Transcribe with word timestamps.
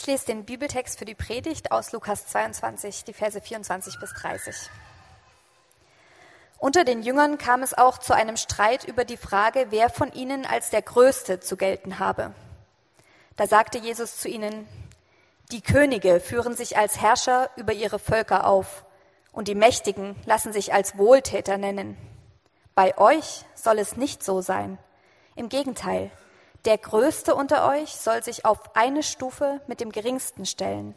Ich 0.00 0.06
lese 0.06 0.24
den 0.24 0.46
Bibeltext 0.46 0.98
für 0.98 1.04
die 1.04 1.14
Predigt 1.14 1.72
aus 1.72 1.92
Lukas 1.92 2.26
22, 2.28 3.04
die 3.04 3.12
Verse 3.12 3.38
24 3.38 4.00
bis 4.00 4.14
30. 4.14 4.56
Unter 6.56 6.84
den 6.84 7.02
Jüngern 7.02 7.36
kam 7.36 7.62
es 7.62 7.76
auch 7.76 7.98
zu 7.98 8.14
einem 8.14 8.38
Streit 8.38 8.84
über 8.84 9.04
die 9.04 9.18
Frage, 9.18 9.66
wer 9.68 9.90
von 9.90 10.10
ihnen 10.14 10.46
als 10.46 10.70
der 10.70 10.80
Größte 10.80 11.40
zu 11.40 11.58
gelten 11.58 11.98
habe. 11.98 12.32
Da 13.36 13.46
sagte 13.46 13.76
Jesus 13.76 14.16
zu 14.16 14.30
ihnen, 14.30 14.66
die 15.52 15.60
Könige 15.60 16.18
führen 16.18 16.56
sich 16.56 16.78
als 16.78 16.98
Herrscher 16.98 17.50
über 17.56 17.74
ihre 17.74 17.98
Völker 17.98 18.46
auf, 18.46 18.86
und 19.32 19.48
die 19.48 19.54
Mächtigen 19.54 20.16
lassen 20.24 20.54
sich 20.54 20.72
als 20.72 20.96
Wohltäter 20.96 21.58
nennen. 21.58 21.98
Bei 22.74 22.96
euch 22.96 23.44
soll 23.54 23.78
es 23.78 23.98
nicht 23.98 24.24
so 24.24 24.40
sein. 24.40 24.78
Im 25.36 25.50
Gegenteil, 25.50 26.10
der 26.64 26.78
Größte 26.78 27.34
unter 27.34 27.68
euch 27.68 27.96
soll 27.96 28.22
sich 28.22 28.44
auf 28.44 28.76
eine 28.76 29.02
Stufe 29.02 29.60
mit 29.66 29.80
dem 29.80 29.92
Geringsten 29.92 30.44
stellen. 30.44 30.94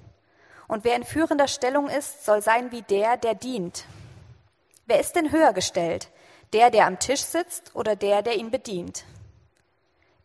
Und 0.68 0.84
wer 0.84 0.96
in 0.96 1.04
führender 1.04 1.48
Stellung 1.48 1.88
ist, 1.88 2.26
soll 2.26 2.42
sein 2.42 2.72
wie 2.72 2.82
der, 2.82 3.18
der 3.18 3.36
dient. 3.36 3.86
Wer 4.86 5.00
ist 5.00 5.16
denn 5.16 5.32
höher 5.32 5.54
gestellt? 5.54 6.10
Der, 6.52 6.70
der 6.70 6.86
am 6.86 7.00
Tisch 7.00 7.22
sitzt 7.22 7.76
oder 7.76 7.96
der, 7.96 8.22
der 8.22 8.36
ihn 8.36 8.52
bedient? 8.52 9.06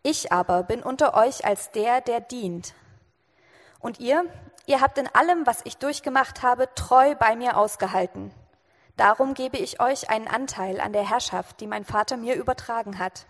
Ich 0.02 0.32
aber 0.32 0.62
bin 0.62 0.82
unter 0.82 1.14
euch 1.14 1.44
als 1.44 1.70
der, 1.70 2.00
der 2.00 2.20
dient. 2.20 2.74
Und 3.78 4.00
ihr, 4.00 4.24
ihr 4.66 4.80
habt 4.80 4.98
in 4.98 5.08
allem, 5.14 5.46
was 5.46 5.60
ich 5.64 5.76
durchgemacht 5.76 6.42
habe, 6.42 6.68
treu 6.74 7.14
bei 7.14 7.36
mir 7.36 7.56
ausgehalten. 7.56 8.32
Darum 8.96 9.34
gebe 9.34 9.58
ich 9.58 9.80
euch 9.80 10.10
einen 10.10 10.26
Anteil 10.26 10.80
an 10.80 10.92
der 10.92 11.08
Herrschaft, 11.08 11.60
die 11.60 11.68
mein 11.68 11.84
Vater 11.84 12.16
mir 12.16 12.34
übertragen 12.34 12.98
hat. 12.98 13.26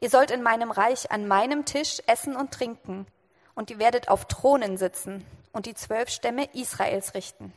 Ihr 0.00 0.10
sollt 0.10 0.30
in 0.30 0.42
meinem 0.42 0.70
Reich 0.70 1.10
an 1.10 1.28
meinem 1.28 1.64
Tisch 1.64 2.00
essen 2.06 2.34
und 2.34 2.52
trinken, 2.52 3.06
und 3.54 3.70
ihr 3.70 3.78
werdet 3.78 4.08
auf 4.08 4.24
Thronen 4.24 4.78
sitzen 4.78 5.26
und 5.52 5.66
die 5.66 5.74
zwölf 5.74 6.08
Stämme 6.08 6.48
Israels 6.54 7.14
richten. 7.14 7.52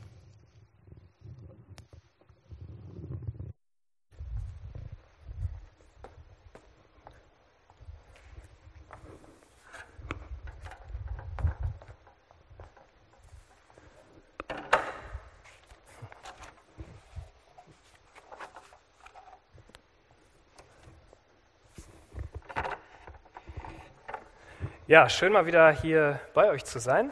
Ja, 24.94 25.10
schön 25.10 25.34
mal 25.34 25.48
wieder 25.48 25.72
hier 25.72 26.20
bei 26.36 26.52
euch 26.52 26.66
zu 26.66 26.78
sein. 26.78 27.12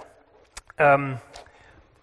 Ähm, 0.77 1.17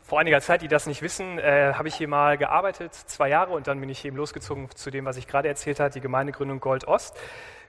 vor 0.02 0.18
einiger 0.18 0.40
Zeit, 0.40 0.62
die 0.62 0.66
das 0.66 0.88
nicht 0.88 1.02
wissen, 1.02 1.38
äh, 1.38 1.72
habe 1.72 1.86
ich 1.86 1.94
hier 1.94 2.08
mal 2.08 2.36
gearbeitet, 2.36 2.92
zwei 2.92 3.28
Jahre, 3.28 3.52
und 3.52 3.68
dann 3.68 3.78
bin 3.78 3.88
ich 3.88 4.04
eben 4.04 4.16
losgezogen 4.16 4.68
zu 4.74 4.90
dem, 4.90 5.04
was 5.04 5.16
ich 5.18 5.28
gerade 5.28 5.46
erzählt 5.46 5.78
habe, 5.78 5.90
die 5.90 6.00
Gemeindegründung 6.00 6.58
Gold 6.58 6.88
Ost. 6.88 7.16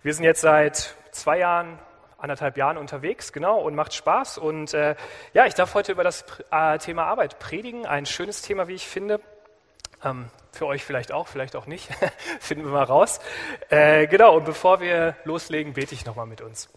Wir 0.02 0.12
sind 0.16 0.24
jetzt 0.24 0.42
seit 0.42 0.96
zwei 1.12 1.38
Jahren, 1.38 1.78
anderthalb 2.18 2.58
Jahren 2.58 2.78
unterwegs, 2.78 3.32
genau, 3.32 3.60
und 3.60 3.76
macht 3.76 3.94
Spaß. 3.94 4.40
Und 4.40 4.74
äh, 4.74 4.96
ja, 5.34 5.46
ich 5.46 5.54
darf 5.54 5.76
heute 5.76 5.92
über 5.92 6.04
das 6.04 6.26
äh, 6.50 6.80
Thema 6.80 7.04
Arbeit 7.04 7.38
predigen, 7.38 7.86
ein 7.86 8.08
schönes 8.08 8.42
Thema, 8.42 8.68
wie 8.68 8.74
ich 8.74 8.88
finde. 8.88 9.22
Ähm, 10.04 10.32
für 10.52 10.66
euch 10.66 10.84
vielleicht 10.84 11.12
auch, 11.12 11.28
vielleicht 11.28 11.56
auch 11.56 11.68
nicht, 11.68 11.88
finden 12.40 12.66
wir 12.66 12.72
mal 12.72 12.86
raus. 12.86 13.20
Äh, 13.70 14.08
genau, 14.08 14.36
und 14.36 14.46
bevor 14.46 14.82
wir 14.82 15.16
loslegen, 15.26 15.74
bete 15.74 15.94
ich 15.94 16.08
nochmal 16.08 16.26
mit 16.26 16.42
uns. 16.42 16.70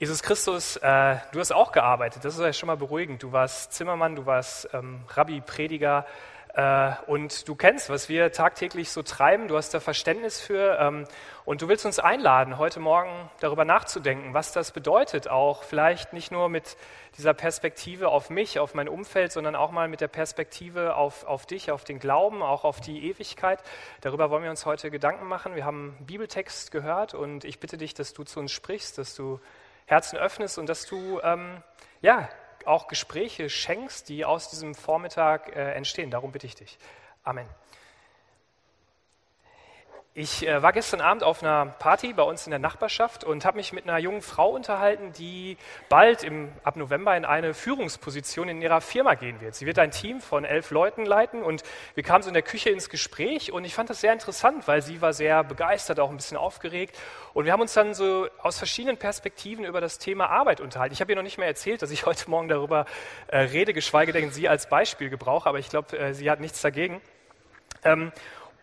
Jesus 0.00 0.22
Christus, 0.22 0.76
äh, 0.76 1.16
du 1.32 1.40
hast 1.40 1.50
auch 1.50 1.72
gearbeitet, 1.72 2.24
das 2.24 2.34
ist 2.34 2.40
ja 2.40 2.52
schon 2.52 2.68
mal 2.68 2.76
beruhigend. 2.76 3.20
Du 3.20 3.32
warst 3.32 3.72
Zimmermann, 3.72 4.14
du 4.14 4.26
warst 4.26 4.68
ähm, 4.72 5.00
Rabbi, 5.08 5.40
Prediger 5.40 6.06
äh, 6.54 6.92
und 7.08 7.48
du 7.48 7.56
kennst, 7.56 7.90
was 7.90 8.08
wir 8.08 8.30
tagtäglich 8.30 8.90
so 8.90 9.02
treiben. 9.02 9.48
Du 9.48 9.56
hast 9.56 9.74
da 9.74 9.80
Verständnis 9.80 10.40
für 10.40 10.78
ähm, 10.78 11.04
und 11.44 11.62
du 11.62 11.68
willst 11.68 11.84
uns 11.84 11.98
einladen, 11.98 12.58
heute 12.58 12.78
Morgen 12.78 13.28
darüber 13.40 13.64
nachzudenken, 13.64 14.34
was 14.34 14.52
das 14.52 14.70
bedeutet, 14.70 15.26
auch 15.26 15.64
vielleicht 15.64 16.12
nicht 16.12 16.30
nur 16.30 16.48
mit 16.48 16.76
dieser 17.16 17.34
Perspektive 17.34 18.10
auf 18.10 18.30
mich, 18.30 18.60
auf 18.60 18.74
mein 18.74 18.88
Umfeld, 18.88 19.32
sondern 19.32 19.56
auch 19.56 19.72
mal 19.72 19.88
mit 19.88 20.00
der 20.00 20.06
Perspektive 20.06 20.94
auf, 20.94 21.24
auf 21.24 21.44
dich, 21.44 21.72
auf 21.72 21.82
den 21.82 21.98
Glauben, 21.98 22.40
auch 22.40 22.62
auf 22.62 22.80
die 22.80 23.04
Ewigkeit. 23.10 23.64
Darüber 24.02 24.30
wollen 24.30 24.44
wir 24.44 24.50
uns 24.50 24.64
heute 24.64 24.92
Gedanken 24.92 25.26
machen. 25.26 25.56
Wir 25.56 25.64
haben 25.64 25.96
einen 25.98 26.06
Bibeltext 26.06 26.70
gehört 26.70 27.14
und 27.14 27.42
ich 27.42 27.58
bitte 27.58 27.76
dich, 27.76 27.94
dass 27.94 28.14
du 28.14 28.22
zu 28.22 28.38
uns 28.38 28.52
sprichst, 28.52 28.96
dass 28.96 29.16
du 29.16 29.40
Herzen 29.88 30.18
öffnest 30.18 30.58
und 30.58 30.68
dass 30.68 30.86
du 30.86 31.20
ähm, 31.22 31.62
ja, 32.02 32.28
auch 32.66 32.86
Gespräche 32.88 33.48
schenkst, 33.48 34.08
die 34.08 34.24
aus 34.24 34.50
diesem 34.50 34.74
Vormittag 34.74 35.56
äh, 35.56 35.72
entstehen. 35.72 36.10
Darum 36.10 36.30
bitte 36.30 36.46
ich 36.46 36.54
dich. 36.54 36.78
Amen. 37.24 37.48
Ich 40.20 40.44
äh, 40.44 40.60
war 40.64 40.72
gestern 40.72 41.00
Abend 41.00 41.22
auf 41.22 41.44
einer 41.44 41.66
Party 41.66 42.12
bei 42.12 42.24
uns 42.24 42.44
in 42.44 42.50
der 42.50 42.58
Nachbarschaft 42.58 43.22
und 43.22 43.44
habe 43.44 43.56
mich 43.56 43.72
mit 43.72 43.88
einer 43.88 43.98
jungen 43.98 44.20
Frau 44.20 44.50
unterhalten, 44.50 45.12
die 45.12 45.56
bald 45.88 46.24
im, 46.24 46.50
ab 46.64 46.74
November 46.74 47.16
in 47.16 47.24
eine 47.24 47.54
Führungsposition 47.54 48.48
in 48.48 48.60
ihrer 48.60 48.80
Firma 48.80 49.14
gehen 49.14 49.40
wird. 49.40 49.54
Sie 49.54 49.64
wird 49.64 49.78
ein 49.78 49.92
Team 49.92 50.20
von 50.20 50.44
elf 50.44 50.72
Leuten 50.72 51.06
leiten 51.06 51.44
und 51.44 51.62
wir 51.94 52.02
kamen 52.02 52.24
so 52.24 52.30
in 52.30 52.34
der 52.34 52.42
Küche 52.42 52.70
ins 52.70 52.88
Gespräch 52.88 53.52
und 53.52 53.64
ich 53.64 53.76
fand 53.76 53.90
das 53.90 54.00
sehr 54.00 54.12
interessant, 54.12 54.66
weil 54.66 54.82
sie 54.82 55.00
war 55.00 55.12
sehr 55.12 55.44
begeistert, 55.44 56.00
auch 56.00 56.10
ein 56.10 56.16
bisschen 56.16 56.36
aufgeregt 56.36 56.98
und 57.32 57.44
wir 57.44 57.52
haben 57.52 57.62
uns 57.62 57.74
dann 57.74 57.94
so 57.94 58.26
aus 58.42 58.58
verschiedenen 58.58 58.96
Perspektiven 58.96 59.64
über 59.64 59.80
das 59.80 60.00
Thema 60.00 60.30
Arbeit 60.30 60.60
unterhalten. 60.60 60.94
Ich 60.94 61.00
habe 61.00 61.12
ihr 61.12 61.16
noch 61.16 61.22
nicht 61.22 61.38
mehr 61.38 61.46
erzählt, 61.46 61.80
dass 61.80 61.92
ich 61.92 62.06
heute 62.06 62.28
Morgen 62.28 62.48
darüber 62.48 62.86
äh, 63.28 63.38
rede, 63.38 63.72
geschweige 63.72 64.10
denn 64.10 64.32
sie 64.32 64.48
als 64.48 64.68
Beispiel 64.68 65.10
gebrauche, 65.10 65.48
aber 65.48 65.60
ich 65.60 65.68
glaube, 65.68 65.96
äh, 65.96 66.12
sie 66.12 66.28
hat 66.28 66.40
nichts 66.40 66.60
dagegen. 66.60 67.00
Ähm, 67.84 68.10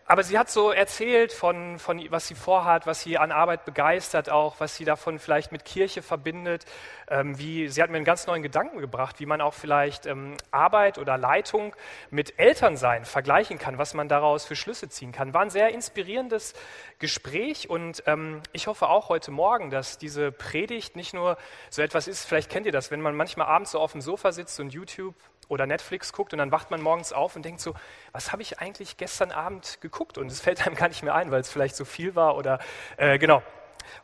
aber 0.08 0.22
sie 0.22 0.38
hat 0.38 0.48
so 0.48 0.70
erzählt 0.70 1.32
von, 1.32 1.80
von, 1.80 2.00
was 2.10 2.28
sie 2.28 2.36
vorhat, 2.36 2.86
was 2.86 3.02
sie 3.02 3.18
an 3.18 3.32
Arbeit 3.32 3.64
begeistert 3.64 4.30
auch, 4.30 4.60
was 4.60 4.76
sie 4.76 4.84
davon 4.84 5.18
vielleicht 5.18 5.50
mit 5.50 5.64
Kirche 5.64 6.00
verbindet. 6.00 6.64
Ähm, 7.08 7.38
wie, 7.38 7.68
sie 7.68 7.82
hat 7.82 7.90
mir 7.90 7.96
einen 7.96 8.04
ganz 8.04 8.26
neuen 8.26 8.42
Gedanken 8.42 8.78
gebracht, 8.78 9.18
wie 9.18 9.26
man 9.26 9.40
auch 9.40 9.54
vielleicht 9.54 10.06
ähm, 10.06 10.36
Arbeit 10.52 10.98
oder 10.98 11.18
Leitung 11.18 11.74
mit 12.10 12.38
Elternsein 12.38 13.04
vergleichen 13.04 13.58
kann, 13.58 13.78
was 13.78 13.94
man 13.94 14.08
daraus 14.08 14.44
für 14.44 14.54
Schlüsse 14.54 14.88
ziehen 14.88 15.10
kann. 15.10 15.34
War 15.34 15.42
ein 15.42 15.50
sehr 15.50 15.70
inspirierendes 15.70 16.54
Gespräch 17.00 17.68
und 17.68 18.04
ähm, 18.06 18.42
ich 18.52 18.68
hoffe 18.68 18.88
auch 18.88 19.08
heute 19.08 19.32
Morgen, 19.32 19.70
dass 19.70 19.98
diese 19.98 20.30
Predigt 20.30 20.94
nicht 20.94 21.14
nur 21.14 21.36
so 21.70 21.82
etwas 21.82 22.06
ist, 22.06 22.26
vielleicht 22.26 22.50
kennt 22.50 22.66
ihr 22.66 22.72
das, 22.72 22.92
wenn 22.92 23.00
man 23.00 23.16
manchmal 23.16 23.48
abends 23.48 23.72
so 23.72 23.80
auf 23.80 23.92
dem 23.92 24.00
Sofa 24.00 24.30
sitzt 24.30 24.60
und 24.60 24.72
YouTube 24.72 25.14
oder 25.48 25.66
Netflix 25.66 26.12
guckt 26.12 26.32
und 26.32 26.38
dann 26.38 26.52
wacht 26.52 26.70
man 26.70 26.80
morgens 26.80 27.12
auf 27.12 27.36
und 27.36 27.44
denkt 27.44 27.60
so, 27.60 27.74
was 28.12 28.32
habe 28.32 28.42
ich 28.42 28.58
eigentlich 28.58 28.96
gestern 28.96 29.32
Abend 29.32 29.80
geguckt? 29.80 30.18
Und 30.18 30.30
es 30.30 30.40
fällt 30.40 30.66
einem 30.66 30.76
gar 30.76 30.88
nicht 30.88 31.02
mehr 31.02 31.14
ein, 31.14 31.30
weil 31.30 31.40
es 31.40 31.50
vielleicht 31.50 31.76
so 31.76 31.84
viel 31.84 32.14
war 32.14 32.36
oder 32.36 32.58
äh, 32.96 33.18
genau. 33.18 33.42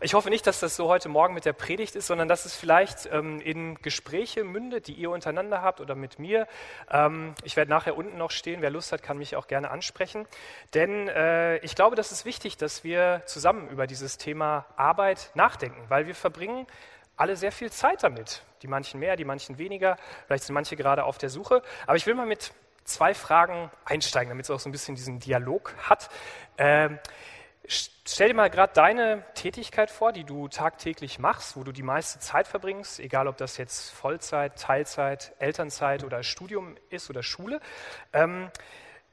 Ich 0.00 0.14
hoffe 0.14 0.30
nicht, 0.30 0.46
dass 0.46 0.60
das 0.60 0.76
so 0.76 0.88
heute 0.88 1.08
Morgen 1.08 1.34
mit 1.34 1.44
der 1.44 1.52
Predigt 1.52 1.96
ist, 1.96 2.06
sondern 2.06 2.28
dass 2.28 2.44
es 2.44 2.54
vielleicht 2.54 3.08
ähm, 3.12 3.40
in 3.40 3.76
Gespräche 3.76 4.44
mündet, 4.44 4.86
die 4.86 4.94
ihr 4.94 5.10
untereinander 5.10 5.62
habt 5.62 5.80
oder 5.80 5.94
mit 5.94 6.18
mir. 6.18 6.46
Ähm, 6.90 7.34
ich 7.44 7.56
werde 7.56 7.70
nachher 7.70 7.96
unten 7.96 8.18
noch 8.18 8.30
stehen. 8.30 8.62
Wer 8.62 8.70
Lust 8.70 8.92
hat, 8.92 9.02
kann 9.02 9.18
mich 9.18 9.36
auch 9.36 9.46
gerne 9.46 9.70
ansprechen. 9.70 10.26
Denn 10.74 11.08
äh, 11.08 11.58
ich 11.58 11.74
glaube, 11.74 11.96
das 11.96 12.12
ist 12.12 12.24
wichtig, 12.24 12.56
dass 12.56 12.84
wir 12.84 13.22
zusammen 13.26 13.68
über 13.68 13.86
dieses 13.86 14.18
Thema 14.18 14.66
Arbeit 14.76 15.30
nachdenken, 15.34 15.82
weil 15.88 16.06
wir 16.06 16.14
verbringen 16.14 16.66
alle 17.16 17.36
sehr 17.36 17.52
viel 17.52 17.70
Zeit 17.70 18.02
damit. 18.02 18.42
Die 18.62 18.68
manchen 18.68 19.00
mehr, 19.00 19.16
die 19.16 19.24
manchen 19.24 19.58
weniger. 19.58 19.96
Vielleicht 20.26 20.44
sind 20.44 20.54
manche 20.54 20.76
gerade 20.76 21.04
auf 21.04 21.18
der 21.18 21.28
Suche. 21.28 21.62
Aber 21.86 21.96
ich 21.96 22.06
will 22.06 22.14
mal 22.14 22.26
mit 22.26 22.52
zwei 22.84 23.14
Fragen 23.14 23.70
einsteigen, 23.84 24.30
damit 24.30 24.46
es 24.46 24.50
auch 24.50 24.60
so 24.60 24.68
ein 24.68 24.72
bisschen 24.72 24.94
diesen 24.94 25.20
Dialog 25.20 25.74
hat. 25.88 26.10
Ähm, 26.58 26.98
stell 27.66 28.28
dir 28.28 28.34
mal 28.34 28.50
gerade 28.50 28.72
deine 28.72 29.24
Tätigkeit 29.34 29.90
vor, 29.90 30.12
die 30.12 30.24
du 30.24 30.48
tagtäglich 30.48 31.18
machst, 31.18 31.56
wo 31.56 31.64
du 31.64 31.72
die 31.72 31.82
meiste 31.82 32.18
Zeit 32.18 32.48
verbringst, 32.48 33.00
egal 33.00 33.28
ob 33.28 33.36
das 33.36 33.56
jetzt 33.56 33.90
Vollzeit, 33.90 34.58
Teilzeit, 34.58 35.34
Elternzeit 35.38 36.04
oder 36.04 36.22
Studium 36.22 36.76
ist 36.90 37.10
oder 37.10 37.22
Schule. 37.22 37.60
Ähm, 38.12 38.50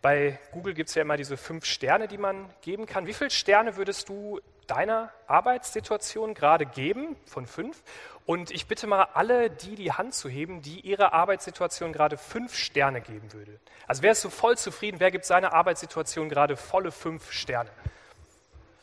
bei 0.01 0.39
Google 0.51 0.73
gibt 0.73 0.89
es 0.89 0.95
ja 0.95 1.01
immer 1.01 1.17
diese 1.17 1.37
fünf 1.37 1.65
Sterne, 1.65 2.07
die 2.07 2.17
man 2.17 2.49
geben 2.61 2.85
kann. 2.85 3.05
Wie 3.05 3.13
viele 3.13 3.29
Sterne 3.29 3.75
würdest 3.75 4.09
du 4.09 4.39
deiner 4.69 5.11
Arbeitssituation 5.27 6.33
gerade 6.33 6.65
geben 6.65 7.15
von 7.25 7.45
fünf. 7.45 7.81
Und 8.25 8.51
ich 8.51 8.67
bitte 8.67 8.85
mal 8.85 9.07
alle, 9.13 9.49
die 9.49 9.75
die 9.75 9.91
Hand 9.91 10.13
zu 10.13 10.29
heben, 10.29 10.61
die 10.61 10.79
ihrer 10.81 11.13
Arbeitssituation 11.13 11.91
gerade 11.91 12.17
fünf 12.17 12.55
Sterne 12.55 13.01
geben 13.01 13.33
würde. 13.33 13.59
Also 13.87 14.03
wer 14.03 14.11
ist 14.11 14.21
so 14.21 14.29
voll 14.29 14.57
zufrieden? 14.57 14.99
Wer 14.99 15.09
gibt 15.09 15.25
seiner 15.25 15.53
Arbeitssituation 15.53 16.29
gerade 16.29 16.55
volle 16.55 16.91
fünf 16.91 17.31
Sterne? 17.31 17.71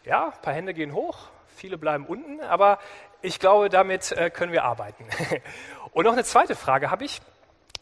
Ja, 0.05 0.27
ein 0.27 0.43
paar 0.43 0.55
Hände 0.55 0.75
gehen 0.75 0.93
hoch, 0.93 1.29
viele 1.55 1.79
bleiben 1.79 2.07
unten, 2.07 2.41
aber 2.41 2.79
ich 3.23 3.39
glaube, 3.39 3.69
damit 3.69 4.13
äh, 4.13 4.31
können 4.31 4.53
wir 4.53 4.65
arbeiten. 4.65 5.07
Und 5.93 6.05
noch 6.05 6.13
eine 6.13 6.25
zweite 6.25 6.55
Frage 6.55 6.91
habe 6.91 7.05
ich. 7.05 7.21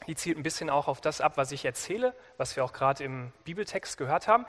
Die 0.06 0.15
zielt 0.15 0.37
ein 0.37 0.43
bisschen 0.43 0.71
auch 0.71 0.89
auf 0.89 1.01
das 1.01 1.21
ab, 1.21 1.37
was 1.37 1.53
ich 1.53 1.65
erzähle, 1.65 2.15
was 2.37 2.56
wir 2.56 2.65
auch 2.65 2.73
gerade 2.73 3.05
im 3.05 3.33
Bibeltext 3.45 3.97
gehört 3.97 4.29
haben. 4.29 4.47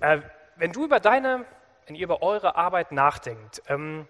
Äh, 0.00 0.20
wenn 0.56 0.72
du 0.72 0.84
über 0.84 1.00
deine 1.00 1.44
wenn 1.86 1.96
ihr 1.96 2.04
über 2.04 2.22
eure 2.22 2.54
Arbeit 2.54 2.92
nachdenkt, 2.92 3.62
ähm, 3.68 4.06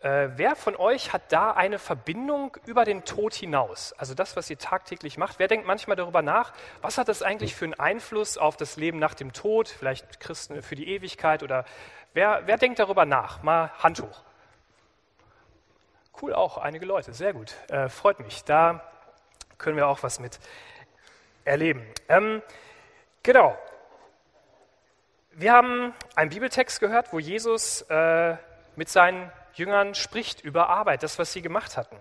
Äh, 0.00 0.38
wer 0.38 0.54
von 0.54 0.76
euch 0.76 1.12
hat 1.12 1.32
da 1.32 1.50
eine 1.50 1.80
Verbindung 1.80 2.56
über 2.66 2.84
den 2.84 3.04
Tod 3.04 3.34
hinaus? 3.34 3.92
Also 3.94 4.14
das, 4.14 4.36
was 4.36 4.48
ihr 4.48 4.56
tagtäglich 4.56 5.18
macht. 5.18 5.40
Wer 5.40 5.48
denkt 5.48 5.66
manchmal 5.66 5.96
darüber 5.96 6.22
nach, 6.22 6.52
was 6.82 6.98
hat 6.98 7.08
das 7.08 7.20
eigentlich 7.20 7.56
für 7.56 7.64
einen 7.64 7.74
Einfluss 7.74 8.38
auf 8.38 8.56
das 8.56 8.76
Leben 8.76 9.00
nach 9.00 9.14
dem 9.14 9.32
Tod? 9.32 9.66
Vielleicht 9.66 10.20
Christen 10.20 10.62
für 10.62 10.76
die 10.76 10.88
Ewigkeit 10.88 11.42
oder 11.42 11.64
wer, 12.14 12.42
wer 12.46 12.58
denkt 12.58 12.78
darüber 12.78 13.06
nach? 13.06 13.42
Mal 13.42 13.72
Hand 13.80 14.00
hoch. 14.00 14.22
Cool, 16.22 16.32
auch 16.32 16.58
einige 16.58 16.86
Leute, 16.86 17.12
sehr 17.12 17.32
gut. 17.32 17.56
Äh, 17.68 17.88
freut 17.88 18.20
mich. 18.20 18.44
Da 18.44 18.80
können 19.58 19.76
wir 19.76 19.88
auch 19.88 20.02
was 20.02 20.20
mit 20.20 20.38
erleben. 21.44 21.84
Ähm, 22.08 22.42
genau. 23.22 23.58
Wir 25.32 25.52
haben 25.52 25.92
einen 26.16 26.30
Bibeltext 26.30 26.80
gehört, 26.80 27.12
wo 27.12 27.18
Jesus 27.18 27.82
äh, 27.82 28.36
mit 28.76 28.88
seinen 28.88 29.30
Jüngern 29.54 29.94
spricht 29.94 30.40
über 30.40 30.68
Arbeit, 30.68 31.02
das, 31.02 31.18
was 31.18 31.32
sie 31.32 31.42
gemacht 31.42 31.76
hatten. 31.76 31.96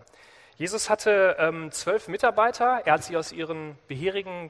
Jesus 0.57 0.89
hatte 0.89 1.35
ähm, 1.39 1.71
zwölf 1.71 2.07
Mitarbeiter, 2.07 2.81
er 2.85 2.93
hat 2.93 3.03
sie 3.03 3.15
aus 3.15 3.31
ihren 3.31 3.77
bisherigen, 3.87 4.49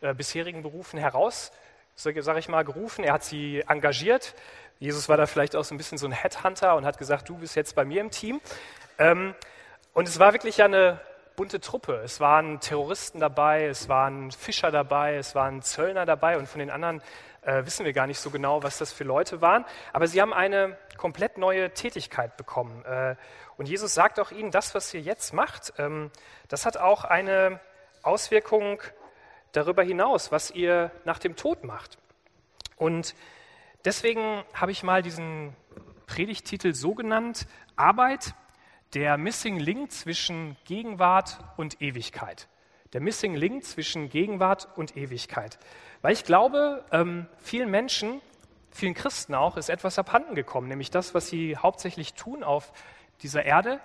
äh, 0.00 0.14
bisherigen 0.14 0.62
Berufen 0.62 0.98
heraus, 0.98 1.50
sage 1.96 2.38
ich 2.38 2.48
mal, 2.48 2.64
gerufen, 2.64 3.04
er 3.04 3.14
hat 3.14 3.24
sie 3.24 3.62
engagiert. 3.68 4.34
Jesus 4.78 5.08
war 5.08 5.16
da 5.16 5.26
vielleicht 5.26 5.56
auch 5.56 5.64
so 5.64 5.74
ein 5.74 5.78
bisschen 5.78 5.98
so 5.98 6.06
ein 6.06 6.12
Headhunter 6.12 6.76
und 6.76 6.86
hat 6.86 6.98
gesagt, 6.98 7.28
du 7.28 7.36
bist 7.36 7.56
jetzt 7.56 7.74
bei 7.74 7.84
mir 7.84 8.00
im 8.00 8.10
Team. 8.10 8.40
Ähm, 8.98 9.34
und 9.92 10.08
es 10.08 10.18
war 10.18 10.32
wirklich 10.32 10.62
eine 10.62 11.00
bunte 11.36 11.60
Truppe. 11.60 12.00
Es 12.04 12.20
waren 12.20 12.60
Terroristen 12.60 13.20
dabei, 13.20 13.64
es 13.66 13.88
waren 13.88 14.30
Fischer 14.30 14.70
dabei, 14.70 15.16
es 15.16 15.34
waren 15.34 15.62
Zöllner 15.62 16.06
dabei 16.06 16.38
und 16.38 16.48
von 16.48 16.58
den 16.58 16.70
anderen 16.70 17.02
äh, 17.42 17.64
wissen 17.64 17.84
wir 17.86 17.92
gar 17.92 18.06
nicht 18.06 18.20
so 18.20 18.30
genau, 18.30 18.62
was 18.62 18.78
das 18.78 18.92
für 18.92 19.04
Leute 19.04 19.40
waren. 19.40 19.64
Aber 19.92 20.06
sie 20.06 20.20
haben 20.20 20.32
eine 20.32 20.76
komplett 20.96 21.38
neue 21.38 21.72
Tätigkeit 21.72 22.36
bekommen. 22.36 22.84
Äh, 22.84 23.16
und 23.56 23.68
Jesus 23.68 23.94
sagt 23.94 24.20
auch 24.20 24.30
ihnen, 24.30 24.50
das, 24.50 24.74
was 24.74 24.92
ihr 24.94 25.00
jetzt 25.00 25.32
macht, 25.32 25.72
ähm, 25.78 26.10
das 26.48 26.66
hat 26.66 26.76
auch 26.76 27.04
eine 27.04 27.60
Auswirkung 28.02 28.80
darüber 29.52 29.82
hinaus, 29.82 30.32
was 30.32 30.50
ihr 30.50 30.90
nach 31.04 31.18
dem 31.18 31.36
Tod 31.36 31.64
macht. 31.64 31.98
Und 32.76 33.14
deswegen 33.84 34.44
habe 34.54 34.72
ich 34.72 34.82
mal 34.82 35.02
diesen 35.02 35.54
Predigtitel 36.06 36.74
so 36.74 36.94
genannt, 36.94 37.46
Arbeit, 37.76 38.34
der 38.94 39.16
Missing 39.16 39.58
Link 39.58 39.92
zwischen 39.92 40.56
Gegenwart 40.64 41.38
und 41.56 41.80
Ewigkeit. 41.80 42.48
Der 42.92 43.00
Missing 43.00 43.34
Link 43.34 43.64
zwischen 43.64 44.08
Gegenwart 44.08 44.68
und 44.76 44.96
Ewigkeit. 44.96 45.58
Weil 46.02 46.12
ich 46.12 46.24
glaube, 46.24 46.84
ähm, 46.90 47.26
vielen 47.38 47.70
Menschen, 47.70 48.20
vielen 48.70 48.94
Christen 48.94 49.34
auch, 49.34 49.56
ist 49.56 49.70
etwas 49.70 49.98
abhanden 49.98 50.34
gekommen, 50.34 50.68
nämlich 50.68 50.90
das, 50.90 51.14
was 51.14 51.28
sie 51.28 51.56
hauptsächlich 51.56 52.14
tun 52.14 52.42
auf 52.42 52.72
dieser 53.22 53.44
Erde, 53.44 53.80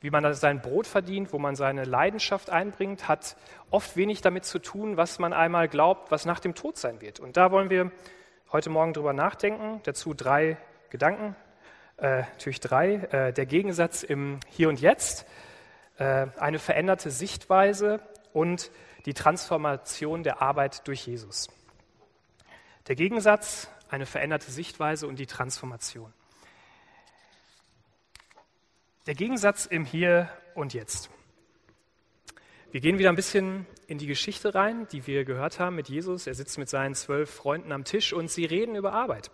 wie 0.00 0.10
man 0.10 0.34
sein 0.34 0.60
Brot 0.60 0.88
verdient, 0.88 1.32
wo 1.32 1.38
man 1.38 1.54
seine 1.54 1.84
Leidenschaft 1.84 2.50
einbringt, 2.50 3.06
hat 3.06 3.36
oft 3.70 3.96
wenig 3.96 4.22
damit 4.22 4.44
zu 4.44 4.58
tun, 4.58 4.96
was 4.96 5.20
man 5.20 5.32
einmal 5.32 5.68
glaubt, 5.68 6.10
was 6.10 6.24
nach 6.24 6.40
dem 6.40 6.56
Tod 6.56 6.76
sein 6.76 7.00
wird. 7.00 7.20
Und 7.20 7.36
da 7.36 7.52
wollen 7.52 7.70
wir 7.70 7.92
heute 8.50 8.70
Morgen 8.70 8.92
drüber 8.92 9.12
nachdenken. 9.12 9.80
Dazu 9.84 10.14
drei 10.14 10.56
Gedanken, 10.90 11.36
äh, 12.02 12.22
natürlich 12.22 12.60
drei. 12.60 12.94
Äh, 12.94 13.32
der 13.32 13.46
Gegensatz 13.46 14.02
im 14.02 14.40
Hier 14.48 14.68
und 14.68 14.80
Jetzt, 14.80 15.24
äh, 15.98 16.26
eine 16.36 16.58
veränderte 16.58 17.10
Sichtweise 17.10 18.00
und 18.32 18.70
die 19.06 19.14
Transformation 19.14 20.24
der 20.24 20.42
Arbeit 20.42 20.86
durch 20.88 21.06
Jesus. 21.06 21.48
Der 22.88 22.96
Gegensatz, 22.96 23.68
eine 23.88 24.06
veränderte 24.06 24.50
Sichtweise 24.50 25.06
und 25.06 25.18
die 25.18 25.26
Transformation. 25.26 26.12
Der 29.06 29.14
Gegensatz 29.14 29.66
im 29.66 29.84
Hier 29.84 30.28
und 30.54 30.74
Jetzt. 30.74 31.08
Wir 32.72 32.80
gehen 32.80 32.98
wieder 32.98 33.10
ein 33.10 33.16
bisschen 33.16 33.66
in 33.86 33.98
die 33.98 34.06
Geschichte 34.06 34.54
rein, 34.54 34.88
die 34.90 35.06
wir 35.06 35.24
gehört 35.24 35.60
haben 35.60 35.76
mit 35.76 35.88
Jesus. 35.88 36.26
Er 36.26 36.34
sitzt 36.34 36.58
mit 36.58 36.68
seinen 36.68 36.94
zwölf 36.94 37.30
Freunden 37.30 37.70
am 37.70 37.84
Tisch 37.84 38.12
und 38.12 38.30
sie 38.30 38.44
reden 38.44 38.74
über 38.74 38.92
Arbeit. 38.92 39.30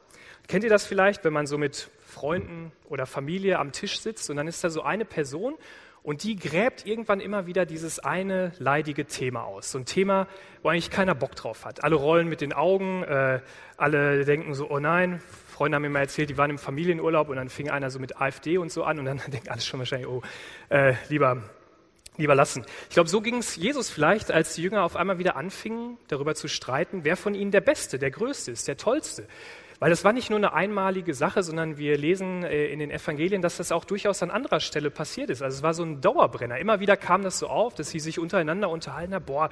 Kennt 0.49 0.65
ihr 0.65 0.71
das 0.71 0.85
vielleicht, 0.85 1.25
wenn 1.25 1.33
man 1.33 1.47
so 1.47 1.57
mit 1.57 1.91
Freunden 2.19 2.73
oder 2.89 3.07
Familie 3.07 3.59
am 3.59 3.71
Tisch 3.71 4.01
sitzt 4.01 4.29
und 4.29 4.37
dann 4.37 4.49
ist 4.49 4.65
da 4.65 4.71
so 4.71 4.83
eine 4.83 5.05
Person 5.05 5.55
und 6.03 6.25
die 6.25 6.37
gräbt 6.37 6.85
irgendwann 6.87 7.21
immer 7.21 7.47
wieder 7.47 7.65
dieses 7.65 7.99
eine 8.01 8.53
leidige 8.59 9.05
Thema 9.05 9.43
aus. 9.45 9.71
So 9.71 9.79
ein 9.79 9.85
Thema, 9.85 10.27
wo 10.63 10.69
eigentlich 10.69 10.91
keiner 10.91 11.15
Bock 11.15 11.37
drauf 11.37 11.65
hat. 11.65 11.85
Alle 11.85 11.95
rollen 11.95 12.29
mit 12.29 12.41
den 12.41 12.53
Augen, 12.53 13.05
äh, 13.05 13.41
alle 13.77 14.25
denken 14.25 14.55
so, 14.55 14.69
oh 14.69 14.81
nein, 14.81 15.21
Freunde 15.53 15.77
haben 15.77 15.83
mir 15.83 15.91
mal 15.91 16.01
erzählt, 16.01 16.31
die 16.31 16.39
waren 16.39 16.51
im 16.51 16.59
Familienurlaub 16.59 17.29
und 17.29 17.37
dann 17.37 17.51
fing 17.51 17.71
einer 17.71 17.91
so 17.91 17.99
mit 17.99 18.21
AfD 18.21 18.59
und 18.59 18.73
so 18.73 18.83
an 18.85 18.99
und 18.99 19.05
dann 19.05 19.21
denkt 19.29 19.49
alles 19.49 19.65
schon 19.65 19.79
wahrscheinlich, 19.79 20.09
oh, 20.09 20.23
äh, 20.71 20.95
lieber, 21.09 21.43
lieber 22.17 22.35
lassen. 22.35 22.65
Ich 22.89 22.95
glaube, 22.95 23.09
so 23.09 23.21
ging 23.21 23.37
es 23.37 23.55
Jesus 23.55 23.91
vielleicht, 23.91 24.33
als 24.33 24.55
die 24.55 24.63
Jünger 24.63 24.83
auf 24.83 24.97
einmal 24.97 25.19
wieder 25.19 25.37
anfingen, 25.37 25.99
darüber 26.09 26.35
zu 26.35 26.49
streiten, 26.49 27.05
wer 27.05 27.17
von 27.17 27.35
ihnen 27.35 27.51
der 27.51 27.61
Beste, 27.61 27.99
der 27.99 28.11
Größte 28.11 28.51
ist, 28.51 28.67
der 28.67 28.77
Tollste. 28.77 29.29
Weil 29.81 29.91
das 29.91 30.03
war 30.03 30.13
nicht 30.13 30.29
nur 30.29 30.39
eine 30.39 30.53
einmalige 30.53 31.15
Sache, 31.15 31.43
sondern 31.43 31.79
wir 31.79 31.97
lesen 31.97 32.43
äh, 32.43 32.67
in 32.67 32.81
den 32.81 32.91
Evangelien, 32.91 33.43
dass 33.43 33.59
das 33.59 33.71
auch 33.71 33.85
durchaus 33.85 34.23
an 34.23 34.31
anderer 34.31 34.59
Stelle 34.59 34.91
passiert 34.91 35.31
ist. 35.31 35.41
Also 35.41 35.59
es 35.59 35.63
war 35.63 35.73
so 35.73 35.85
ein 35.85 36.01
Dauerbrenner. 36.01 36.59
Immer 36.59 36.81
wieder 36.81 36.97
kam 36.97 37.23
das 37.23 37.39
so 37.39 37.47
auf, 37.49 37.75
dass 37.75 37.91
sie 37.91 38.01
sich 38.01 38.19
untereinander 38.19 38.71
unterhalten 38.71 39.15
haben, 39.15 39.25
boah, 39.25 39.51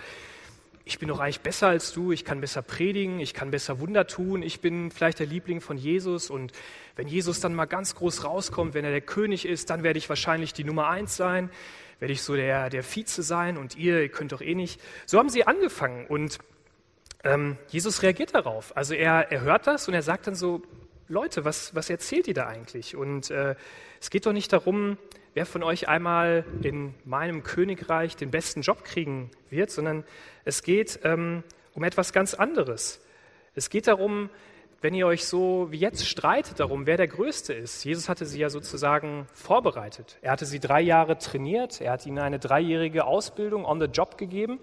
ich 0.85 1.01
bin 1.01 1.09
doch 1.09 1.19
eigentlich 1.19 1.41
besser 1.41 1.67
als 1.67 1.93
du, 1.93 2.13
ich 2.13 2.25
kann 2.25 2.41
besser 2.41 2.63
predigen, 2.63 3.19
ich 3.19 3.35
kann 3.35 3.51
besser 3.51 3.81
Wunder 3.81 4.07
tun, 4.07 4.43
ich 4.43 4.61
bin 4.61 4.93
vielleicht 4.93 5.19
der 5.19 5.27
Liebling 5.27 5.61
von 5.61 5.77
Jesus. 5.77 6.31
Und 6.31 6.53
wenn 6.95 7.09
Jesus 7.09 7.41
dann 7.41 7.55
mal 7.55 7.65
ganz 7.65 7.97
groß 7.97 8.25
rauskommt, 8.25 8.75
wenn 8.75 8.85
er 8.85 8.93
der 8.93 9.01
König 9.01 9.47
ist, 9.47 9.71
dann 9.71 9.83
werde 9.83 9.99
ich 9.99 10.09
wahrscheinlich 10.09 10.53
die 10.53 10.63
Nummer 10.63 10.89
eins 10.89 11.17
sein, 11.17 11.51
werde 11.99 12.13
ich 12.13 12.23
so 12.23 12.37
der, 12.37 12.71
der 12.71 12.85
Vize 12.85 13.23
sein. 13.23 13.57
Und 13.59 13.77
ihr, 13.77 14.01
ihr 14.01 14.09
könnt 14.09 14.31
doch 14.31 14.41
eh 14.41 14.55
nicht. 14.55 14.81
So 15.07 15.19
haben 15.19 15.29
sie 15.29 15.45
angefangen. 15.45 16.07
Und 16.07 16.39
ähm, 17.25 17.57
Jesus 17.69 18.03
reagiert 18.03 18.35
darauf. 18.35 18.77
Also 18.77 18.95
er, 18.95 19.31
er 19.33 19.41
hört 19.41 19.67
das 19.67 19.89
und 19.89 19.95
er 19.95 20.03
sagt 20.03 20.27
dann 20.27 20.35
so, 20.35 20.63
Leute, 21.09 21.45
was, 21.45 21.75
was 21.75 21.89
erzählt 21.89 22.27
ihr 22.29 22.35
da 22.35 22.47
eigentlich? 22.47 22.97
Und 22.97 23.31
äh, 23.31 23.55
es 24.01 24.11
geht 24.11 24.27
doch 24.27 24.33
nicht 24.33 24.53
darum, 24.53 24.99
wer 25.35 25.47
von 25.47 25.63
euch 25.63 25.89
einmal 25.89 26.45
in 26.63 26.95
meinem 27.05 27.43
Königreich 27.43 28.17
den 28.17 28.31
besten 28.31 28.63
Job 28.63 28.85
kriegen 28.85 29.31
wird, 29.51 29.71
sondern 29.71 30.05
es 30.45 30.63
geht 30.63 31.01
ähm, 31.05 31.45
um 31.75 31.85
etwas 31.85 32.13
ganz 32.13 32.35
anderes. 32.35 33.01
Es 33.55 33.71
geht 33.71 33.87
darum, 33.87 34.31
wenn 34.81 34.95
ihr 34.95 35.07
euch 35.07 35.25
so 35.27 35.69
wie 35.71 35.79
jetzt 35.79 36.07
streitet 36.07 36.61
darum, 36.61 36.87
wer 36.87 36.97
der 36.97 37.09
Größte 37.09 37.53
ist. 37.55 37.85
Jesus 37.85 38.09
hatte 38.09 38.27
sie 38.27 38.39
ja 38.39 38.51
sozusagen 38.51 39.27
vorbereitet. 39.33 40.19
Er 40.23 40.33
hatte 40.33 40.45
sie 40.45 40.61
drei 40.61 40.81
Jahre 40.81 41.19
trainiert, 41.19 41.81
er 41.81 41.93
hat 41.93 42.07
ihnen 42.07 42.19
eine 42.19 42.39
dreijährige 42.39 43.05
Ausbildung 43.05 43.65
on 43.65 43.81
the 43.81 43.87
job 43.87 44.19
gegeben 44.19 44.61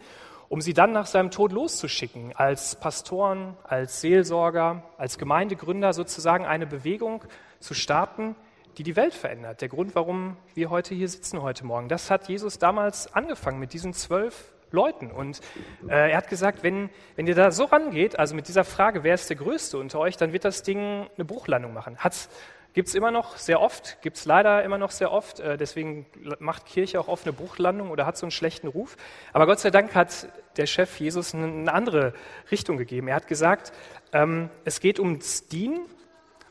um 0.50 0.62
sie 0.62 0.74
dann 0.74 0.92
nach 0.92 1.06
seinem 1.06 1.32
Tod 1.32 1.52
loszuschicken, 1.52 2.36
als 2.36 2.76
Pastoren, 2.76 3.56
als 3.64 4.02
Seelsorger, 4.02 4.84
als 4.98 5.18
Gemeindegründer 5.18 5.94
sozusagen 5.94 6.46
eine 6.46 6.68
Bewegung 6.68 7.24
zu 7.60 7.74
starten, 7.74 8.36
die 8.78 8.84
die 8.84 8.96
Welt 8.96 9.14
verändert. 9.14 9.62
Der 9.62 9.70
Grund, 9.70 9.96
warum 9.96 10.38
wir 10.56 10.70
heute 10.70 10.96
hier 10.96 11.08
sitzen 11.08 11.42
heute 11.42 11.66
Morgen. 11.66 11.90
Das 11.90 12.10
hat 12.10 12.28
Jesus 12.28 12.60
damals 12.60 13.14
angefangen 13.14 13.60
mit 13.60 13.74
diesen 13.74 13.94
zwölf 13.94 14.52
Leuten. 14.72 15.12
Und 15.12 15.40
äh, 15.88 16.12
er 16.12 16.18
hat 16.18 16.28
gesagt, 16.28 16.64
wenn, 16.64 16.90
wenn 17.16 17.28
ihr 17.28 17.36
da 17.36 17.52
so 17.52 17.66
rangeht, 17.66 18.18
also 18.18 18.36
mit 18.36 18.48
dieser 18.48 18.64
Frage, 18.64 19.04
wer 19.04 19.14
ist 19.14 19.30
der 19.30 19.38
Größte 19.38 19.78
unter 19.78 20.00
euch, 20.00 20.18
dann 20.18 20.34
wird 20.34 20.46
das 20.46 20.64
Ding 20.64 21.08
eine 21.16 21.26
Bruchlandung 21.26 21.74
machen. 21.74 21.98
Hat's 22.00 22.30
Gibt 22.74 22.88
es 22.88 22.96
immer 22.96 23.12
noch 23.12 23.38
sehr 23.38 23.62
oft, 23.62 24.02
gibt 24.02 24.18
es 24.18 24.26
leider 24.26 24.64
immer 24.64 24.80
noch 24.80 24.90
sehr 24.90 25.12
oft. 25.12 25.40
Äh, 25.40 25.58
deswegen 25.58 26.08
macht 26.40 26.66
Kirche 26.66 27.00
auch 27.00 27.08
oft 27.08 27.26
eine 27.26 27.34
Bruchlandung 27.34 27.92
oder 27.92 28.08
hat 28.08 28.18
so 28.18 28.26
einen 28.26 28.32
schlechten 28.32 28.68
Ruf. 28.68 28.98
Aber 29.32 29.46
Gott 29.46 29.60
sei 29.60 29.70
Dank 29.70 29.94
hat 29.94 30.28
der 30.58 30.66
Chef 30.66 31.00
Jesus 31.00 31.36
eine 31.36 31.72
andere 31.72 32.14
Richtung 32.50 32.78
gegeben. 32.78 33.08
Er 33.08 33.16
hat 33.16 33.28
gesagt, 33.28 33.74
ähm, 34.12 34.50
es 34.66 34.80
geht 34.80 35.00
ums 35.00 35.48
Dienen 35.48 35.86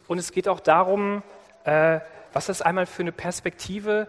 und 0.07 0.19
es 0.19 0.31
geht 0.31 0.47
auch 0.47 0.61
darum, 0.61 1.25
äh, 1.65 1.99
was 2.33 2.47
das 2.47 2.63
einmal 2.63 2.87
für 2.87 3.03
eine 3.03 3.13
Perspektive 3.13 4.09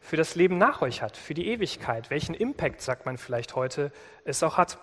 für 0.00 0.16
das 0.16 0.36
Leben 0.36 0.58
nach 0.58 0.80
euch 0.80 1.02
hat, 1.02 1.16
für 1.16 1.34
die 1.34 1.48
Ewigkeit, 1.48 2.08
welchen 2.08 2.34
Impact, 2.34 2.80
sagt 2.80 3.04
man 3.04 3.18
vielleicht 3.18 3.56
heute, 3.56 3.90
es 4.24 4.42
auch 4.44 4.56
hat. 4.56 4.78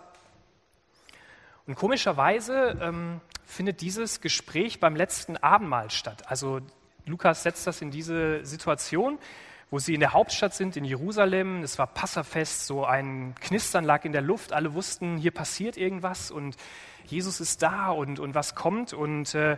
Und 1.68 1.76
komischerweise 1.76 2.78
ähm, 2.82 3.22
findet 3.46 3.82
dieses 3.82 4.22
Gespräch 4.22 4.80
beim 4.80 4.96
letzten 4.96 5.38
Abendmahl 5.38 5.92
statt. 5.92 6.24
Also 6.28 6.62
Lukas 7.06 7.44
setzt 7.44 7.68
das 7.68 7.82
in 7.82 7.92
diese 7.92 8.46
Situation, 8.46 9.20
wo 9.72 9.80
sie 9.80 9.94
in 9.94 10.00
der 10.00 10.14
Hauptstadt 10.14 10.54
sind, 10.54 10.78
in 10.78 10.86
Jerusalem. 10.86 11.64
Es 11.64 11.78
war 11.78 11.88
Passafest, 11.88 12.68
so 12.68 12.86
ein 12.86 13.36
Knistern 13.42 13.84
lag 13.84 14.06
in 14.06 14.12
der 14.12 14.22
Luft. 14.22 14.54
Alle 14.54 14.74
wussten, 14.74 15.18
hier 15.18 15.32
passiert 15.32 15.78
irgendwas 15.78 16.32
und 16.32 16.56
Jesus 17.06 17.40
ist 17.40 17.62
da 17.62 17.90
und, 17.90 18.20
und 18.20 18.36
was 18.36 18.56
kommt. 18.56 18.94
Und, 18.94 19.36
äh, 19.36 19.58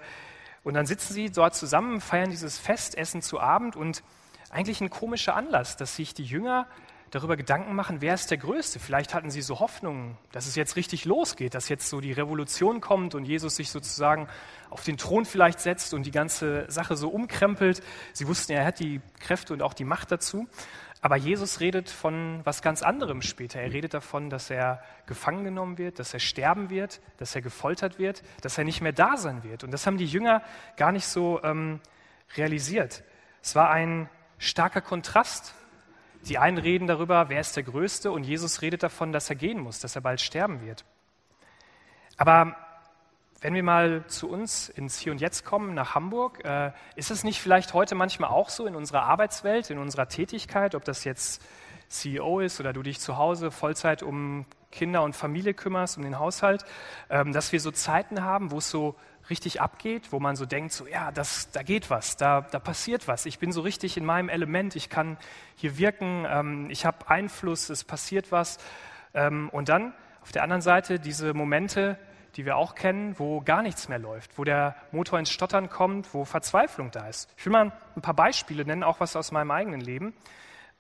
und 0.64 0.74
dann 0.74 0.86
sitzen 0.86 1.14
sie 1.14 1.30
dort 1.32 1.56
zusammen, 1.56 2.02
feiern 2.02 2.30
dieses 2.30 2.58
Fest, 2.58 2.98
essen 2.98 3.22
zu 3.22 3.40
Abend 3.40 3.76
und 3.76 4.04
eigentlich 4.50 4.82
ein 4.82 4.90
komischer 4.90 5.36
Anlass, 5.36 5.78
dass 5.78 5.96
sich 5.96 6.14
die 6.14 6.24
Jünger 6.24 6.68
darüber 7.12 7.38
Gedanken 7.38 7.76
machen, 7.76 8.02
wer 8.02 8.14
ist 8.14 8.32
der 8.32 8.38
Größte. 8.38 8.80
Vielleicht 8.80 9.14
hatten 9.14 9.30
sie 9.30 9.42
so 9.42 9.60
Hoffnungen, 9.60 10.18
dass 10.32 10.48
es 10.48 10.56
jetzt 10.56 10.76
richtig 10.76 11.06
losgeht, 11.06 11.54
dass 11.54 11.70
jetzt 11.70 11.90
so 11.90 12.02
die 12.02 12.12
Revolution 12.12 12.82
kommt 12.82 13.16
und 13.16 13.26
Jesus 13.26 13.56
sich 13.56 13.72
sozusagen 13.72 14.28
auf 14.70 14.84
den 14.84 14.98
Thron 14.98 15.26
vielleicht 15.26 15.60
setzt 15.60 15.94
und 15.94 16.06
die 16.06 16.12
ganze 16.12 16.70
Sache 16.70 16.96
so 16.98 17.10
umkrempelt. 17.10 17.82
Sie 18.14 18.28
wussten, 18.28 18.54
er 18.54 18.66
hat 18.66 18.80
die 18.80 19.02
Kräfte 19.20 19.54
und 19.54 19.62
auch 19.62 19.74
die 19.74 19.86
Macht 19.86 20.12
dazu. 20.12 20.48
Aber 21.02 21.16
Jesus 21.16 21.60
redet 21.60 21.90
von 21.90 22.42
was 22.44 22.62
ganz 22.62 22.82
anderem 22.82 23.22
später. 23.22 23.62
Er 23.62 23.72
redet 23.72 23.94
davon, 23.94 24.30
dass 24.30 24.50
er 24.50 24.82
gefangen 25.06 25.44
genommen 25.44 25.78
wird, 25.78 26.00
dass 26.00 26.14
er 26.14 26.20
sterben 26.20 26.70
wird, 26.70 27.02
dass 27.18 27.36
er 27.36 27.42
gefoltert 27.42 28.00
wird, 28.00 28.24
dass 28.42 28.58
er 28.58 28.64
nicht 28.64 28.82
mehr 28.82 28.94
da 28.94 29.16
sein 29.16 29.44
wird. 29.44 29.64
Und 29.64 29.72
das 29.72 29.86
haben 29.86 29.98
die 29.98 30.06
Jünger 30.06 30.42
gar 30.76 30.92
nicht 30.92 31.08
so 31.08 31.42
ähm, 31.44 31.80
realisiert. 32.36 33.04
Es 33.44 33.56
war 33.56 33.70
ein 33.70 34.10
starker 34.40 34.82
Kontrast. 34.82 35.54
Die 36.30 36.38
einen 36.38 36.58
reden 36.58 36.88
darüber, 36.88 37.30
wer 37.30 37.40
ist 37.40 37.56
der 37.56 37.64
Größte, 37.64 38.12
und 38.12 38.24
Jesus 38.24 38.62
redet 38.62 38.84
davon, 38.84 39.12
dass 39.12 39.30
er 39.30 39.36
gehen 39.36 39.60
muss, 39.60 39.80
dass 39.80 39.96
er 39.96 40.02
bald 40.02 40.20
sterben 40.20 40.62
wird. 40.62 40.84
Aber 42.18 42.56
wenn 43.40 43.54
wir 43.54 43.64
mal 43.64 44.06
zu 44.08 44.30
uns 44.30 44.68
ins 44.68 45.00
Hier 45.00 45.12
und 45.12 45.22
Jetzt 45.22 45.46
kommen, 45.46 45.74
nach 45.74 45.96
Hamburg, 45.96 46.44
äh, 46.44 46.72
ist 46.96 47.12
es 47.12 47.24
nicht 47.24 47.40
vielleicht 47.40 47.74
heute 47.74 47.96
manchmal 47.96 48.30
auch 48.32 48.50
so 48.50 48.66
in 48.66 48.76
unserer 48.76 49.04
Arbeitswelt, 49.04 49.70
in 49.70 49.78
unserer 49.78 50.10
Tätigkeit, 50.10 50.76
ob 50.76 50.84
das 50.84 51.04
jetzt 51.04 51.42
CEO 51.88 52.40
ist 52.40 52.60
oder 52.60 52.74
du 52.74 52.84
dich 52.84 53.00
zu 53.00 53.18
Hause 53.18 53.52
Vollzeit 53.52 54.04
um 54.04 54.46
Kinder 54.72 55.04
und 55.04 55.16
Familie 55.16 55.54
kümmerst, 55.54 55.98
um 55.98 56.04
den 56.04 56.20
Haushalt, 56.20 56.66
ähm, 57.10 57.32
dass 57.32 57.52
wir 57.52 57.62
so 57.62 57.72
Zeiten 57.72 58.24
haben, 58.24 58.52
wo 58.52 58.58
es 58.58 58.70
so 58.70 58.96
richtig 59.30 59.62
abgeht, 59.62 60.12
wo 60.12 60.20
man 60.20 60.36
so 60.36 60.46
denkt, 60.46 60.72
so 60.74 60.88
ja, 60.88 61.12
das, 61.12 61.52
da 61.52 61.64
geht 61.64 61.90
was, 61.90 62.18
da, 62.18 62.42
da 62.42 62.60
passiert 62.60 63.08
was. 63.08 63.26
Ich 63.26 63.40
bin 63.40 63.52
so 63.52 63.62
richtig 63.62 63.98
in 63.98 64.06
meinem 64.06 64.30
Element, 64.30 64.76
ich 64.76 64.90
kann 64.90 65.18
hier 65.56 65.78
wirken, 65.78 66.26
ähm, 66.30 66.70
ich 66.70 66.86
habe 66.86 67.10
Einfluss, 67.10 67.70
es 67.70 67.84
passiert 67.84 68.32
was. 68.32 68.58
Ähm, 69.14 69.50
und 69.50 69.70
dann 69.70 69.94
auf 70.22 70.32
der 70.32 70.44
anderen 70.44 70.62
Seite 70.62 71.00
diese 71.00 71.34
Momente, 71.34 71.98
die 72.36 72.46
wir 72.46 72.56
auch 72.58 72.76
kennen, 72.76 73.18
wo 73.18 73.42
gar 73.42 73.62
nichts 73.62 73.90
mehr 73.90 74.00
läuft, 74.00 74.38
wo 74.38 74.44
der 74.44 74.76
Motor 74.92 75.20
ins 75.20 75.32
Stottern 75.32 75.70
kommt, 75.70 76.14
wo 76.14 76.24
Verzweiflung 76.24 76.92
da 76.92 77.08
ist. 77.08 77.34
Ich 77.38 77.46
will 77.46 77.52
mal 77.52 77.72
ein 77.96 78.02
paar 78.02 78.14
Beispiele 78.14 78.64
nennen, 78.64 78.84
auch 78.84 79.00
was 79.00 79.16
aus 79.16 79.32
meinem 79.32 79.52
eigenen 79.52 79.82
Leben. 79.82 80.14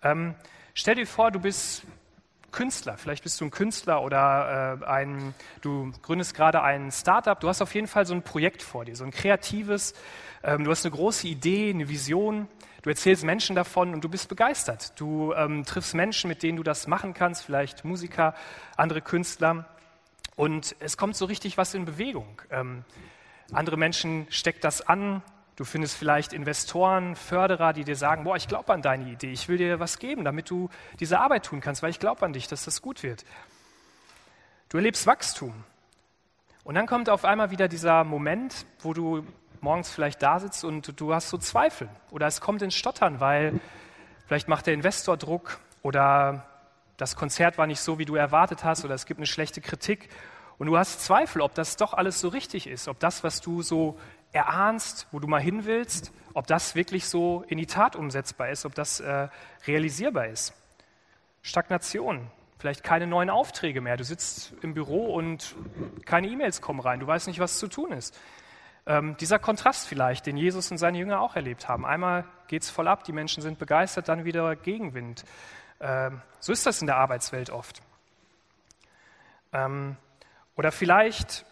Ähm, 0.04 0.36
stell 0.74 0.96
dir 0.96 1.08
vor, 1.08 1.32
du 1.32 1.40
bist 1.40 1.84
Künstler. 2.52 2.98
Vielleicht 2.98 3.24
bist 3.24 3.40
du 3.42 3.46
ein 3.46 3.52
Künstler 3.52 4.02
oder 4.02 4.80
äh, 4.82 4.86
ein, 4.86 5.34
du 5.62 5.92
gründest 6.02 6.34
gerade 6.34 6.62
ein 6.62 6.92
Startup. 6.92 7.40
Du 7.40 7.48
hast 7.48 7.62
auf 7.62 7.74
jeden 7.76 7.88
Fall 7.88 8.06
so 8.06 8.14
ein 8.14 8.24
Projekt 8.24 8.64
vor 8.64 8.86
dir, 8.86 8.96
so 8.96 9.04
ein 9.04 9.12
kreatives. 9.12 9.94
Ähm, 10.44 10.64
du 10.64 10.72
hast 10.72 10.86
eine 10.86 10.96
große 10.96 11.28
Idee, 11.28 11.70
eine 11.70 11.90
Vision. 11.90 12.48
Du 12.82 12.90
erzählst 12.90 13.24
Menschen 13.24 13.56
davon 13.56 13.94
und 13.94 14.04
du 14.04 14.10
bist 14.10 14.30
begeistert. 14.30 15.00
Du 15.00 15.34
ähm, 15.34 15.66
triffst 15.66 15.94
Menschen, 15.94 16.30
mit 16.30 16.42
denen 16.44 16.58
du 16.58 16.64
das 16.64 16.88
machen 16.88 17.14
kannst, 17.14 17.44
vielleicht 17.44 17.84
Musiker, 17.84 18.34
andere 18.78 19.02
Künstler. 19.02 19.66
Und 20.36 20.76
es 20.80 20.98
kommt 20.98 21.16
so 21.16 21.26
richtig 21.26 21.58
was 21.58 21.74
in 21.74 21.86
Bewegung. 21.86 22.42
Ähm, 22.50 22.86
andere 23.52 23.78
Menschen 23.78 24.28
steckt 24.30 24.64
das 24.64 24.82
an. 24.82 25.22
Du 25.58 25.66
findest 25.66 25.98
vielleicht 25.98 26.34
Investoren, 26.34 27.16
Förderer, 27.16 27.74
die 27.74 27.84
dir 27.84 27.96
sagen, 27.96 28.24
boah, 28.24 28.36
ich 28.36 28.48
glaube 28.48 28.72
an 28.72 28.84
deine 28.84 29.10
Idee, 29.10 29.32
ich 29.32 29.50
will 29.50 29.58
dir 29.58 29.80
was 29.80 29.98
geben, 29.98 30.24
damit 30.24 30.52
du 30.52 30.70
diese 31.00 31.20
Arbeit 31.20 31.46
tun 31.46 31.62
kannst, 31.62 31.82
weil 31.82 31.90
ich 31.90 32.00
glaube 32.00 32.24
an 32.24 32.32
dich, 32.32 32.48
dass 32.48 32.64
das 32.64 32.84
gut 32.84 33.02
wird. 33.02 33.26
Du 34.70 34.78
erlebst 34.78 35.08
Wachstum. 35.08 35.64
Und 36.64 36.76
dann 36.76 36.86
kommt 36.86 37.10
auf 37.10 37.26
einmal 37.26 37.50
wieder 37.50 37.68
dieser 37.68 38.04
Moment, 38.04 38.68
wo 38.82 38.94
du 38.94 39.26
morgens 39.60 39.90
vielleicht 39.90 40.22
da 40.22 40.40
sitzt 40.40 40.64
und 40.64 41.00
du 41.02 41.14
hast 41.16 41.30
so 41.30 41.40
Zweifel 41.40 41.90
oder 42.12 42.28
es 42.28 42.40
kommt 42.40 42.62
ins 42.62 42.76
Stottern, 42.76 43.20
weil 43.20 43.60
vielleicht 44.28 44.48
macht 44.48 44.68
der 44.68 44.76
Investor 44.76 45.18
Druck 45.18 45.60
oder 45.82 46.46
das 46.98 47.16
Konzert 47.16 47.58
war 47.58 47.66
nicht 47.66 47.80
so, 47.80 47.98
wie 47.98 48.06
du 48.06 48.16
erwartet 48.16 48.64
hast, 48.64 48.86
oder 48.86 48.94
es 48.94 49.08
gibt 49.08 49.20
eine 49.20 49.26
schlechte 49.26 49.62
Kritik. 49.62 50.10
Und 50.60 50.68
du 50.68 50.78
hast 50.78 51.02
Zweifel, 51.04 51.42
ob 51.42 51.54
das 51.56 51.78
doch 51.78 51.94
alles 51.94 52.20
so 52.20 52.28
richtig 52.28 52.68
ist, 52.68 52.88
ob 52.88 53.00
das, 53.00 53.24
was 53.24 53.42
du 53.42 53.62
so 53.62 54.00
erahnst, 54.32 55.08
wo 55.12 55.20
du 55.20 55.28
mal 55.28 55.42
hin 55.42 55.66
willst, 55.66 56.12
ob 56.34 56.48
das 56.48 56.76
wirklich 56.76 57.08
so 57.08 57.44
in 57.48 57.58
die 57.58 57.66
Tat 57.66 57.96
umsetzbar 57.96 58.50
ist, 58.50 58.66
ob 58.66 58.76
das 58.76 59.00
äh, 59.00 59.28
realisierbar 59.66 60.28
ist. 60.28 60.54
Stagnation, 61.42 62.30
vielleicht 62.60 62.84
keine 62.84 63.08
neuen 63.08 63.30
Aufträge 63.30 63.82
mehr. 63.82 63.98
Du 63.98 64.04
sitzt 64.04 64.54
im 64.62 64.74
Büro 64.74 65.14
und 65.14 65.56
keine 66.06 66.28
E-Mails 66.28 66.62
kommen 66.62 66.80
rein. 66.80 67.00
Du 67.00 67.08
weißt 67.08 67.28
nicht, 67.28 67.40
was 67.40 67.58
zu 67.58 67.68
tun 67.68 67.92
ist. 67.92 68.20
Ähm, 68.86 69.18
dieser 69.18 69.40
Kontrast 69.40 69.88
vielleicht, 69.88 70.26
den 70.26 70.38
Jesus 70.38 70.72
und 70.72 70.78
seine 70.78 70.98
Jünger 70.98 71.22
auch 71.22 71.36
erlebt 71.36 71.68
haben. 71.68 71.86
Einmal 71.86 72.26
geht 72.48 72.64
es 72.64 72.70
voll 72.70 72.88
ab, 72.88 73.04
die 73.04 73.12
Menschen 73.12 73.42
sind 73.42 73.60
begeistert, 73.60 74.08
dann 74.08 74.24
wieder 74.24 74.56
Gegenwind. 74.56 75.26
Ähm, 75.80 76.22
so 76.40 76.54
ist 76.54 76.66
das 76.66 76.82
in 76.82 76.88
der 76.88 76.98
Arbeitswelt 76.98 77.50
oft. 77.50 77.82
Ähm, 79.54 79.98
oder 80.56 80.72
vielleicht 80.72 81.46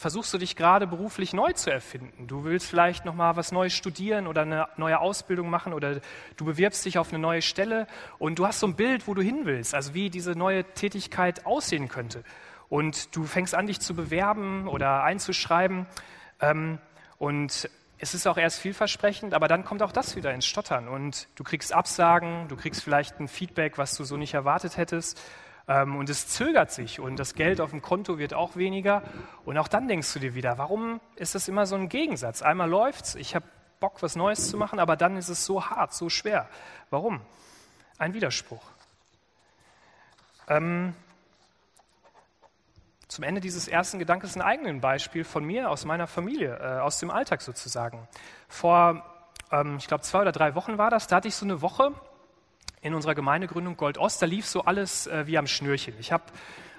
versuchst 0.00 0.32
du 0.32 0.38
dich 0.38 0.56
gerade 0.56 0.86
beruflich 0.86 1.34
neu 1.34 1.52
zu 1.52 1.70
erfinden. 1.70 2.26
Du 2.26 2.44
willst 2.44 2.66
vielleicht 2.66 3.04
noch 3.04 3.14
mal 3.14 3.36
was 3.36 3.52
Neues 3.52 3.74
studieren 3.74 4.26
oder 4.26 4.42
eine 4.42 4.66
neue 4.78 4.98
Ausbildung 4.98 5.50
machen 5.50 5.74
oder 5.74 6.00
du 6.38 6.44
bewirbst 6.46 6.86
dich 6.86 6.96
auf 6.96 7.10
eine 7.10 7.18
neue 7.18 7.42
Stelle 7.42 7.86
und 8.18 8.38
du 8.38 8.46
hast 8.46 8.60
so 8.60 8.66
ein 8.66 8.76
Bild, 8.76 9.06
wo 9.06 9.12
du 9.12 9.20
hin 9.20 9.40
willst, 9.44 9.74
also 9.74 9.92
wie 9.92 10.08
diese 10.08 10.32
neue 10.32 10.64
Tätigkeit 10.64 11.44
aussehen 11.44 11.88
könnte. 11.88 12.24
Und 12.70 13.14
du 13.14 13.24
fängst 13.24 13.54
an, 13.54 13.66
dich 13.66 13.80
zu 13.80 13.94
bewerben 13.94 14.68
oder 14.68 15.02
einzuschreiben. 15.02 15.86
Ähm, 16.40 16.78
und 17.18 17.68
es 17.98 18.14
ist 18.14 18.26
auch 18.26 18.38
erst 18.38 18.58
vielversprechend, 18.58 19.34
aber 19.34 19.48
dann 19.48 19.66
kommt 19.66 19.82
auch 19.82 19.92
das 19.92 20.16
wieder 20.16 20.32
ins 20.32 20.46
Stottern 20.46 20.88
und 20.88 21.28
du 21.34 21.44
kriegst 21.44 21.74
Absagen, 21.74 22.48
du 22.48 22.56
kriegst 22.56 22.82
vielleicht 22.82 23.20
ein 23.20 23.28
Feedback, 23.28 23.76
was 23.76 23.94
du 23.96 24.04
so 24.04 24.16
nicht 24.16 24.32
erwartet 24.32 24.78
hättest 24.78 25.20
und 25.66 26.10
es 26.10 26.26
zögert 26.26 26.72
sich 26.72 26.98
und 26.98 27.16
das 27.16 27.34
Geld 27.34 27.60
auf 27.60 27.70
dem 27.70 27.80
Konto 27.80 28.18
wird 28.18 28.34
auch 28.34 28.56
weniger 28.56 29.02
und 29.44 29.56
auch 29.56 29.68
dann 29.68 29.86
denkst 29.86 30.12
du 30.12 30.18
dir 30.18 30.34
wieder, 30.34 30.58
warum 30.58 31.00
ist 31.14 31.36
das 31.36 31.46
immer 31.46 31.64
so 31.66 31.76
ein 31.76 31.88
Gegensatz? 31.88 32.42
Einmal 32.42 32.68
läuft's, 32.68 33.14
ich 33.14 33.36
habe 33.36 33.44
Bock, 33.80 34.02
was 34.02 34.14
Neues 34.14 34.50
zu 34.50 34.56
machen, 34.56 34.78
aber 34.78 34.96
dann 34.96 35.16
ist 35.16 35.28
es 35.28 35.44
so 35.44 35.64
hart, 35.64 35.94
so 35.94 36.08
schwer. 36.10 36.48
Warum? 36.90 37.20
Ein 37.98 38.14
Widerspruch. 38.14 38.62
Ähm, 40.48 40.94
zum 43.08 43.24
Ende 43.24 43.40
dieses 43.40 43.66
ersten 43.66 43.98
Gedankens 43.98 44.36
ein 44.36 44.42
eigenes 44.42 44.80
Beispiel 44.80 45.24
von 45.24 45.44
mir, 45.44 45.70
aus 45.70 45.84
meiner 45.84 46.06
Familie, 46.06 46.58
äh, 46.60 46.80
aus 46.80 46.98
dem 47.00 47.10
Alltag 47.10 47.42
sozusagen. 47.42 48.06
Vor, 48.48 49.02
ähm, 49.50 49.76
ich 49.78 49.88
glaube, 49.88 50.02
zwei 50.02 50.20
oder 50.20 50.32
drei 50.32 50.54
Wochen 50.54 50.78
war 50.78 50.90
das, 50.90 51.06
da 51.06 51.16
hatte 51.16 51.28
ich 51.28 51.34
so 51.34 51.46
eine 51.46 51.62
Woche 51.62 51.92
in 52.82 52.94
unserer 52.94 53.14
Gemeindegründung 53.14 53.76
Gold 53.76 53.98
Ost, 53.98 54.22
da 54.22 54.26
lief 54.26 54.46
so 54.46 54.62
alles 54.62 55.06
äh, 55.06 55.26
wie 55.26 55.36
am 55.38 55.46
Schnürchen. 55.46 55.94
Ich 55.98 56.12
habe 56.12 56.24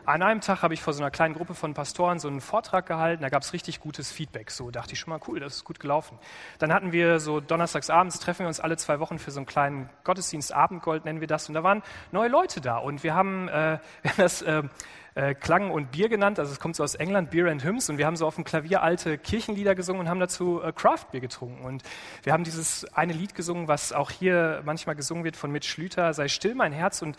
an 0.06 0.22
einem 0.22 0.42
Tag 0.42 0.62
habe 0.62 0.74
ich 0.74 0.82
vor 0.82 0.94
so 0.94 1.02
einer 1.02 1.12
kleinen 1.12 1.34
Gruppe 1.34 1.54
von 1.54 1.74
Pastoren 1.74 2.20
so 2.20 2.28
einen 2.28 2.42
Vortrag 2.42 2.86
gehalten, 2.86 3.22
da 3.22 3.30
gab 3.30 3.44
es 3.44 3.54
richtig 3.54 3.80
gutes 3.80 4.12
Feedback. 4.12 4.52
So 4.52 4.72
dachte 4.72 4.94
ich 4.94 5.00
schon 5.00 5.12
mal, 5.12 5.20
cool, 5.28 5.40
das 5.40 5.58
ist 5.58 5.64
gut 5.64 5.80
gelaufen. 5.80 6.18
Dann 6.60 6.74
hatten 6.74 6.92
wir 6.92 7.20
so 7.20 7.40
donnerstags 7.40 7.90
abends, 7.90 8.20
treffen 8.20 8.42
wir 8.42 8.48
uns 8.48 8.60
alle 8.60 8.78
zwei 8.78 9.00
Wochen 9.00 9.20
für 9.20 9.32
so 9.32 9.40
einen 9.40 9.46
kleinen 9.46 9.90
Gottesdienst, 10.04 10.54
Abendgold 10.54 11.06
nennen 11.06 11.22
wir 11.22 11.28
das, 11.28 11.48
und 11.48 11.56
da 11.56 11.64
waren 11.64 11.84
neue 12.12 12.30
Leute 12.30 12.62
da. 12.62 12.78
Und 12.78 13.04
wir 13.04 13.14
haben, 13.14 13.48
äh, 13.48 13.80
wir 14.02 14.12
haben 14.12 14.18
das 14.18 14.42
äh, 14.42 14.64
äh, 15.14 15.36
Klang 15.36 15.72
und 15.72 15.92
Bier 15.92 16.10
genannt. 16.10 16.40
Also 16.40 16.52
es 16.52 16.60
kommt 16.60 16.76
so 16.76 16.84
aus 16.84 16.96
England, 16.96 17.32
Beer 17.32 17.48
and 17.48 17.64
Hymns. 17.64 17.90
Und 17.90 17.98
wir 17.98 18.06
haben 18.06 18.16
so 18.16 18.26
auf 18.26 18.36
dem 18.36 18.44
Klavier 18.44 18.82
alte 18.82 19.18
Kirchenlieder 19.18 19.76
gesungen 19.76 20.02
und 20.02 20.10
haben 20.10 20.20
dazu 20.20 20.62
äh, 20.62 20.72
Craft-Bier 20.72 21.20
getrunken. 21.20 21.64
Und 21.66 21.84
wir 22.24 22.34
haben 22.34 22.44
dieses 22.44 22.86
eine 22.94 23.14
Lied 23.14 23.36
gesungen, 23.36 23.68
was 23.68 23.94
auch 23.94 24.12
hier 24.12 24.62
manchmal 24.66 24.96
gesungen 24.96 25.24
wird 25.24 25.36
von 25.36 25.52
Mitch 25.52 25.70
Schlüter, 25.70 26.14
Sei 26.14 26.28
still, 26.28 26.56
mein 26.56 26.72
Herz. 26.72 27.02
Und 27.02 27.18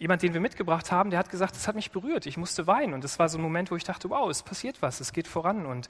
jemand, 0.00 0.22
den 0.22 0.32
wir 0.32 0.40
mitgebracht 0.40 0.90
haben, 0.90 1.10
der 1.10 1.18
hat 1.18 1.30
gesagt, 1.30 1.54
es 1.54 1.68
hat 1.68 1.74
mich 1.76 1.92
berührt, 1.92 2.24
ich 2.24 2.38
musste 2.38 2.66
weinen. 2.66 2.94
Und 2.94 3.04
das 3.04 3.18
war 3.18 3.28
so 3.28 3.36
ein 3.38 3.42
Moment, 3.42 3.70
wo 3.70 3.76
ich 3.76 3.84
dachte, 3.84 4.08
wow, 4.08 4.28
es 4.30 4.42
passiert 4.42 4.80
was, 4.80 4.98
es 4.98 5.12
geht 5.12 5.28
voran. 5.28 5.66
Und 5.66 5.88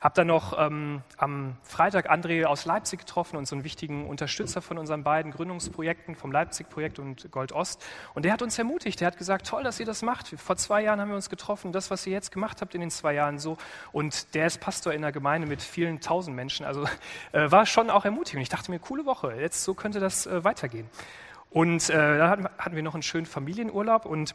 habe 0.00 0.16
dann 0.16 0.26
noch 0.26 0.58
ähm, 0.58 1.02
am 1.16 1.56
Freitag 1.62 2.10
André 2.10 2.44
aus 2.44 2.64
Leipzig 2.64 2.98
getroffen 2.98 3.36
und 3.36 3.46
so 3.46 3.54
einen 3.54 3.62
wichtigen 3.62 4.08
Unterstützer 4.08 4.62
von 4.62 4.78
unseren 4.78 5.04
beiden 5.04 5.30
Gründungsprojekten, 5.30 6.16
vom 6.16 6.32
Leipzig-Projekt 6.32 6.98
und 6.98 7.30
Gold 7.30 7.52
Ost. 7.52 7.80
Und 8.14 8.24
der 8.24 8.32
hat 8.32 8.42
uns 8.42 8.58
ermutigt, 8.58 9.00
der 9.00 9.06
hat 9.06 9.16
gesagt, 9.16 9.46
toll, 9.46 9.62
dass 9.62 9.78
ihr 9.78 9.86
das 9.86 10.02
macht. 10.02 10.26
Vor 10.26 10.56
zwei 10.56 10.82
Jahren 10.82 11.00
haben 11.00 11.10
wir 11.10 11.14
uns 11.14 11.30
getroffen, 11.30 11.70
das, 11.70 11.88
was 11.92 12.04
ihr 12.04 12.12
jetzt 12.12 12.32
gemacht 12.32 12.60
habt 12.62 12.74
in 12.74 12.80
den 12.80 12.90
zwei 12.90 13.14
Jahren 13.14 13.38
so. 13.38 13.58
Und 13.92 14.34
der 14.34 14.48
ist 14.48 14.58
Pastor 14.60 14.92
in 14.92 15.04
einer 15.04 15.12
Gemeinde 15.12 15.46
mit 15.46 15.62
vielen 15.62 16.00
tausend 16.00 16.34
Menschen. 16.34 16.66
Also 16.66 16.84
äh, 17.30 17.48
war 17.52 17.64
schon 17.64 17.88
auch 17.88 18.04
ermutigend. 18.04 18.42
Ich 18.42 18.48
dachte 18.48 18.72
mir, 18.72 18.80
coole 18.80 19.06
Woche, 19.06 19.36
jetzt 19.38 19.62
so 19.62 19.72
könnte 19.74 20.00
das 20.00 20.26
äh, 20.26 20.42
weitergehen. 20.42 20.90
Und 21.52 21.90
äh, 21.90 22.18
da 22.18 22.30
hatten 22.30 22.76
wir 22.76 22.82
noch 22.82 22.94
einen 22.94 23.02
schönen 23.02 23.26
Familienurlaub 23.26 24.06
und 24.06 24.34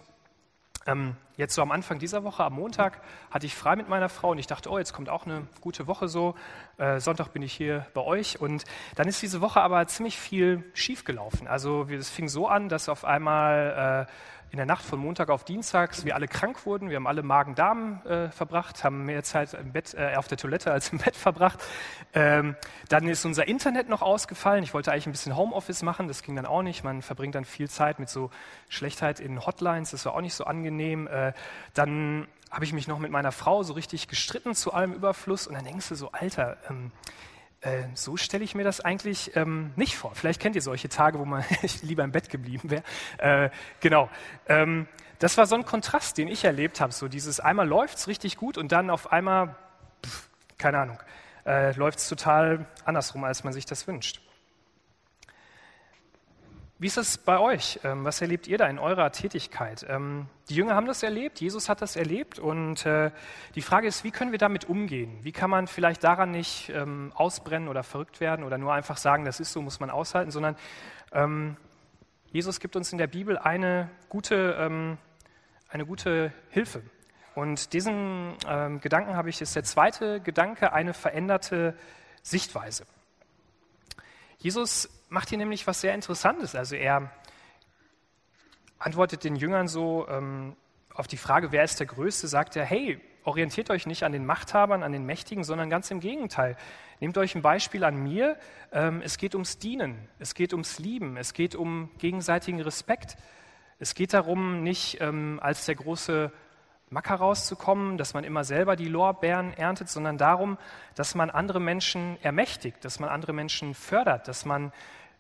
Ähm, 0.88 1.18
jetzt 1.38 1.56
so 1.56 1.62
am 1.62 1.72
Anfang 1.72 2.00
dieser 2.00 2.24
Woche, 2.24 2.44
am 2.44 2.54
Montag, 2.54 3.00
hatte 3.32 3.46
ich 3.46 3.56
frei 3.56 3.76
mit 3.76 3.88
meiner 3.88 4.10
Frau 4.10 4.32
und 4.32 4.40
ich 4.40 4.48
dachte, 4.48 4.70
oh, 4.70 4.78
jetzt 4.78 4.92
kommt 4.92 5.08
auch 5.08 5.26
eine 5.26 5.48
gute 5.62 5.88
Woche 5.88 6.08
so. 6.08 6.36
Äh, 6.78 7.00
Sonntag 7.00 7.32
bin 7.32 7.44
ich 7.44 7.54
hier 7.54 7.86
bei 7.94 8.02
euch 8.02 8.42
und 8.42 8.66
dann 8.96 9.08
ist 9.08 9.22
diese 9.22 9.40
Woche 9.40 9.62
aber 9.62 9.86
ziemlich 9.88 10.18
viel 10.20 10.64
schiefgelaufen. 10.74 11.48
Also 11.48 11.84
es 11.84 12.10
fing 12.10 12.28
so 12.28 12.48
an, 12.48 12.70
dass 12.70 12.90
auf 12.90 13.06
einmal 13.06 14.08
äh, 14.08 14.12
in 14.50 14.58
der 14.58 14.66
Nacht 14.66 14.84
von 14.84 15.00
Montag 15.00 15.30
auf 15.30 15.44
Dienstags 15.44 16.06
wir 16.06 16.16
alle 16.16 16.28
krank 16.28 16.66
wurden. 16.66 16.90
Wir 16.90 16.96
haben 16.96 17.08
alle 17.08 17.22
Magen-Darm 17.22 18.02
äh, 18.06 18.30
verbracht, 18.30 18.84
haben 18.84 19.06
mehr 19.06 19.24
Zeit 19.24 19.54
im 19.54 19.74
Bett, 19.74 19.94
äh, 19.94 20.16
auf 20.16 20.28
der 20.28 20.38
Toilette 20.38 20.72
als 20.72 20.90
im 20.90 20.98
Bett 21.04 21.16
verbracht. 21.16 21.60
Ähm, 22.14 22.56
dann 22.88 23.08
ist 23.08 23.26
unser 23.26 23.48
Internet 23.48 23.90
noch 23.90 24.02
ausgefallen. 24.02 24.64
Ich 24.64 24.74
wollte 24.74 24.92
eigentlich 24.92 25.08
ein 25.08 25.12
bisschen 25.12 25.36
Homeoffice 25.36 25.84
machen, 25.84 26.08
das 26.08 26.24
ging 26.24 26.36
dann 26.36 26.46
auch 26.46 26.62
nicht. 26.62 26.84
Man 26.84 27.02
verbringt 27.02 27.36
dann 27.36 27.46
viel 27.46 27.70
Zeit 27.70 28.00
mit 28.00 28.10
so 28.10 28.30
Schlechtheit 28.70 29.20
in 29.20 29.46
Hotlines, 29.46 29.92
das 29.92 30.06
war 30.06 30.14
auch 30.14 30.22
nicht 30.22 30.34
so 30.34 30.46
angenehm. 30.46 31.10
Äh, 31.30 31.34
dann 31.74 32.28
habe 32.52 32.66
ich 32.66 32.74
mich 32.74 32.88
noch 32.88 33.00
mit 33.00 33.12
meiner 33.12 33.32
Frau 33.32 33.64
so 33.64 33.74
richtig 33.74 34.08
gestritten 34.08 34.56
zu 34.56 34.74
allem 34.74 34.94
Überfluss 34.94 35.48
und 35.48 35.56
dann 35.56 35.66
denkst 35.66 35.90
du 35.90 35.96
so, 35.96 36.12
Alter, 36.12 36.58
ähm, 36.70 36.92
äh, 37.62 37.84
so 37.94 38.18
stelle 38.18 38.44
ich 38.44 38.56
mir 38.56 38.64
das 38.64 38.82
eigentlich 38.82 39.36
ähm, 39.36 39.72
nicht 39.76 39.98
vor. 39.98 40.14
Vielleicht 40.16 40.42
kennt 40.42 40.56
ihr 40.56 40.62
solche 40.62 40.90
Tage, 40.90 41.20
wo 41.20 41.26
man 41.26 41.44
lieber 41.82 42.04
im 42.04 42.12
Bett 42.12 42.30
geblieben 42.30 42.70
wäre. 42.70 42.84
Äh, 43.18 43.50
genau. 43.80 44.10
Ähm, 44.48 44.88
das 45.20 45.38
war 45.38 45.48
so 45.48 45.56
ein 45.56 45.66
Kontrast, 45.66 46.18
den 46.18 46.28
ich 46.28 46.44
erlebt 46.44 46.80
habe. 46.80 46.94
So 46.94 47.08
dieses 47.08 47.40
einmal 47.40 47.68
läuft 47.68 47.98
es 47.98 48.08
richtig 48.08 48.38
gut 48.38 48.58
und 48.58 48.72
dann 48.72 48.90
auf 48.90 49.12
einmal, 49.12 49.56
pff, 50.06 50.30
keine 50.58 50.80
Ahnung, 50.80 51.00
äh, 51.46 51.72
läuft 51.74 52.00
es 52.00 52.08
total 52.08 52.68
andersrum, 52.86 53.24
als 53.24 53.44
man 53.44 53.54
sich 53.54 53.66
das 53.66 53.88
wünscht. 53.88 54.22
Wie 56.80 56.86
ist 56.86 56.98
es 56.98 57.18
bei 57.18 57.40
euch? 57.40 57.80
Ähm, 57.84 58.06
was 58.06 58.22
erlebt 58.22 58.48
ihr 58.48 58.60
da 58.60 58.68
in 58.68 58.78
eurer 58.78 59.12
Tätigkeit? 59.12 59.84
Ähm, 59.90 60.28
die 60.48 60.54
Jünger 60.54 60.76
haben 60.76 60.86
das 60.86 61.02
erlebt, 61.02 61.42
Jesus 61.42 61.70
hat 61.70 61.82
das 61.82 61.96
erlebt 61.96 62.38
und 62.38 62.86
äh, 62.86 63.10
die 63.56 63.64
Frage 63.64 63.88
ist, 63.88 64.04
wie 64.04 64.12
können 64.12 64.32
wir 64.32 64.38
damit 64.38 64.66
umgehen? 64.66 65.18
Wie 65.24 65.32
kann 65.32 65.50
man 65.50 65.66
vielleicht 65.66 66.04
daran 66.04 66.30
nicht 66.30 66.70
ähm, 66.70 67.12
ausbrennen 67.16 67.68
oder 67.68 67.82
verrückt 67.82 68.20
werden 68.20 68.46
oder 68.46 68.60
nur 68.60 68.74
einfach 68.74 68.98
sagen, 68.98 69.26
das 69.26 69.40
ist 69.40 69.54
so, 69.54 69.62
muss 69.64 69.80
man 69.80 69.90
aushalten, 69.90 70.32
sondern 70.32 70.56
Jesus 72.34 72.60
gibt 72.60 72.76
uns 72.76 72.92
in 72.92 72.98
der 72.98 73.08
Bibel 73.08 73.38
eine 73.38 73.90
gute, 74.10 74.98
eine 75.70 75.86
gute 75.86 76.34
Hilfe. 76.50 76.84
Und 77.34 77.72
diesen 77.72 78.36
Gedanken 78.82 79.16
habe 79.16 79.30
ich, 79.30 79.40
ist 79.40 79.56
der 79.56 79.64
zweite 79.64 80.20
Gedanke, 80.20 80.74
eine 80.74 80.94
veränderte 80.94 81.78
Sichtweise. 82.24 82.86
Jesus 84.38 84.90
macht 85.10 85.30
hier 85.30 85.38
nämlich 85.38 85.66
was 85.68 85.82
sehr 85.82 85.94
Interessantes. 85.94 86.56
Also 86.56 86.76
er 86.76 87.12
antwortet 88.80 89.24
den 89.24 89.36
Jüngern 89.36 89.68
so 89.68 90.08
ähm, 90.10 90.56
auf 90.94 91.08
die 91.08 91.18
Frage, 91.18 91.52
wer 91.52 91.64
ist 91.64 91.80
der 91.80 91.88
Größte, 91.88 92.28
sagt 92.28 92.56
er, 92.56 92.66
hey, 92.66 93.00
orientiert 93.24 93.70
euch 93.70 93.86
nicht 93.86 94.04
an 94.04 94.12
den 94.12 94.26
Machthabern, 94.26 94.84
an 94.84 94.92
den 94.92 95.06
Mächtigen, 95.06 95.44
sondern 95.44 95.70
ganz 95.70 95.92
im 95.92 96.00
Gegenteil. 96.00 96.56
Nehmt 97.00 97.18
euch 97.18 97.36
ein 97.36 97.42
Beispiel 97.42 97.84
an 97.84 98.02
mir. 98.02 98.38
Ähm, 98.72 99.02
es 99.04 99.18
geht 99.18 99.36
ums 99.36 99.60
Dienen, 99.60 100.08
es 100.20 100.34
geht 100.34 100.54
ums 100.54 100.80
Lieben, 100.80 101.18
es 101.18 101.34
geht 101.34 101.54
um 101.54 101.90
gegenseitigen 101.98 102.62
Respekt. 102.62 103.18
Es 103.80 103.94
geht 103.94 104.14
darum, 104.14 104.64
nicht 104.64 105.00
ähm, 105.02 105.40
als 105.44 105.66
der 105.66 105.76
große 105.76 106.32
Macker 106.90 107.16
rauszukommen, 107.16 107.98
dass 107.98 108.14
man 108.14 108.24
immer 108.24 108.44
selber 108.44 108.76
die 108.76 108.88
Lorbeeren 108.88 109.54
erntet, 109.54 109.90
sondern 109.90 110.18
darum, 110.18 110.58
dass 110.96 111.16
man 111.16 111.30
andere 111.30 111.60
Menschen 111.60 112.18
ermächtigt, 112.22 112.84
dass 112.86 113.00
man 113.00 113.10
andere 113.10 113.34
Menschen 113.34 113.74
fördert, 113.74 114.28
dass 114.28 114.46
man 114.46 114.72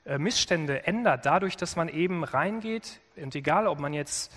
äh, 0.06 0.18
Missstände 0.18 0.88
ändert, 0.88 1.26
dadurch, 1.26 1.58
dass 1.58 1.76
man 1.76 1.90
eben 1.90 2.24
reingeht 2.24 3.02
und 3.18 3.36
egal, 3.36 3.68
ob 3.68 3.80
man 3.80 3.94
jetzt, 3.94 4.34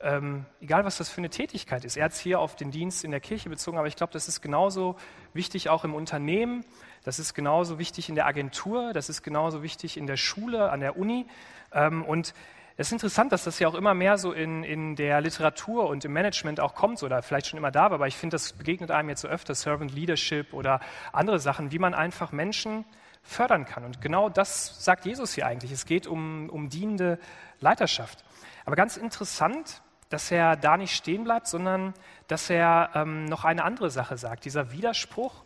ähm, 0.00 0.44
egal 0.60 0.84
was 0.84 0.98
das 0.98 1.08
für 1.08 1.18
eine 1.18 1.30
Tätigkeit 1.30 1.86
ist, 1.86 1.96
er 1.96 2.04
hat 2.04 2.12
es 2.12 2.18
hier 2.18 2.38
auf 2.38 2.54
den 2.54 2.70
Dienst 2.70 3.02
in 3.02 3.10
der 3.10 3.20
Kirche 3.20 3.48
bezogen, 3.48 3.78
aber 3.78 3.86
ich 3.86 3.96
glaube, 3.96 4.12
das 4.12 4.28
ist 4.28 4.42
genauso 4.42 4.96
wichtig 5.32 5.70
auch 5.70 5.84
im 5.84 5.94
Unternehmen, 5.94 6.66
das 7.04 7.18
ist 7.18 7.32
genauso 7.32 7.78
wichtig 7.78 8.10
in 8.10 8.14
der 8.14 8.26
Agentur, 8.26 8.92
das 8.92 9.08
ist 9.08 9.22
genauso 9.22 9.62
wichtig 9.62 9.96
in 9.96 10.06
der 10.06 10.18
Schule, 10.18 10.70
an 10.70 10.80
der 10.80 10.98
Uni. 10.98 11.26
Ähm, 11.72 12.04
und 12.04 12.34
es 12.76 12.88
ist 12.88 12.92
interessant, 12.92 13.30
dass 13.30 13.44
das 13.44 13.60
ja 13.60 13.68
auch 13.68 13.74
immer 13.74 13.94
mehr 13.94 14.18
so 14.18 14.32
in, 14.32 14.64
in 14.64 14.96
der 14.96 15.20
Literatur 15.20 15.88
und 15.88 16.04
im 16.04 16.12
Management 16.12 16.58
auch 16.58 16.74
kommt 16.74 17.02
oder 17.04 17.22
vielleicht 17.22 17.46
schon 17.46 17.58
immer 17.58 17.70
da 17.70 17.84
war, 17.84 17.92
aber 17.92 18.08
ich 18.08 18.16
finde, 18.16 18.34
das 18.34 18.52
begegnet 18.52 18.90
einem 18.90 19.10
jetzt 19.10 19.20
so 19.20 19.28
öfter, 19.28 19.54
Servant 19.54 19.94
Leadership 19.94 20.52
oder 20.52 20.80
andere 21.12 21.38
Sachen, 21.38 21.70
wie 21.70 21.78
man 21.78 21.94
einfach 21.94 22.32
Menschen 22.32 22.84
fördern 23.22 23.64
kann. 23.64 23.84
Und 23.84 24.00
genau 24.00 24.28
das 24.28 24.84
sagt 24.84 25.06
Jesus 25.06 25.34
hier 25.34 25.46
eigentlich. 25.46 25.70
Es 25.70 25.86
geht 25.86 26.08
um, 26.08 26.50
um 26.50 26.68
dienende 26.68 27.20
Leiterschaft. 27.60 28.24
Aber 28.64 28.74
ganz 28.74 28.96
interessant, 28.96 29.80
dass 30.08 30.30
er 30.32 30.56
da 30.56 30.76
nicht 30.76 30.96
stehen 30.96 31.24
bleibt, 31.24 31.46
sondern 31.46 31.94
dass 32.26 32.50
er 32.50 32.90
ähm, 32.94 33.24
noch 33.26 33.44
eine 33.44 33.62
andere 33.62 33.90
Sache 33.90 34.18
sagt. 34.18 34.44
Dieser 34.44 34.72
Widerspruch, 34.72 35.43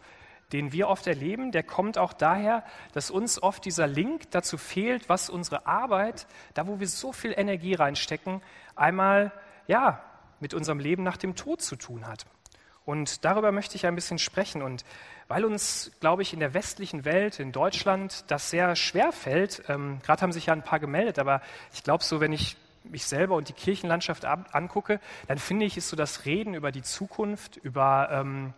den 0.53 0.73
wir 0.73 0.89
oft 0.89 1.07
erleben, 1.07 1.53
der 1.53 1.63
kommt 1.63 1.99
auch 1.99 2.13
daher, 2.13 2.65
dass 2.93 3.11
uns 3.11 3.43
oft 3.43 3.65
dieser 3.65 3.87
Link 3.87 4.31
dazu 4.31 4.57
fehlt, 4.57 5.09
was 5.09 5.29
unsere 5.29 5.67
Arbeit, 5.67 6.27
da 6.55 6.67
wo 6.67 6.81
wir 6.81 6.89
so 6.89 7.13
viel 7.13 7.35
Energie 7.37 7.75
reinstecken, 7.75 8.41
einmal 8.75 9.33
ja 9.67 10.03
mit 10.41 10.55
unserem 10.55 10.79
Leben 10.79 11.03
nach 11.03 11.17
dem 11.17 11.35
Tod 11.35 11.61
zu 11.61 11.77
tun 11.77 12.07
hat. 12.07 12.27
Und 12.85 13.27
darüber 13.27 13.53
möchte 13.53 13.77
ich 13.77 13.85
ein 13.85 13.95
bisschen 13.95 14.19
sprechen. 14.19 14.63
Und 14.63 14.85
weil 15.27 15.45
uns, 15.45 15.93
glaube 16.01 16.23
ich, 16.23 16.33
in 16.33 16.41
der 16.41 16.55
westlichen 16.55 17.05
Welt, 17.05 17.39
in 17.39 17.53
Deutschland, 17.53 18.25
das 18.29 18.49
sehr 18.49 18.75
schwer 18.77 19.13
fällt, 19.13 19.63
ähm, 19.69 19.99
gerade 20.03 20.23
haben 20.23 20.33
sich 20.33 20.47
ja 20.47 20.55
ein 20.55 20.63
paar 20.63 20.81
gemeldet, 20.81 21.19
aber 21.19 21.43
ich 21.75 21.83
glaube 21.83 22.03
so, 22.03 22.21
wenn 22.21 22.33
ich 22.33 22.57
mich 22.85 23.05
selber 23.05 23.37
und 23.37 23.51
die 23.51 23.53
Kirchenlandschaft 23.53 24.25
angucke, 24.25 25.01
dann 25.27 25.37
finde 25.37 25.67
ich, 25.67 25.77
ist 25.77 25.91
so 25.91 25.97
das 25.97 26.25
Reden 26.25 26.55
über 26.55 26.73
die 26.73 26.81
Zukunft, 26.81 27.59
über 27.59 28.09
ähm, 28.11 28.55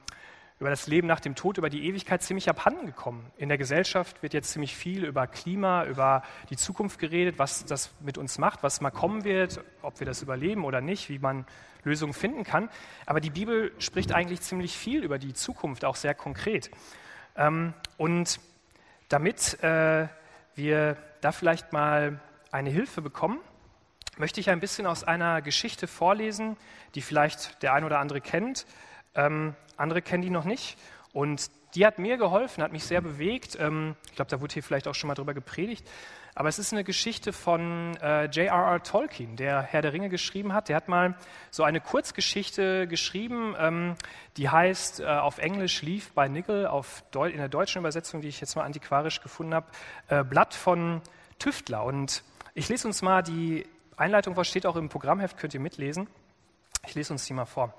über 0.61 0.69
das 0.69 0.87
Leben 0.87 1.09
nach 1.09 1.21
dem 1.21 1.35
Tod, 1.35 1.57
über 1.57 1.71
die 1.71 1.87
Ewigkeit 1.87 2.23
ziemlich 2.23 2.51
abhanden 2.51 2.85
gekommen. 2.85 3.25
In 3.39 3.49
der 3.49 3.57
Gesellschaft 3.57 4.23
wird 4.23 4.35
jetzt 4.35 4.53
ziemlich 4.53 4.77
viel 4.77 5.07
über 5.07 5.27
Klima, 5.27 5.87
über 5.87 6.23
die 6.51 6.57
Zukunft 6.57 6.99
geredet, 6.99 7.39
was 7.39 7.65
das 7.65 7.91
mit 8.01 8.19
uns 8.19 8.37
macht, 8.37 8.63
was 8.63 8.83
mal 8.83 8.91
kommen 8.91 9.25
wird, 9.25 9.65
ob 9.81 10.01
wir 10.01 10.07
das 10.07 10.21
überleben 10.21 10.67
oder 10.67 10.83
nicht, 10.83 11.09
wie 11.09 11.19
man 11.19 11.47
Lösungen 11.83 12.13
finden 12.13 12.45
kann. 12.45 12.69
Aber 13.07 13.21
die 13.21 13.31
Bibel 13.31 13.73
spricht 13.79 14.13
eigentlich 14.13 14.43
ziemlich 14.43 14.77
viel 14.77 15.03
über 15.03 15.19
die 15.19 15.33
Zukunft, 15.33 15.83
auch 15.87 15.97
sehr 15.97 16.15
konkret. 16.15 16.71
Ähm, 17.37 17.73
und 17.97 18.39
damit 19.09 19.63
äh, 19.63 20.09
wir 20.57 20.99
da 21.23 21.33
vielleicht 21.33 21.73
mal 21.73 22.21
eine 22.53 22.69
Hilfe 22.69 23.01
bekommen, 23.01 23.39
möchte 24.19 24.41
ich 24.41 24.51
ein 24.51 24.61
bisschen 24.61 24.87
aus 24.87 25.05
einer 25.05 25.41
Geschichte 25.41 25.87
vorlesen, 25.87 26.59
die 26.95 27.01
vielleicht 27.01 27.63
der 27.63 27.73
ein 27.73 27.85
oder 27.85 27.99
andere 27.99 28.21
kennt. 28.21 28.67
Ähm, 29.15 29.55
andere 29.77 30.03
kennen 30.03 30.23
die 30.23 30.31
noch 30.31 30.45
nicht. 30.45 30.77
Und 31.13 31.51
die 31.75 31.87
hat 31.87 31.99
mir 31.99 32.17
geholfen, 32.17 32.63
hat 32.63 32.73
mich 32.73 32.85
sehr 32.85 33.01
bewegt. 33.01 33.57
Ähm, 33.59 33.97
ich 34.07 34.17
glaube, 34.17 34.31
da 34.31 34.41
wurde 34.41 34.55
hier 34.55 34.63
vielleicht 34.63 34.89
auch 34.89 34.95
schon 34.95 35.09
mal 35.09 35.15
drüber 35.15 35.35
gepredigt. 35.35 35.89
Aber 36.35 36.49
es 36.49 36.59
ist 36.59 36.73
eine 36.73 36.85
Geschichte 36.85 37.33
von 37.33 37.97
äh, 38.01 38.27
J.R.R. 38.27 38.83
Tolkien, 38.83 39.37
der 39.37 39.63
Herr 39.63 39.83
der 39.83 39.93
Ringe 39.93 40.09
geschrieben 40.09 40.53
hat. 40.53 40.69
Der 40.69 40.77
hat 40.77 40.89
mal 40.89 41.17
so 41.51 41.65
eine 41.65 41.81
Kurzgeschichte 41.81 42.87
geschrieben, 42.87 43.57
ähm, 43.59 43.97
die 44.37 44.49
heißt 44.49 45.01
äh, 45.01 45.07
auf 45.07 45.39
Englisch 45.39 45.83
Leaf 45.83 46.13
by 46.13 46.29
Nickel, 46.29 46.67
auf 46.67 47.03
in 47.15 47.37
der 47.37 47.49
deutschen 47.49 47.81
Übersetzung, 47.81 48.21
die 48.21 48.29
ich 48.29 48.41
jetzt 48.41 48.55
mal 48.55 48.63
antiquarisch 48.63 49.21
gefunden 49.21 49.55
habe, 49.55 49.67
äh, 50.09 50.23
Blatt 50.23 50.55
von 50.55 51.03
Tüftler. 51.39 51.83
Und 51.85 52.23
ich 52.55 52.69
lese 52.69 52.87
uns 52.87 53.03
mal 53.03 53.23
die 53.23 53.67
Einleitung, 53.97 54.37
was 54.37 54.49
steht 54.49 54.67
auch 54.67 54.77
im 54.77 54.89
Programmheft, 54.89 55.37
könnt 55.37 55.53
ihr 55.53 55.61
mitlesen. 55.61 56.07
Ich 56.87 56.95
lese 56.95 57.13
uns 57.13 57.27
die 57.27 57.35
mal 57.35 57.45
vor. 57.45 57.75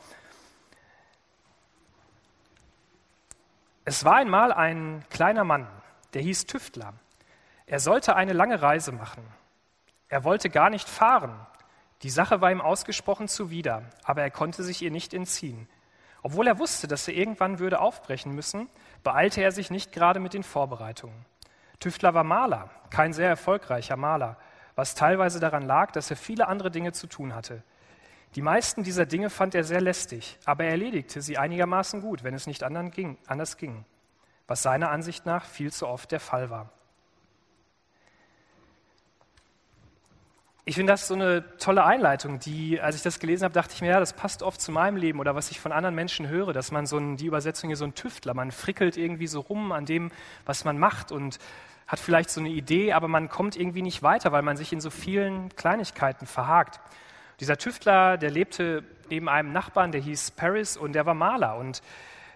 Es 3.84 4.06
war 4.06 4.16
einmal 4.18 4.54
ein 4.54 5.04
kleiner 5.10 5.44
Mann, 5.44 5.68
der 6.14 6.22
hieß 6.22 6.46
Tüftler. 6.46 6.94
Er 7.66 7.80
sollte 7.80 8.16
eine 8.16 8.34
lange 8.34 8.62
Reise 8.62 8.92
machen. 8.92 9.24
Er 10.08 10.24
wollte 10.24 10.50
gar 10.52 10.70
nicht 10.70 10.88
fahren. 10.88 11.34
Die 12.04 12.12
Sache 12.12 12.42
war 12.42 12.52
ihm 12.52 12.62
ausgesprochen 12.62 13.28
zuwider, 13.28 13.84
aber 14.04 14.22
er 14.22 14.30
konnte 14.30 14.64
sich 14.64 14.84
ihr 14.84 14.92
nicht 14.92 15.14
entziehen. 15.14 15.68
Obwohl 16.22 16.46
er 16.48 16.60
wusste, 16.60 16.88
dass 16.88 17.08
er 17.08 17.16
irgendwann 17.16 17.58
würde 17.58 17.80
aufbrechen 17.80 18.36
müssen, 18.36 18.70
beeilte 19.04 19.42
er 19.42 19.52
sich 19.52 19.72
nicht 19.72 19.92
gerade 19.92 20.20
mit 20.20 20.34
den 20.34 20.44
Vorbereitungen. 20.44 21.26
Tüftler 21.80 22.14
war 22.14 22.24
Maler, 22.24 22.70
kein 22.92 23.14
sehr 23.14 23.30
erfolgreicher 23.30 23.98
Maler, 23.98 24.38
was 24.76 24.94
teilweise 24.94 25.40
daran 25.40 25.64
lag, 25.64 25.92
dass 25.92 26.12
er 26.12 26.18
viele 26.18 26.48
andere 26.48 26.70
Dinge 26.70 26.92
zu 26.92 27.08
tun 27.08 27.34
hatte. 27.34 27.64
Die 28.36 28.42
meisten 28.42 28.84
dieser 28.84 29.06
Dinge 29.06 29.30
fand 29.30 29.56
er 29.56 29.64
sehr 29.64 29.82
lästig, 29.82 30.38
aber 30.46 30.64
er 30.64 30.72
erledigte 30.72 31.22
sie 31.22 31.38
einigermaßen 31.38 32.02
gut, 32.02 32.24
wenn 32.24 32.34
es 32.34 32.48
nicht 32.48 32.64
ging, 32.92 33.18
anders 33.28 33.58
ging, 33.58 33.86
was 34.48 34.62
seiner 34.62 34.90
Ansicht 34.90 35.26
nach 35.26 35.46
viel 35.46 35.72
zu 35.74 35.88
oft 35.88 36.12
der 36.12 36.22
Fall 36.22 36.50
war. 36.50 36.72
Ich 40.64 40.76
finde 40.76 40.94
das 40.94 41.08
so 41.08 41.16
eine 41.16 41.58
tolle 41.58 41.84
Einleitung, 41.84 42.40
die, 42.40 42.80
als 42.80 42.96
ich 42.96 43.02
das 43.02 43.20
gelesen 43.20 43.44
habe, 43.44 43.54
dachte 43.54 43.74
ich 43.74 43.82
mir, 43.82 43.90
ja, 43.90 44.00
das 44.00 44.14
passt 44.14 44.44
oft 44.44 44.62
zu 44.62 44.72
meinem 44.72 44.96
Leben 44.96 45.20
oder 45.20 45.36
was 45.36 45.52
ich 45.52 45.60
von 45.60 45.72
anderen 45.72 45.96
Menschen 45.96 46.30
höre, 46.30 46.54
dass 46.54 46.72
man 46.72 46.86
so 46.86 46.98
ein, 46.98 47.18
die 47.18 47.26
Übersetzung 47.26 47.70
hier 47.70 47.78
so 47.78 47.84
ein 47.84 47.96
Tüftler, 47.96 48.34
man 48.34 48.52
frickelt 48.52 48.96
irgendwie 48.96 49.28
so 49.28 49.42
rum 49.42 49.72
an 49.72 49.86
dem, 49.86 50.12
was 50.46 50.64
man 50.64 50.78
macht 50.78 51.12
und 51.12 51.40
hat 51.88 52.00
vielleicht 52.00 52.30
so 52.30 52.40
eine 52.40 52.50
Idee, 52.50 52.94
aber 52.94 53.10
man 53.10 53.28
kommt 53.28 53.58
irgendwie 53.58 53.82
nicht 53.82 54.04
weiter, 54.04 54.32
weil 54.32 54.44
man 54.44 54.56
sich 54.56 54.72
in 54.72 54.80
so 54.80 54.92
vielen 54.92 55.54
Kleinigkeiten 55.56 56.26
verhakt. 56.26 56.80
Dieser 57.42 57.58
Tüftler, 57.58 58.18
der 58.18 58.30
lebte 58.30 58.84
neben 59.10 59.28
einem 59.28 59.52
Nachbarn, 59.52 59.92
der 59.92 60.00
hieß 60.00 60.32
Paris 60.32 60.78
und 60.78 60.94
der 60.94 61.08
war 61.08 61.16
Maler. 61.16 61.58
Und 61.58 61.82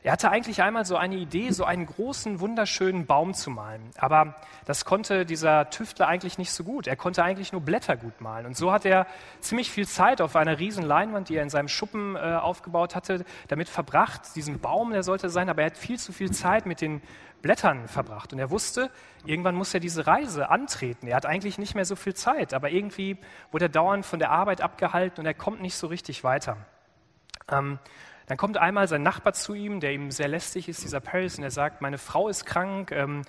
er 0.05 0.11
hatte 0.11 0.29
eigentlich 0.29 0.61
einmal 0.61 0.85
so 0.85 0.97
eine 0.97 1.15
Idee, 1.15 1.49
so 1.49 1.63
einen 1.63 1.87
großen, 1.87 2.39
wunderschönen 2.39 3.07
Baum 3.07 3.33
zu 3.33 3.49
malen. 3.49 3.89
Aber 3.97 4.35
das 4.65 4.85
konnte 4.85 5.25
dieser 5.25 5.71
Tüftler 5.71 6.07
eigentlich 6.07 6.37
nicht 6.37 6.51
so 6.51 6.63
gut. 6.63 6.85
Er 6.85 6.95
konnte 6.95 7.23
eigentlich 7.23 7.51
nur 7.51 7.61
Blätter 7.61 7.97
gut 7.97 8.21
malen. 8.21 8.45
Und 8.45 8.55
so 8.55 8.71
hat 8.71 8.85
er 8.85 9.07
ziemlich 9.39 9.71
viel 9.71 9.87
Zeit 9.87 10.21
auf 10.21 10.35
einer 10.35 10.59
riesen 10.59 10.85
Leinwand, 10.85 11.29
die 11.29 11.37
er 11.37 11.41
in 11.41 11.49
seinem 11.49 11.69
Schuppen 11.69 12.15
äh, 12.15 12.19
aufgebaut 12.19 12.93
hatte, 12.93 13.25
damit 13.47 13.67
verbracht. 13.67 14.35
Diesen 14.35 14.59
Baum, 14.59 14.91
der 14.91 15.01
sollte 15.01 15.31
sein, 15.31 15.49
aber 15.49 15.63
er 15.63 15.71
hat 15.71 15.77
viel 15.77 15.97
zu 15.97 16.13
viel 16.13 16.29
Zeit 16.29 16.67
mit 16.67 16.81
den 16.81 17.01
Blättern 17.41 17.87
verbracht. 17.87 18.31
Und 18.31 18.37
er 18.37 18.51
wusste, 18.51 18.91
irgendwann 19.25 19.55
muss 19.55 19.73
er 19.73 19.79
diese 19.79 20.05
Reise 20.05 20.51
antreten. 20.51 21.07
Er 21.07 21.15
hat 21.15 21.25
eigentlich 21.25 21.57
nicht 21.57 21.73
mehr 21.73 21.83
so 21.83 21.95
viel 21.95 22.13
Zeit, 22.13 22.53
aber 22.53 22.69
irgendwie 22.69 23.17
wurde 23.51 23.65
er 23.65 23.69
dauernd 23.69 24.05
von 24.05 24.19
der 24.19 24.29
Arbeit 24.29 24.61
abgehalten 24.61 25.21
und 25.21 25.25
er 25.25 25.33
kommt 25.33 25.61
nicht 25.61 25.75
so 25.75 25.87
richtig 25.87 26.23
weiter. 26.23 26.57
Ähm, 27.51 27.79
dann 28.27 28.37
kommt 28.37 28.57
einmal 28.57 28.87
sein 28.87 29.03
Nachbar 29.03 29.33
zu 29.33 29.53
ihm, 29.53 29.79
der 29.79 29.93
ihm 29.93 30.11
sehr 30.11 30.27
lästig 30.27 30.67
ist, 30.67 30.83
dieser 30.83 30.99
Paris, 30.99 31.37
und 31.37 31.43
er 31.43 31.51
sagt, 31.51 31.81
meine 31.81 31.97
Frau 31.97 32.27
ist 32.27 32.45
krank, 32.45 32.91
ähm, 32.91 33.23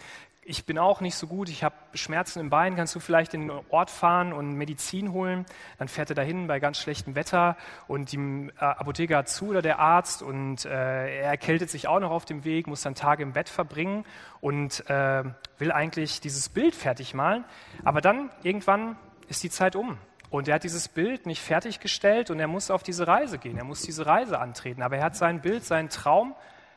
ich 0.48 0.64
bin 0.64 0.78
auch 0.78 1.00
nicht 1.00 1.16
so 1.16 1.26
gut, 1.26 1.48
ich 1.48 1.64
habe 1.64 1.74
Schmerzen 1.94 2.38
im 2.38 2.50
Bein, 2.50 2.76
kannst 2.76 2.94
du 2.94 3.00
vielleicht 3.00 3.34
in 3.34 3.48
den 3.48 3.60
Ort 3.68 3.90
fahren 3.90 4.32
und 4.32 4.54
Medizin 4.54 5.12
holen? 5.12 5.44
Dann 5.78 5.88
fährt 5.88 6.10
er 6.10 6.14
dahin 6.14 6.46
bei 6.46 6.60
ganz 6.60 6.78
schlechtem 6.78 7.16
Wetter 7.16 7.56
und 7.88 8.12
die 8.12 8.18
äh, 8.18 8.60
Apotheker 8.60 9.18
hat 9.18 9.28
zu 9.28 9.48
oder 9.48 9.60
der 9.60 9.80
Arzt 9.80 10.22
und 10.22 10.64
äh, 10.64 10.68
er 10.68 11.30
erkältet 11.30 11.68
sich 11.68 11.88
auch 11.88 11.98
noch 11.98 12.12
auf 12.12 12.24
dem 12.24 12.44
Weg, 12.44 12.68
muss 12.68 12.82
dann 12.82 12.94
Tage 12.94 13.24
im 13.24 13.32
Bett 13.32 13.48
verbringen 13.48 14.04
und 14.40 14.88
äh, 14.88 15.24
will 15.58 15.72
eigentlich 15.72 16.20
dieses 16.20 16.48
Bild 16.48 16.76
fertig 16.76 17.12
malen. 17.12 17.44
Aber 17.82 18.00
dann 18.00 18.30
irgendwann 18.44 18.96
ist 19.28 19.42
die 19.42 19.50
Zeit 19.50 19.74
um 19.74 19.98
und 20.30 20.48
er 20.48 20.56
hat 20.56 20.64
dieses 20.64 20.88
Bild 20.88 21.26
nicht 21.26 21.40
fertiggestellt 21.40 22.30
und 22.30 22.40
er 22.40 22.48
muss 22.48 22.70
auf 22.70 22.82
diese 22.82 23.06
Reise 23.06 23.38
gehen, 23.38 23.56
er 23.56 23.64
muss 23.64 23.82
diese 23.82 24.06
Reise 24.06 24.38
antreten. 24.38 24.82
Aber 24.82 24.96
er 24.96 25.04
hat 25.04 25.16
sein 25.16 25.40
Bild, 25.40 25.64
seinen 25.64 25.88
Traum, 25.88 26.34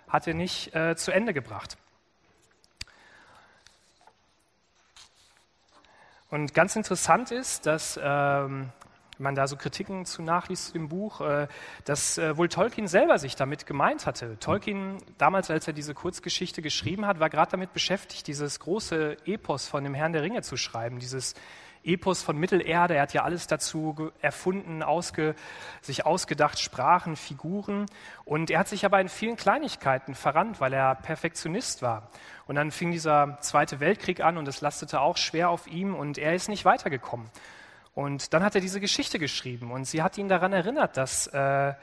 hat 0.07 0.27
er 0.27 0.33
nicht 0.33 0.75
äh, 0.75 0.95
zu 0.95 1.11
Ende 1.11 1.33
gebracht. 1.33 1.77
Und 6.29 6.53
ganz 6.53 6.75
interessant 6.75 7.31
ist, 7.31 7.65
dass 7.65 7.99
ähm, 8.01 8.69
man 9.19 9.35
da 9.35 9.47
so 9.47 9.55
Kritiken 9.55 10.05
zu 10.05 10.21
nachliest 10.21 10.75
im 10.75 10.87
Buch, 10.87 11.21
äh, 11.21 11.47
dass 11.85 12.17
äh, 12.17 12.37
wohl 12.37 12.49
Tolkien 12.49 12.87
selber 12.87 13.17
sich 13.17 13.35
damit 13.35 13.65
gemeint 13.65 14.05
hatte. 14.05 14.37
Tolkien, 14.39 14.97
damals, 15.17 15.49
als 15.49 15.67
er 15.67 15.73
diese 15.73 15.93
Kurzgeschichte 15.93 16.61
geschrieben 16.61 17.05
hat, 17.05 17.19
war 17.19 17.29
gerade 17.29 17.51
damit 17.51 17.73
beschäftigt, 17.73 18.27
dieses 18.27 18.59
große 18.59 19.17
Epos 19.25 19.67
von 19.67 19.83
dem 19.83 19.93
Herrn 19.93 20.13
der 20.13 20.21
Ringe 20.21 20.41
zu 20.41 20.55
schreiben, 20.55 20.99
dieses 20.99 21.33
Epos 21.83 22.23
von 22.23 22.37
Mittelerde. 22.37 22.95
Er 22.95 23.03
hat 23.03 23.13
ja 23.13 23.23
alles 23.23 23.47
dazu 23.47 24.11
erfunden, 24.21 24.83
ausge, 24.83 25.35
sich 25.81 26.05
ausgedacht, 26.05 26.59
Sprachen, 26.59 27.15
Figuren. 27.15 27.85
Und 28.25 28.51
er 28.51 28.59
hat 28.59 28.67
sich 28.67 28.85
aber 28.85 28.99
in 29.01 29.09
vielen 29.09 29.37
Kleinigkeiten 29.37 30.15
verrannt, 30.15 30.59
weil 30.59 30.73
er 30.73 30.95
Perfektionist 30.95 31.81
war. 31.81 32.09
Und 32.47 32.55
dann 32.55 32.71
fing 32.71 32.91
dieser 32.91 33.37
Zweite 33.41 33.79
Weltkrieg 33.79 34.21
an 34.21 34.37
und 34.37 34.47
es 34.47 34.61
lastete 34.61 35.01
auch 35.01 35.17
schwer 35.17 35.49
auf 35.49 35.67
ihm 35.67 35.95
und 35.95 36.17
er 36.17 36.35
ist 36.35 36.49
nicht 36.49 36.65
weitergekommen. 36.65 37.29
Und 37.93 38.33
dann 38.33 38.43
hat 38.43 38.55
er 38.55 38.61
diese 38.61 38.79
Geschichte 38.79 39.19
geschrieben 39.19 39.71
und 39.71 39.85
sie 39.85 40.01
hat 40.01 40.17
ihn 40.17 40.29
daran 40.29 40.53
erinnert, 40.53 40.95
dass 40.95 41.27
äh, 41.27 41.73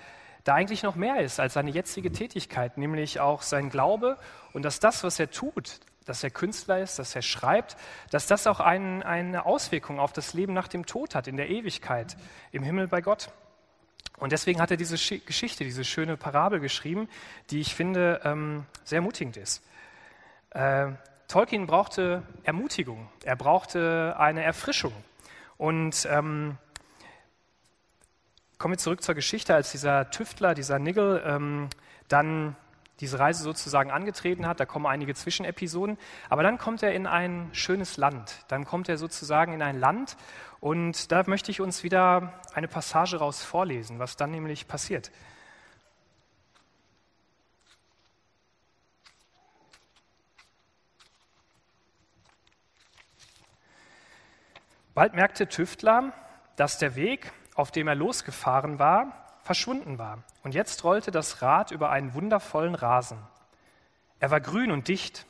da 0.47 0.55
eigentlich 0.55 0.83
noch 0.83 0.95
mehr 0.95 1.21
ist 1.21 1.41
als 1.41 1.55
seine 1.55 1.71
jetzige 1.71 2.13
Tätigkeit, 2.13 2.79
nämlich 2.79 3.21
auch 3.21 3.43
sein 3.43 3.69
Glaube 3.69 4.17
und 4.53 4.65
dass 4.65 4.81
das, 4.81 5.05
was 5.05 5.19
er 5.19 5.31
tut, 5.31 5.81
dass 6.07 6.23
er 6.25 6.31
Künstler 6.31 6.79
ist, 6.81 6.99
dass 6.99 7.15
er 7.15 7.23
schreibt, 7.23 7.77
dass 8.11 8.27
das 8.27 8.47
auch 8.47 8.61
ein, 8.61 9.03
eine 9.03 9.45
Auswirkung 9.45 10.01
auf 10.01 10.13
das 10.13 10.33
Leben 10.33 10.55
nach 10.55 10.69
dem 10.69 10.87
Tod 10.87 11.15
hat, 11.15 11.27
in 11.27 11.37
der 11.37 11.51
Ewigkeit, 11.51 12.17
im 12.53 12.63
Himmel 12.63 12.89
bei 12.89 13.03
Gott. 13.03 13.31
Und 14.17 14.33
deswegen 14.33 14.61
hat 14.61 14.71
er 14.71 14.79
diese 14.79 14.97
Geschichte, 15.21 15.65
diese 15.65 15.85
schöne 15.85 16.17
Parabel 16.17 16.61
geschrieben, 16.61 17.09
die 17.51 17.61
ich 17.61 17.75
finde 17.75 18.23
ähm, 18.25 18.65
sehr 18.85 18.97
ermutigend 18.99 19.37
ist. 19.37 19.63
Äh, 20.51 20.93
Tolkien 21.29 21.67
brauchte 21.67 22.23
Ermutigung, 22.45 23.09
er 23.25 23.37
brauchte 23.37 24.15
eine 24.17 24.43
Erfrischung. 24.43 24.93
Und 25.59 26.07
ähm, 26.11 26.57
kommen 28.59 28.75
wir 28.75 28.79
zurück 28.79 29.03
zur 29.03 29.15
Geschichte, 29.15 29.55
als 29.55 29.73
dieser 29.73 30.11
Tüftler, 30.11 30.55
dieser 30.55 30.79
Nigel, 30.79 31.23
ähm, 31.27 31.69
dann 32.09 32.57
diese 33.01 33.19
Reise 33.19 33.43
sozusagen 33.43 33.91
angetreten 33.91 34.47
hat. 34.47 34.61
Da 34.61 34.67
kommen 34.67 34.87
einige 34.87 35.15
Zwischenepisoden. 35.15 35.99
Aber 36.29 36.43
dann 36.43 36.59
kommt 36.59 36.83
er 36.83 36.93
in 36.95 37.07
ein 37.07 37.51
schönes 37.53 37.97
Land. 37.97 38.45
Dann 38.49 38.65
kommt 38.65 38.89
er 38.89 38.97
sozusagen 38.97 39.53
in 39.53 39.63
ein 39.63 39.79
Land. 39.79 40.17
Und 40.61 41.13
da 41.13 41.23
möchte 41.27 41.51
ich 41.51 41.61
uns 41.61 41.83
wieder 41.83 42.41
eine 42.55 42.69
Passage 42.69 43.19
raus 43.19 43.43
vorlesen, 43.43 43.99
was 43.99 44.17
dann 44.17 44.31
nämlich 44.31 44.67
passiert. 44.67 45.11
Bald 54.95 55.13
merkte 55.13 55.47
Tüftler, 55.47 56.15
dass 56.57 56.79
der 56.79 56.97
Weg, 56.97 57.31
auf 57.55 57.71
dem 57.71 57.87
er 57.87 57.95
losgefahren 57.95 58.79
war, 58.79 59.26
verschwunden 59.47 59.99
war. 59.99 60.23
Und 60.43 60.55
jetzt 60.55 60.85
rollte 60.85 61.11
das 61.11 61.41
Rad 61.41 61.71
über 61.71 61.91
einen 61.91 62.15
wundervollen 62.15 62.75
Rasen. 62.75 63.19
Er 64.21 64.31
war 64.31 64.41
grün 64.41 64.71
und 64.71 64.89
dicht, 64.89 65.27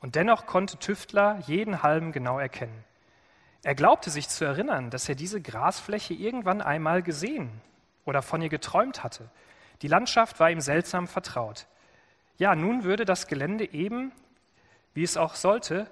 und 0.00 0.14
dennoch 0.14 0.46
konnte 0.46 0.78
Tüftler 0.78 1.40
jeden 1.46 1.82
Halm 1.82 2.12
genau 2.12 2.38
erkennen. 2.38 2.84
Er 3.64 3.74
glaubte 3.74 4.10
sich 4.10 4.28
zu 4.28 4.44
erinnern, 4.44 4.90
dass 4.90 5.08
er 5.08 5.16
diese 5.16 5.40
Grasfläche 5.40 6.14
irgendwann 6.14 6.62
einmal 6.62 7.02
gesehen 7.02 7.50
oder 8.04 8.22
von 8.22 8.40
ihr 8.40 8.48
geträumt 8.48 9.02
hatte. 9.02 9.28
Die 9.82 9.88
Landschaft 9.88 10.38
war 10.38 10.50
ihm 10.50 10.60
seltsam 10.60 11.08
vertraut. 11.08 11.66
Ja, 12.36 12.54
nun 12.54 12.84
würde 12.84 13.04
das 13.04 13.26
Gelände 13.26 13.72
eben, 13.72 14.12
wie 14.94 15.02
es 15.02 15.16
auch 15.16 15.34
sollte, 15.34 15.90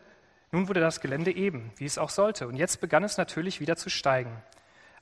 nun 0.53 0.69
wurde 0.69 0.81
das 0.81 1.01
Gelände 1.01 1.35
eben, 1.35 1.73
wie 1.77 1.85
es 1.85 1.99
auch 1.99 2.11
sollte. 2.11 2.47
Und 2.47 2.55
jetzt 2.55 2.81
begann 2.81 3.03
es 3.03 3.17
natürlich 3.17 3.61
wieder 3.61 3.77
zu 3.77 3.91
steigen. 3.91 4.43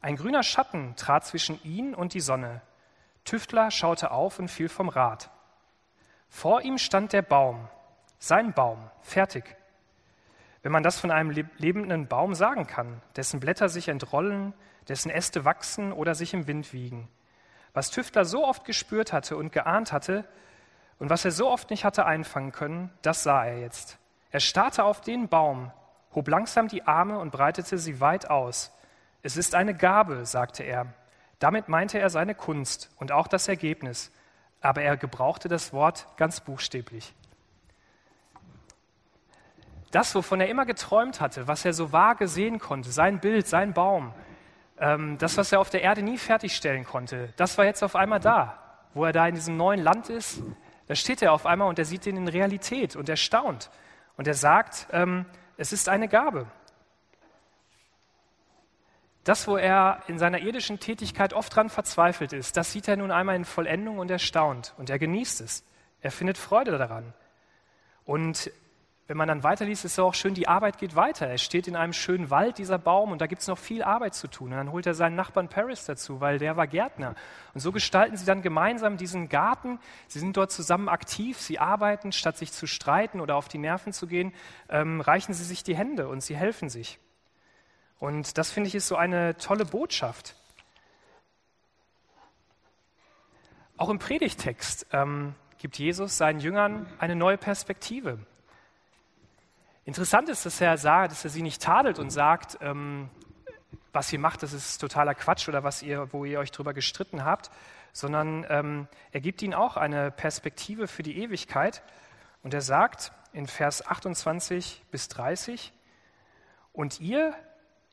Ein 0.04 0.16
grüner 0.16 0.42
Schatten 0.42 0.94
trat 0.96 1.24
zwischen 1.24 1.58
ihn 1.64 1.94
und 1.94 2.12
die 2.12 2.20
Sonne. 2.20 2.60
Tüftler 3.24 3.70
schaute 3.70 4.10
auf 4.10 4.38
und 4.38 4.48
fiel 4.48 4.68
vom 4.68 4.90
Rad. 4.90 5.30
Vor 6.28 6.60
ihm 6.60 6.76
stand 6.76 7.14
der 7.14 7.22
Baum, 7.22 7.70
sein 8.18 8.52
Baum, 8.52 8.90
fertig. 9.00 9.56
Wenn 10.62 10.72
man 10.72 10.82
das 10.82 10.98
von 10.98 11.10
einem 11.10 11.30
lebenden 11.30 12.06
Baum 12.06 12.34
sagen 12.34 12.66
kann, 12.66 13.00
dessen 13.16 13.40
Blätter 13.40 13.70
sich 13.70 13.88
entrollen, 13.88 14.52
dessen 14.88 15.10
Äste 15.10 15.46
wachsen 15.46 15.90
oder 15.90 16.14
sich 16.14 16.34
im 16.34 16.46
Wind 16.46 16.74
wiegen. 16.74 17.08
Was 17.72 17.90
Tüftler 17.90 18.26
so 18.26 18.46
oft 18.46 18.66
gespürt 18.66 19.10
hatte 19.10 19.38
und 19.38 19.52
geahnt 19.52 19.90
hatte 19.90 20.28
und 20.98 21.08
was 21.08 21.24
er 21.24 21.30
so 21.30 21.48
oft 21.48 21.70
nicht 21.70 21.86
hatte 21.86 22.04
einfangen 22.04 22.52
können, 22.52 22.90
das 23.00 23.22
sah 23.22 23.46
er 23.46 23.58
jetzt. 23.58 23.96
Er 24.30 24.40
starrte 24.40 24.84
auf 24.84 25.00
den 25.00 25.28
Baum, 25.30 25.72
hob 26.14 26.28
langsam 26.28 26.68
die 26.68 26.86
Arme 26.86 27.18
und 27.18 27.30
breitete 27.30 27.78
sie 27.78 28.00
weit 28.00 28.28
aus. 28.28 28.70
Es 29.24 29.38
ist 29.38 29.54
eine 29.54 29.74
Gabe, 29.74 30.26
sagte 30.26 30.64
er. 30.64 30.86
Damit 31.38 31.70
meinte 31.70 31.98
er 31.98 32.10
seine 32.10 32.34
Kunst 32.34 32.90
und 32.98 33.10
auch 33.10 33.26
das 33.26 33.48
Ergebnis, 33.48 34.12
aber 34.60 34.82
er 34.82 34.98
gebrauchte 34.98 35.48
das 35.48 35.72
Wort 35.72 36.06
ganz 36.18 36.40
buchstäblich. 36.40 37.14
Das, 39.90 40.14
wovon 40.14 40.42
er 40.42 40.48
immer 40.48 40.66
geträumt 40.66 41.22
hatte, 41.22 41.48
was 41.48 41.64
er 41.64 41.72
so 41.72 41.90
vage 41.90 42.28
sehen 42.28 42.58
konnte, 42.58 42.92
sein 42.92 43.18
Bild, 43.18 43.46
sein 43.46 43.72
Baum, 43.72 44.12
ähm, 44.78 45.16
das, 45.16 45.38
was 45.38 45.52
er 45.52 45.60
auf 45.60 45.70
der 45.70 45.80
Erde 45.80 46.02
nie 46.02 46.18
fertigstellen 46.18 46.84
konnte, 46.84 47.32
das 47.36 47.56
war 47.56 47.64
jetzt 47.64 47.82
auf 47.82 47.96
einmal 47.96 48.20
da. 48.20 48.58
Wo 48.92 49.06
er 49.06 49.12
da 49.12 49.26
in 49.26 49.36
diesem 49.36 49.56
neuen 49.56 49.80
Land 49.80 50.10
ist, 50.10 50.42
da 50.86 50.94
steht 50.94 51.22
er 51.22 51.32
auf 51.32 51.46
einmal 51.46 51.68
und 51.68 51.78
er 51.78 51.86
sieht 51.86 52.04
ihn 52.06 52.18
in 52.18 52.28
Realität 52.28 52.94
und 52.94 53.08
er 53.08 53.16
staunt. 53.16 53.70
Und 54.18 54.28
er 54.28 54.34
sagt, 54.34 54.86
ähm, 54.92 55.24
es 55.56 55.72
ist 55.72 55.88
eine 55.88 56.08
Gabe. 56.08 56.46
Das, 59.24 59.48
wo 59.48 59.56
er 59.56 60.02
in 60.06 60.18
seiner 60.18 60.40
irdischen 60.40 60.80
Tätigkeit 60.80 61.32
oft 61.32 61.54
dran 61.56 61.70
verzweifelt 61.70 62.34
ist, 62.34 62.58
das 62.58 62.72
sieht 62.72 62.88
er 62.88 62.96
nun 62.96 63.10
einmal 63.10 63.36
in 63.36 63.46
Vollendung 63.46 63.98
und 63.98 64.10
er 64.10 64.18
staunt 64.18 64.74
und 64.76 64.90
er 64.90 64.98
genießt 64.98 65.40
es. 65.40 65.64
Er 66.02 66.10
findet 66.10 66.36
Freude 66.36 66.76
daran. 66.76 67.14
Und 68.04 68.50
wenn 69.06 69.16
man 69.18 69.28
dann 69.28 69.42
weiterliest, 69.42 69.84
ist 69.84 69.92
es 69.92 69.98
auch 69.98 70.14
schön, 70.14 70.32
die 70.32 70.48
Arbeit 70.48 70.78
geht 70.78 70.96
weiter. 70.96 71.26
Er 71.26 71.36
steht 71.36 71.68
in 71.68 71.76
einem 71.76 71.92
schönen 71.92 72.30
Wald, 72.30 72.56
dieser 72.56 72.78
Baum, 72.78 73.12
und 73.12 73.20
da 73.20 73.26
gibt 73.26 73.42
es 73.42 73.48
noch 73.48 73.58
viel 73.58 73.82
Arbeit 73.82 74.14
zu 74.14 74.28
tun. 74.28 74.50
Und 74.50 74.56
dann 74.56 74.72
holt 74.72 74.86
er 74.86 74.94
seinen 74.94 75.14
Nachbarn 75.14 75.48
Paris 75.48 75.84
dazu, 75.84 76.20
weil 76.20 76.38
der 76.38 76.56
war 76.56 76.66
Gärtner. 76.66 77.14
Und 77.52 77.60
so 77.60 77.70
gestalten 77.70 78.16
sie 78.16 78.24
dann 78.24 78.40
gemeinsam 78.40 78.96
diesen 78.96 79.28
Garten. 79.28 79.78
Sie 80.08 80.20
sind 80.20 80.36
dort 80.38 80.52
zusammen 80.52 80.88
aktiv, 80.88 81.38
sie 81.38 81.58
arbeiten, 81.58 82.12
statt 82.12 82.38
sich 82.38 82.52
zu 82.52 82.66
streiten 82.66 83.20
oder 83.20 83.36
auf 83.36 83.48
die 83.48 83.58
Nerven 83.58 83.92
zu 83.92 84.06
gehen, 84.06 84.32
ähm, 84.70 85.02
reichen 85.02 85.34
sie 85.34 85.44
sich 85.44 85.62
die 85.64 85.76
Hände 85.76 86.08
und 86.08 86.22
sie 86.22 86.36
helfen 86.36 86.70
sich. 86.70 86.98
Und 87.98 88.38
das 88.38 88.50
finde 88.50 88.68
ich 88.68 88.74
ist 88.74 88.88
so 88.88 88.96
eine 88.96 89.36
tolle 89.36 89.64
Botschaft. 89.64 90.34
Auch 93.76 93.88
im 93.88 93.98
Predigtext 93.98 94.86
ähm, 94.92 95.34
gibt 95.58 95.78
Jesus 95.78 96.16
seinen 96.16 96.40
Jüngern 96.40 96.86
eine 96.98 97.16
neue 97.16 97.38
Perspektive. 97.38 98.18
Interessant 99.84 100.28
ist, 100.28 100.46
dass 100.46 100.60
er 100.60 100.78
sagt, 100.78 101.12
dass 101.12 101.24
er 101.24 101.30
sie 101.30 101.42
nicht 101.42 101.62
tadelt 101.62 101.98
und 101.98 102.10
sagt, 102.10 102.58
ähm, 102.60 103.10
was 103.92 104.12
ihr 104.12 104.18
macht, 104.18 104.42
das 104.42 104.52
ist 104.52 104.78
totaler 104.78 105.14
Quatsch 105.14 105.48
oder 105.48 105.62
was 105.62 105.82
ihr, 105.82 106.12
wo 106.12 106.24
ihr 106.24 106.38
euch 106.38 106.50
drüber 106.50 106.74
gestritten 106.74 107.24
habt, 107.24 107.50
sondern 107.92 108.44
ähm, 108.48 108.88
er 109.12 109.20
gibt 109.20 109.40
ihnen 109.42 109.54
auch 109.54 109.76
eine 109.76 110.10
Perspektive 110.10 110.88
für 110.88 111.02
die 111.02 111.18
Ewigkeit. 111.18 111.82
Und 112.42 112.52
er 112.52 112.60
sagt 112.60 113.12
in 113.32 113.46
Vers 113.46 113.86
28 113.86 114.82
bis 114.90 115.08
30, 115.08 115.72
und 116.72 117.00
ihr, 117.00 117.34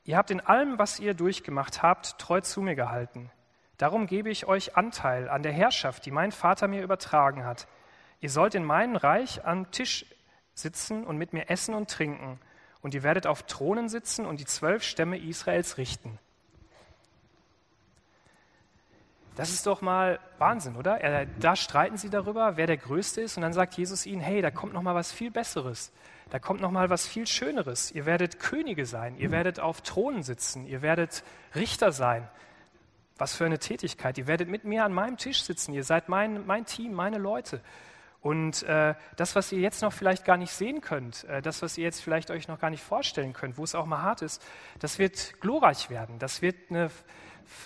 ihr 0.04 0.16
habt 0.16 0.30
in 0.30 0.40
allem, 0.40 0.78
was 0.78 1.00
ihr 1.00 1.14
durchgemacht 1.14 1.82
habt, 1.82 2.18
treu 2.18 2.40
zu 2.40 2.60
mir 2.60 2.74
gehalten. 2.74 3.30
Darum 3.78 4.06
gebe 4.06 4.30
ich 4.30 4.46
euch 4.46 4.76
Anteil 4.76 5.28
an 5.28 5.42
der 5.42 5.52
Herrschaft, 5.52 6.06
die 6.06 6.10
mein 6.10 6.32
Vater 6.32 6.68
mir 6.68 6.82
übertragen 6.82 7.44
hat. 7.44 7.66
Ihr 8.20 8.30
sollt 8.30 8.54
in 8.54 8.64
meinem 8.64 8.96
Reich 8.96 9.44
am 9.44 9.70
Tisch 9.72 10.06
sitzen 10.54 11.04
und 11.04 11.18
mit 11.18 11.32
mir 11.32 11.50
essen 11.50 11.74
und 11.74 11.90
trinken. 11.90 12.38
Und 12.80 12.94
ihr 12.94 13.02
werdet 13.02 13.26
auf 13.26 13.44
Thronen 13.44 13.88
sitzen 13.88 14.26
und 14.26 14.38
die 14.38 14.44
zwölf 14.44 14.82
Stämme 14.82 15.18
Israels 15.18 15.78
richten. 15.78 16.18
Das 19.34 19.50
ist 19.50 19.66
doch 19.66 19.80
mal 19.80 20.20
Wahnsinn, 20.38 20.76
oder? 20.76 21.26
Da 21.40 21.56
streiten 21.56 21.96
sie 21.96 22.10
darüber, 22.10 22.56
wer 22.56 22.66
der 22.66 22.76
Größte 22.76 23.22
ist, 23.22 23.36
und 23.36 23.42
dann 23.42 23.54
sagt 23.54 23.74
Jesus 23.74 24.04
ihnen: 24.04 24.20
Hey, 24.20 24.42
da 24.42 24.50
kommt 24.50 24.74
noch 24.74 24.82
mal 24.82 24.94
was 24.94 25.10
viel 25.10 25.30
Besseres. 25.30 25.90
Da 26.32 26.38
kommt 26.38 26.62
noch 26.62 26.70
mal 26.70 26.88
was 26.88 27.06
viel 27.06 27.26
Schöneres. 27.26 27.92
Ihr 27.92 28.06
werdet 28.06 28.38
Könige 28.38 28.86
sein. 28.86 29.18
Ihr 29.18 29.30
werdet 29.30 29.60
auf 29.60 29.82
Thronen 29.82 30.22
sitzen. 30.22 30.64
Ihr 30.64 30.80
werdet 30.80 31.24
Richter 31.54 31.92
sein. 31.92 32.26
Was 33.18 33.34
für 33.34 33.44
eine 33.44 33.58
Tätigkeit. 33.58 34.16
Ihr 34.16 34.26
werdet 34.26 34.48
mit 34.48 34.64
mir 34.64 34.86
an 34.86 34.94
meinem 34.94 35.18
Tisch 35.18 35.42
sitzen. 35.42 35.74
Ihr 35.74 35.84
seid 35.84 36.08
mein, 36.08 36.46
mein 36.46 36.64
Team, 36.64 36.94
meine 36.94 37.18
Leute. 37.18 37.60
Und 38.22 38.62
äh, 38.62 38.94
das, 39.16 39.36
was 39.36 39.52
ihr 39.52 39.58
jetzt 39.58 39.82
noch 39.82 39.92
vielleicht 39.92 40.24
gar 40.24 40.38
nicht 40.38 40.52
sehen 40.52 40.80
könnt, 40.80 41.24
äh, 41.24 41.42
das, 41.42 41.60
was 41.60 41.76
ihr 41.76 41.84
jetzt 41.84 42.00
vielleicht 42.00 42.30
euch 42.30 42.48
noch 42.48 42.58
gar 42.58 42.70
nicht 42.70 42.82
vorstellen 42.82 43.34
könnt, 43.34 43.58
wo 43.58 43.64
es 43.64 43.74
auch 43.74 43.84
mal 43.84 44.00
hart 44.00 44.22
ist, 44.22 44.42
das 44.78 44.98
wird 44.98 45.38
glorreich 45.42 45.90
werden. 45.90 46.18
Das 46.18 46.40
wird 46.40 46.56
eine, 46.70 46.90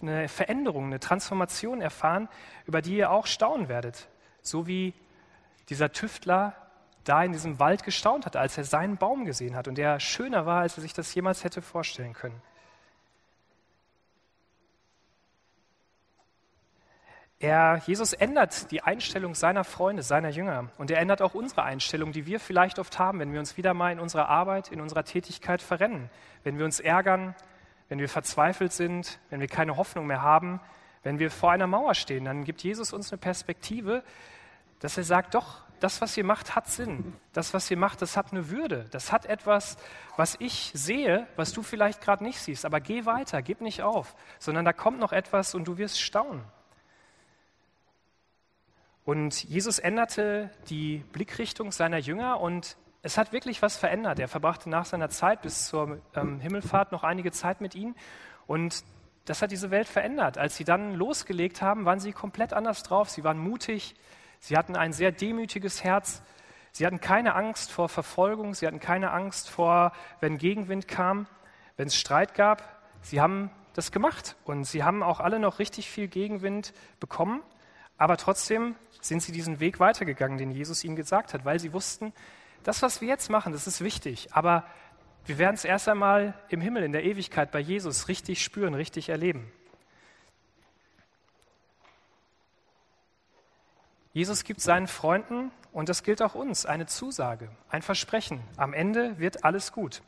eine 0.03 0.27
Veränderung, 0.29 0.87
eine 0.87 0.99
Transformation 0.99 1.81
erfahren, 1.81 2.29
über 2.65 2.83
die 2.83 2.97
ihr 2.97 3.13
auch 3.13 3.27
staunen 3.27 3.69
werdet. 3.69 4.09
So 4.43 4.67
wie 4.67 4.93
dieser 5.69 5.93
Tüftler 5.93 6.66
da 7.09 7.23
in 7.23 7.33
diesem 7.33 7.59
Wald 7.59 7.85
gestaunt 7.85 8.27
hat, 8.27 8.37
als 8.37 8.59
er 8.59 8.65
seinen 8.65 8.97
Baum 8.97 9.25
gesehen 9.25 9.57
hat 9.57 9.69
und 9.69 9.79
der 9.79 10.01
schöner 10.01 10.45
war, 10.45 10.61
als 10.61 10.77
er 10.77 10.83
sich 10.83 10.93
das 10.93 11.15
jemals 11.15 11.45
hätte 11.45 11.63
vorstellen 11.63 12.13
können. 12.13 12.43
Er, 17.39 17.83
Jesus 17.87 18.15
ändert 18.15 18.71
die 18.71 18.83
Einstellung 18.83 19.35
seiner 19.35 19.63
Freunde, 19.63 20.03
seiner 20.03 20.31
Jünger. 20.31 20.71
Und 20.79 20.91
er 20.91 20.99
ändert 20.99 21.21
auch 21.21 21.35
unsere 21.35 21.65
Einstellung, 21.65 22.13
die 22.13 22.25
wir 22.25 22.41
vielleicht 22.41 22.79
oft 22.79 22.99
haben, 22.99 23.19
wenn 23.19 23.33
wir 23.33 23.41
uns 23.41 23.59
wieder 23.59 23.75
mal 23.75 23.93
in 23.93 24.01
unserer 24.01 24.29
Arbeit, 24.31 24.73
in 24.73 24.81
unserer 24.81 25.05
Tätigkeit 25.05 25.61
verrennen. 25.61 26.09
Wenn 26.45 26.57
wir 26.57 26.65
uns 26.65 26.81
ärgern, 26.81 27.35
wenn 27.91 27.99
wir 27.99 28.09
verzweifelt 28.09 28.73
sind, 28.73 29.19
wenn 29.29 29.41
wir 29.41 29.49
keine 29.49 29.77
Hoffnung 29.77 30.07
mehr 30.07 30.23
haben, 30.23 30.61
wenn 31.03 31.19
wir 31.19 31.31
vor 31.31 31.53
einer 31.53 31.67
Mauer 31.67 31.95
stehen, 31.95 32.25
dann 32.25 32.45
gibt 32.45 32.63
Jesus 32.63 32.95
uns 32.95 33.13
eine 33.13 33.19
Perspektive, 33.19 34.03
dass 34.81 34.97
er 34.97 35.05
sagt, 35.05 35.35
doch, 35.35 35.66
das, 35.81 36.01
was 36.01 36.17
ihr 36.17 36.25
macht, 36.25 36.55
hat 36.55 36.69
Sinn. 36.69 37.15
Das, 37.33 37.55
was 37.55 37.71
ihr 37.71 37.77
macht, 37.77 38.03
das 38.03 38.17
hat 38.17 38.33
eine 38.33 38.51
Würde. 38.51 38.87
Das 38.91 39.13
hat 39.13 39.27
etwas, 39.27 39.77
was 40.17 40.37
ich 40.39 40.71
sehe, 40.75 41.27
was 41.37 41.53
du 41.53 41.63
vielleicht 41.63 42.01
gerade 42.01 42.25
nicht 42.25 42.41
siehst. 42.41 42.65
Aber 42.65 42.81
geh 42.81 43.07
weiter, 43.07 43.43
gib 43.43 43.61
nicht 43.61 43.83
auf, 43.83 44.15
sondern 44.39 44.65
da 44.65 44.73
kommt 44.73 44.99
noch 44.99 45.13
etwas 45.13 45.55
und 45.55 45.67
du 45.67 45.79
wirst 45.79 46.01
staunen. 46.01 46.43
Und 49.05 49.45
Jesus 49.45 49.79
änderte 49.79 50.51
die 50.69 51.05
Blickrichtung 51.13 51.71
seiner 51.71 51.99
Jünger 51.99 52.41
und 52.41 52.77
es 53.03 53.17
hat 53.17 53.33
wirklich 53.33 53.63
was 53.63 53.77
verändert. 53.77 54.19
Er 54.19 54.27
verbrachte 54.27 54.69
nach 54.69 54.85
seiner 54.85 55.11
Zeit 55.11 55.43
bis 55.43 55.69
zur 55.69 56.01
ähm, 56.17 56.41
Himmelfahrt 56.41 56.91
noch 56.91 57.05
einige 57.05 57.31
Zeit 57.31 57.61
mit 57.61 57.77
ihnen 57.77 57.95
und 58.49 58.83
das 59.27 59.43
hat 59.43 59.51
diese 59.51 59.71
Welt 59.71 59.89
verändert. 59.89 60.39
Als 60.39 60.57
sie 60.57 60.65
dann 60.65 60.95
losgelegt 60.95 61.61
haben, 61.61 61.85
waren 61.85 62.01
sie 62.01 62.13
komplett 62.13 62.53
anders 62.53 62.83
drauf. 62.85 63.11
Sie 63.11 63.25
waren 63.25 63.39
mutig, 63.39 63.95
sie 64.47 64.57
hatten 64.57 64.77
ein 64.77 64.93
sehr 64.93 65.11
demütiges 65.11 65.83
Herz, 65.83 66.23
sie 66.71 66.87
hatten 66.87 67.01
keine 67.01 67.35
Angst 67.35 67.73
vor 67.73 67.89
Verfolgung, 67.89 68.55
sie 68.55 68.67
hatten 68.67 68.79
keine 68.79 69.11
Angst 69.11 69.51
vor, 69.51 69.93
wenn 70.21 70.39
Gegenwind 70.39 70.87
kam, 70.87 71.27
wenn 71.77 71.89
es 71.89 71.97
Streit 71.97 72.35
gab. 72.35 72.63
Sie 73.03 73.21
haben 73.21 73.51
das 73.75 73.91
gemacht 73.91 74.37
und 74.45 74.65
sie 74.65 74.85
haben 74.85 75.03
auch 75.03 75.19
alle 75.19 75.41
noch 75.41 75.59
richtig 75.59 75.91
viel 75.91 76.07
Gegenwind 76.07 76.73
bekommen. 77.01 77.43
Aber 77.99 78.17
trotzdem 78.17 78.77
sind 79.01 79.21
sie 79.21 79.33
diesen 79.33 79.59
Weg 79.59 79.81
weitergegangen, 79.81 80.39
den 80.39 80.53
Jesus 80.53 80.85
ihnen 80.85 80.97
gesagt 80.97 81.35
hat, 81.35 81.45
weil 81.45 81.59
sie 81.59 81.73
wussten, 81.73 82.13
das, 82.63 82.83
was 82.83 83.01
wir 83.01 83.09
jetzt 83.09 83.31
machen, 83.31 83.53
das 83.53 83.67
ist 83.67 83.81
wichtig, 83.81 84.29
aber 84.33 84.65
wir 85.25 85.39
werden 85.39 85.57
es 85.57 85.65
erst 85.65 85.89
einmal 85.89 86.35
im 86.51 86.61
Himmel, 86.61 86.85
in 86.85 86.93
der 86.93 87.05
Ewigkeit 87.05 87.51
bei 87.51 87.59
Jesus 87.59 88.07
richtig 88.07 88.43
spüren, 88.45 88.75
richtig 88.75 89.09
erleben. 89.09 89.51
Jesus 94.17 94.45
gibt 94.45 94.63
seinen 94.63 94.87
Freunden, 94.87 95.51
und 95.73 95.91
das 95.91 96.03
gilt 96.03 96.23
auch 96.23 96.35
uns, 96.35 96.65
eine 96.65 96.87
Zusage, 96.87 97.51
ein 97.69 97.83
Versprechen. 97.83 98.41
Am 98.57 98.73
Ende 98.73 99.19
wird 99.19 99.45
alles 99.45 99.73
gut. 99.73 100.01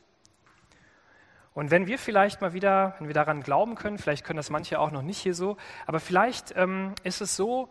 Und 1.53 1.69
wenn 1.69 1.85
wir 1.85 1.99
vielleicht 1.99 2.41
mal 2.41 2.53
wieder, 2.53 2.95
wenn 2.97 3.05
wir 3.05 3.13
daran 3.13 3.43
glauben 3.43 3.75
können, 3.75 3.99
vielleicht 3.99 4.25
können 4.25 4.37
das 4.37 4.49
manche 4.49 4.79
auch 4.79 4.89
noch 4.89 5.03
nicht 5.03 5.19
hier 5.19 5.35
so, 5.35 5.57
aber 5.85 5.99
vielleicht 5.99 6.55
ähm, 6.57 6.95
ist 7.03 7.21
es 7.21 7.35
so, 7.35 7.69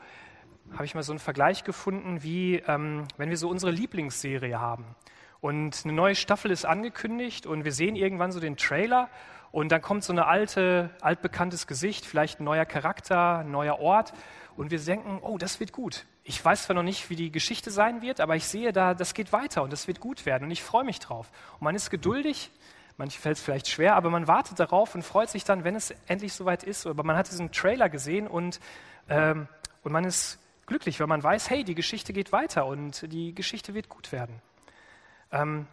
habe 0.75 0.85
ich 0.85 0.95
mal 0.95 1.03
so 1.03 1.11
einen 1.11 1.19
Vergleich 1.19 1.65
gefunden, 1.65 2.23
wie 2.23 2.63
ähm, 2.69 3.09
wenn 3.17 3.31
wir 3.31 3.37
so 3.37 3.49
unsere 3.49 3.73
Lieblingsserie 3.73 4.61
haben. 4.61 4.95
Und 5.41 5.81
eine 5.83 5.93
neue 5.93 6.15
Staffel 6.15 6.53
ist 6.53 6.65
angekündigt 6.65 7.47
und 7.47 7.65
wir 7.65 7.73
sehen 7.73 7.97
irgendwann 7.97 8.31
so 8.31 8.39
den 8.39 8.57
Trailer 8.57 9.11
und 9.51 9.73
dann 9.73 9.83
kommt 9.83 10.05
so 10.05 10.13
ein 10.13 10.21
alte, 10.21 10.91
altbekanntes 11.01 11.67
Gesicht, 11.67 12.07
vielleicht 12.07 12.39
ein 12.39 12.45
neuer 12.45 12.65
Charakter, 12.65 13.39
ein 13.39 13.51
neuer 13.51 13.81
Ort 13.81 14.13
und 14.57 14.71
wir 14.71 14.79
denken, 14.79 15.19
oh, 15.21 15.37
das 15.37 15.59
wird 15.59 15.73
gut. 15.73 16.07
Ich 16.29 16.45
weiß 16.45 16.65
zwar 16.65 16.75
noch 16.75 16.83
nicht, 16.83 17.09
wie 17.09 17.17
die 17.17 17.33
Geschichte 17.33 17.71
sein 17.71 18.03
wird, 18.03 18.21
aber 18.21 18.37
ich 18.37 18.45
sehe 18.45 18.71
da, 18.71 18.93
das 18.93 19.15
geht 19.15 19.33
weiter 19.33 19.63
und 19.63 19.73
das 19.73 19.89
wird 19.89 19.99
gut 19.99 20.27
werden 20.27 20.45
und 20.45 20.51
ich 20.51 20.63
freue 20.63 20.85
mich 20.85 20.99
drauf. 20.99 21.31
Und 21.55 21.63
man 21.63 21.75
ist 21.75 21.89
geduldig, 21.89 22.51
manche 22.99 23.19
fällt 23.19 23.39
es 23.39 23.43
vielleicht 23.43 23.67
schwer, 23.67 23.97
aber 23.97 24.11
man 24.11 24.29
wartet 24.29 24.61
darauf 24.61 24.95
und 24.95 25.03
freut 25.03 25.31
sich 25.31 25.45
dann, 25.45 25.65
wenn 25.65 25.75
es 25.75 25.95
endlich 26.07 26.35
soweit 26.35 26.65
ist. 26.65 26.87
Aber 26.87 27.03
man 27.03 27.17
hat 27.17 27.31
diesen 27.31 27.51
Trailer 27.51 27.89
gesehen 27.89 28.27
und, 28.27 28.61
ähm, 29.09 29.49
und 29.83 29.93
man 29.93 30.05
ist 30.05 30.39
glücklich, 30.67 31.01
weil 31.01 31.07
man 31.07 31.23
weiß, 31.23 31.49
hey, 31.49 31.65
die 31.65 31.75
Geschichte 31.75 32.13
geht 32.13 32.31
weiter 32.31 32.67
und 32.67 33.11
die 33.11 33.35
Geschichte 33.35 33.73
wird 33.73 33.89
gut 33.89 34.13
werden. 34.13 34.43
Ähm, 35.33 35.67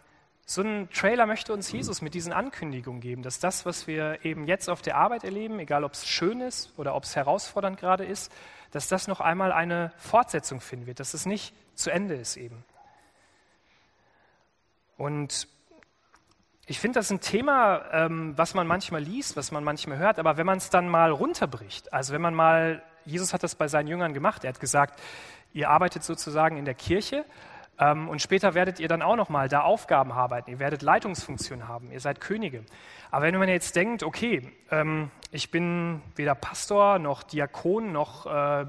so 0.46 0.62
ein 0.62 0.88
Trailer 0.90 1.26
möchte 1.26 1.52
uns 1.52 1.70
Jesus 1.70 2.02
mit 2.02 2.14
diesen 2.14 2.32
Ankündigungen 2.32 3.02
geben, 3.02 3.24
dass 3.24 3.40
das, 3.40 3.66
was 3.66 3.88
wir 3.88 4.24
eben 4.24 4.48
jetzt 4.48 4.70
auf 4.70 4.82
der 4.82 4.96
Arbeit 4.96 5.26
erleben, 5.26 5.60
egal 5.60 5.84
ob 5.84 5.92
es 5.92 6.08
schön 6.08 6.40
ist 6.40 6.72
oder 6.78 6.96
ob 6.96 7.04
es 7.04 7.18
herausfordernd 7.18 7.78
gerade 7.78 8.06
ist, 8.06 8.32
dass 8.76 8.88
das 8.88 9.08
noch 9.08 9.22
einmal 9.22 9.52
eine 9.52 9.92
Fortsetzung 9.98 10.62
finden 10.62 10.86
wird, 10.86 11.00
dass 11.00 11.14
es 11.14 11.26
nicht 11.26 11.56
zu 11.76 11.90
Ende 11.90 12.16
ist 12.16 12.38
eben. 12.38 12.64
Und 14.98 15.48
ich 16.68 16.80
finde 16.80 17.00
das 17.00 17.10
ein 17.10 17.22
Thema, 17.22 17.86
ähm, 17.92 18.38
was 18.38 18.54
man 18.54 18.68
manchmal 18.68 19.02
liest, 19.02 19.38
was 19.38 19.52
man 19.52 19.64
manchmal 19.64 19.98
hört, 19.98 20.20
aber 20.20 20.38
wenn 20.38 20.46
man 20.46 20.58
es 20.58 20.70
dann 20.70 20.90
mal 20.90 21.12
runterbricht, 21.12 21.94
also 21.94 22.14
wenn 22.14 22.22
man 22.22 22.34
mal 22.34 22.84
Jesus 23.06 23.34
hat 23.34 23.44
das 23.44 23.56
bei 23.56 23.68
seinen 23.68 23.88
Jüngern 23.88 24.14
gemacht. 24.14 24.44
Er 24.44 24.50
hat 24.50 24.60
gesagt, 24.60 25.00
ihr 25.54 25.70
arbeitet 25.70 26.04
sozusagen 26.04 26.58
in 26.58 26.66
der 26.66 26.74
Kirche 26.74 27.24
und 27.78 28.22
später 28.22 28.54
werdet 28.54 28.80
ihr 28.80 28.88
dann 28.88 29.02
auch 29.02 29.18
nochmal 29.18 29.50
da 29.50 29.62
Aufgaben 29.62 30.14
arbeiten. 30.14 30.50
Ihr 30.50 30.60
werdet 30.60 30.82
Leitungsfunktionen 30.82 31.68
haben. 31.68 31.92
Ihr 31.92 32.00
seid 32.00 32.22
Könige. 32.22 32.64
Aber 33.12 33.26
wenn 33.26 33.38
man 33.38 33.50
jetzt 33.50 33.76
denkt, 33.76 34.04
okay, 34.04 34.50
ähm, 34.72 35.12
ich 35.32 35.52
bin 35.52 36.02
weder 36.16 36.36
Pastor 36.36 37.00
noch 37.00 37.24
Diakon 37.24 37.92
noch 37.92 38.26
äh, 38.26 38.66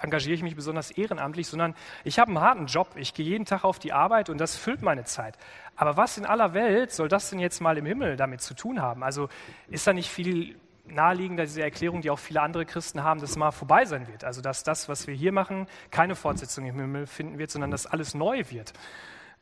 engagiere 0.00 0.34
ich 0.34 0.42
mich 0.42 0.56
besonders 0.56 0.90
ehrenamtlich, 0.90 1.46
sondern 1.46 1.74
ich 2.04 2.18
habe 2.18 2.30
einen 2.30 2.40
harten 2.40 2.66
Job. 2.66 2.88
Ich 2.96 3.12
gehe 3.12 3.26
jeden 3.26 3.44
Tag 3.44 3.64
auf 3.64 3.78
die 3.78 3.92
Arbeit 3.92 4.30
und 4.30 4.38
das 4.38 4.56
füllt 4.56 4.80
meine 4.80 5.04
Zeit. 5.04 5.36
Aber 5.76 5.98
was 5.98 6.16
in 6.16 6.24
aller 6.24 6.54
Welt 6.54 6.92
soll 6.92 7.08
das 7.08 7.28
denn 7.28 7.38
jetzt 7.38 7.60
mal 7.60 7.76
im 7.76 7.84
Himmel 7.84 8.16
damit 8.16 8.40
zu 8.40 8.54
tun 8.54 8.80
haben? 8.80 9.02
Also 9.02 9.28
ist 9.68 9.86
da 9.86 9.92
nicht 9.92 10.08
viel 10.08 10.58
naheliegender, 10.88 11.44
diese 11.44 11.62
Erklärung, 11.62 12.00
die 12.00 12.10
auch 12.10 12.18
viele 12.18 12.42
andere 12.42 12.66
Christen 12.66 13.02
haben, 13.02 13.20
dass 13.20 13.30
es 13.30 13.36
mal 13.36 13.50
vorbei 13.50 13.84
sein 13.84 14.06
wird. 14.08 14.24
Also 14.24 14.40
dass 14.40 14.62
das, 14.62 14.88
was 14.88 15.06
wir 15.06 15.14
hier 15.14 15.32
machen, 15.32 15.66
keine 15.90 16.14
Fortsetzung 16.14 16.66
im 16.66 16.78
Himmel 16.78 17.06
finden 17.06 17.38
wird, 17.38 17.50
sondern 17.50 17.70
dass 17.70 17.86
alles 17.86 18.14
neu 18.14 18.44
wird. 18.50 18.72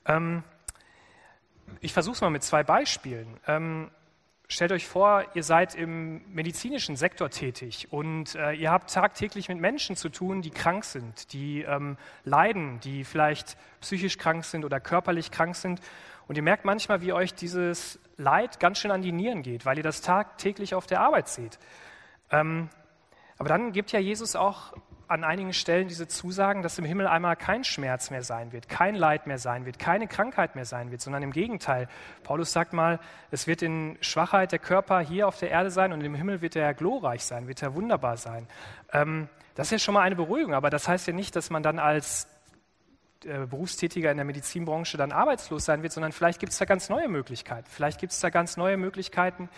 Ähm, 0.07 0.43
ich 1.81 1.93
versuche 1.93 2.15
es 2.15 2.21
mal 2.21 2.31
mit 2.31 2.43
zwei 2.43 2.63
Beispielen. 2.63 3.39
Ähm, 3.47 3.91
stellt 4.49 4.73
euch 4.73 4.87
vor, 4.87 5.25
ihr 5.35 5.43
seid 5.43 5.75
im 5.75 6.23
medizinischen 6.33 6.97
Sektor 6.97 7.31
tätig 7.31 7.89
und 7.91 8.35
äh, 8.35 8.53
ihr 8.53 8.71
habt 8.71 8.93
tagtäglich 8.93 9.49
mit 9.49 9.59
Menschen 9.59 9.97
zu 9.97 10.09
tun, 10.09 10.43
die 10.43 10.51
krank 10.51 10.85
sind, 10.85 11.33
die 11.33 11.63
ähm, 11.63 11.97
leiden, 12.25 12.81
die 12.81 13.05
vielleicht 13.05 13.57
psychisch 13.81 14.19
krank 14.19 14.45
sind 14.45 14.65
oder 14.65 14.81
körperlich 14.81 15.31
krank 15.31 15.57
sind. 15.57 15.81
Und 16.27 16.37
ihr 16.37 16.43
merkt 16.43 16.65
manchmal, 16.65 17.01
wie 17.01 17.13
euch 17.13 17.35
dieses 17.35 17.99
Leid 18.17 18.61
ganz 18.61 18.79
schön 18.79 18.91
an 18.91 19.03
die 19.03 19.13
Nieren 19.13 19.43
geht, 19.43 19.67
weil 19.67 19.77
ihr 19.77 19.83
das 19.83 20.01
tagtäglich 20.01 20.75
auf 20.75 20.87
der 20.87 21.01
Arbeit 21.01 21.29
seht. 21.29 21.59
Ähm, 22.31 22.69
aber 23.39 23.49
dann 23.49 23.73
gibt 23.73 23.93
ja 23.93 23.99
Jesus 23.99 24.37
auch 24.37 24.73
an 25.07 25.23
einigen 25.23 25.53
Stellen 25.53 25.89
diese 25.89 26.09
Zusagen, 26.09 26.63
dass 26.63 26.79
im 26.79 26.85
Himmel 26.85 27.07
einmal 27.07 27.37
kein 27.37 27.63
Schmerz 27.65 28.11
mehr 28.11 28.23
sein 28.23 28.53
wird, 28.53 28.69
kein 28.69 28.95
Leid 28.95 29.27
mehr 29.27 29.39
sein 29.39 29.67
wird, 29.67 29.79
keine 29.79 30.07
Krankheit 30.07 30.55
mehr 30.55 30.65
sein 30.65 30.91
wird, 30.91 31.01
sondern 31.01 31.23
im 31.23 31.31
Gegenteil. 31.31 31.89
Paulus 32.23 32.53
sagt 32.53 32.73
mal, 32.73 32.99
es 33.31 33.47
wird 33.47 33.63
in 33.63 33.99
Schwachheit 34.01 34.53
der 34.53 34.59
Körper 34.59 35.01
hier 35.01 35.29
auf 35.29 35.39
der 35.39 35.51
Erde 35.51 35.71
sein 35.71 35.93
und 35.93 36.01
im 36.01 36.15
Himmel 36.15 36.41
wird 36.41 36.57
er 36.57 36.73
glorreich 36.75 37.25
sein, 37.25 37.49
wird 37.49 37.63
er 37.63 37.75
wunderbar 37.75 38.17
sein. 38.17 38.47
Ähm, 38.93 39.29
das 39.55 39.69
ist 39.69 39.73
ja 39.73 39.79
schon 39.79 39.95
mal 39.95 40.01
eine 40.01 40.17
Beruhigung, 40.17 40.55
aber 40.55 40.71
das 40.71 40.89
heißt 40.89 41.07
ja 41.07 41.13
nicht, 41.13 41.37
dass 41.37 41.51
man 41.51 41.63
dann 41.63 41.79
als 41.79 42.29
Berufstätiger 43.25 44.11
in 44.11 44.17
der 44.17 44.25
Medizinbranche 44.25 44.97
dann 44.97 45.13
arbeitslos 45.13 45.65
sein 45.65 45.83
wird, 45.83 45.93
sondern 45.93 46.13
vielleicht 46.13 46.41
gibt 46.41 46.53
es 46.53 46.59
da 46.59 46.65
ganz 46.65 46.89
neue 46.89 47.09
Möglichkeiten. 47.09 47.67
Vielleicht 47.71 48.01
gibt 48.01 48.13
es 48.13 48.21
da 48.21 48.31
ganz 48.31 48.57
neue 48.57 48.77
Möglichkeiten, 48.77 49.49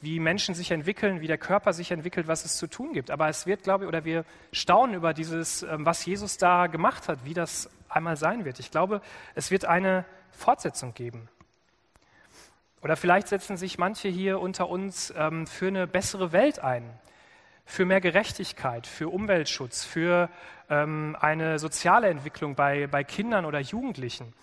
wie 0.00 0.20
Menschen 0.20 0.54
sich 0.54 0.70
entwickeln, 0.70 1.20
wie 1.20 1.26
der 1.26 1.38
Körper 1.38 1.72
sich 1.72 1.90
entwickelt, 1.90 2.28
was 2.28 2.44
es 2.44 2.56
zu 2.56 2.66
tun 2.68 2.92
gibt. 2.92 3.10
Aber 3.10 3.28
es 3.28 3.46
wird, 3.46 3.62
glaube 3.62 3.84
ich, 3.84 3.88
oder 3.88 4.04
wir 4.04 4.24
staunen 4.52 4.94
über 4.94 5.12
dieses, 5.12 5.62
ähm, 5.62 5.84
was 5.84 6.04
Jesus 6.04 6.36
da 6.38 6.66
gemacht 6.66 7.08
hat, 7.08 7.24
wie 7.24 7.34
das 7.34 7.68
einmal 7.88 8.16
sein 8.16 8.44
wird. 8.44 8.60
Ich 8.60 8.70
glaube, 8.70 9.00
es 9.34 9.50
wird 9.50 9.64
eine 9.64 10.04
Fortsetzung 10.30 10.94
geben. 10.94 11.28
Oder 12.80 12.96
vielleicht 12.96 13.28
setzen 13.28 13.56
sich 13.56 13.76
manche 13.78 14.08
hier 14.08 14.40
unter 14.40 14.68
uns 14.68 15.12
ähm, 15.16 15.46
für 15.46 15.66
eine 15.66 15.88
bessere 15.88 16.30
Welt 16.30 16.60
ein, 16.60 16.88
für 17.64 17.84
mehr 17.84 18.00
Gerechtigkeit, 18.00 18.86
für 18.86 19.08
Umweltschutz, 19.08 19.84
für 19.84 20.30
ähm, 20.70 21.16
eine 21.20 21.58
soziale 21.58 22.08
Entwicklung 22.08 22.54
bei, 22.54 22.86
bei 22.86 23.04
Kindern 23.04 23.44
oder 23.44 23.60
Jugendlichen. 23.60 24.34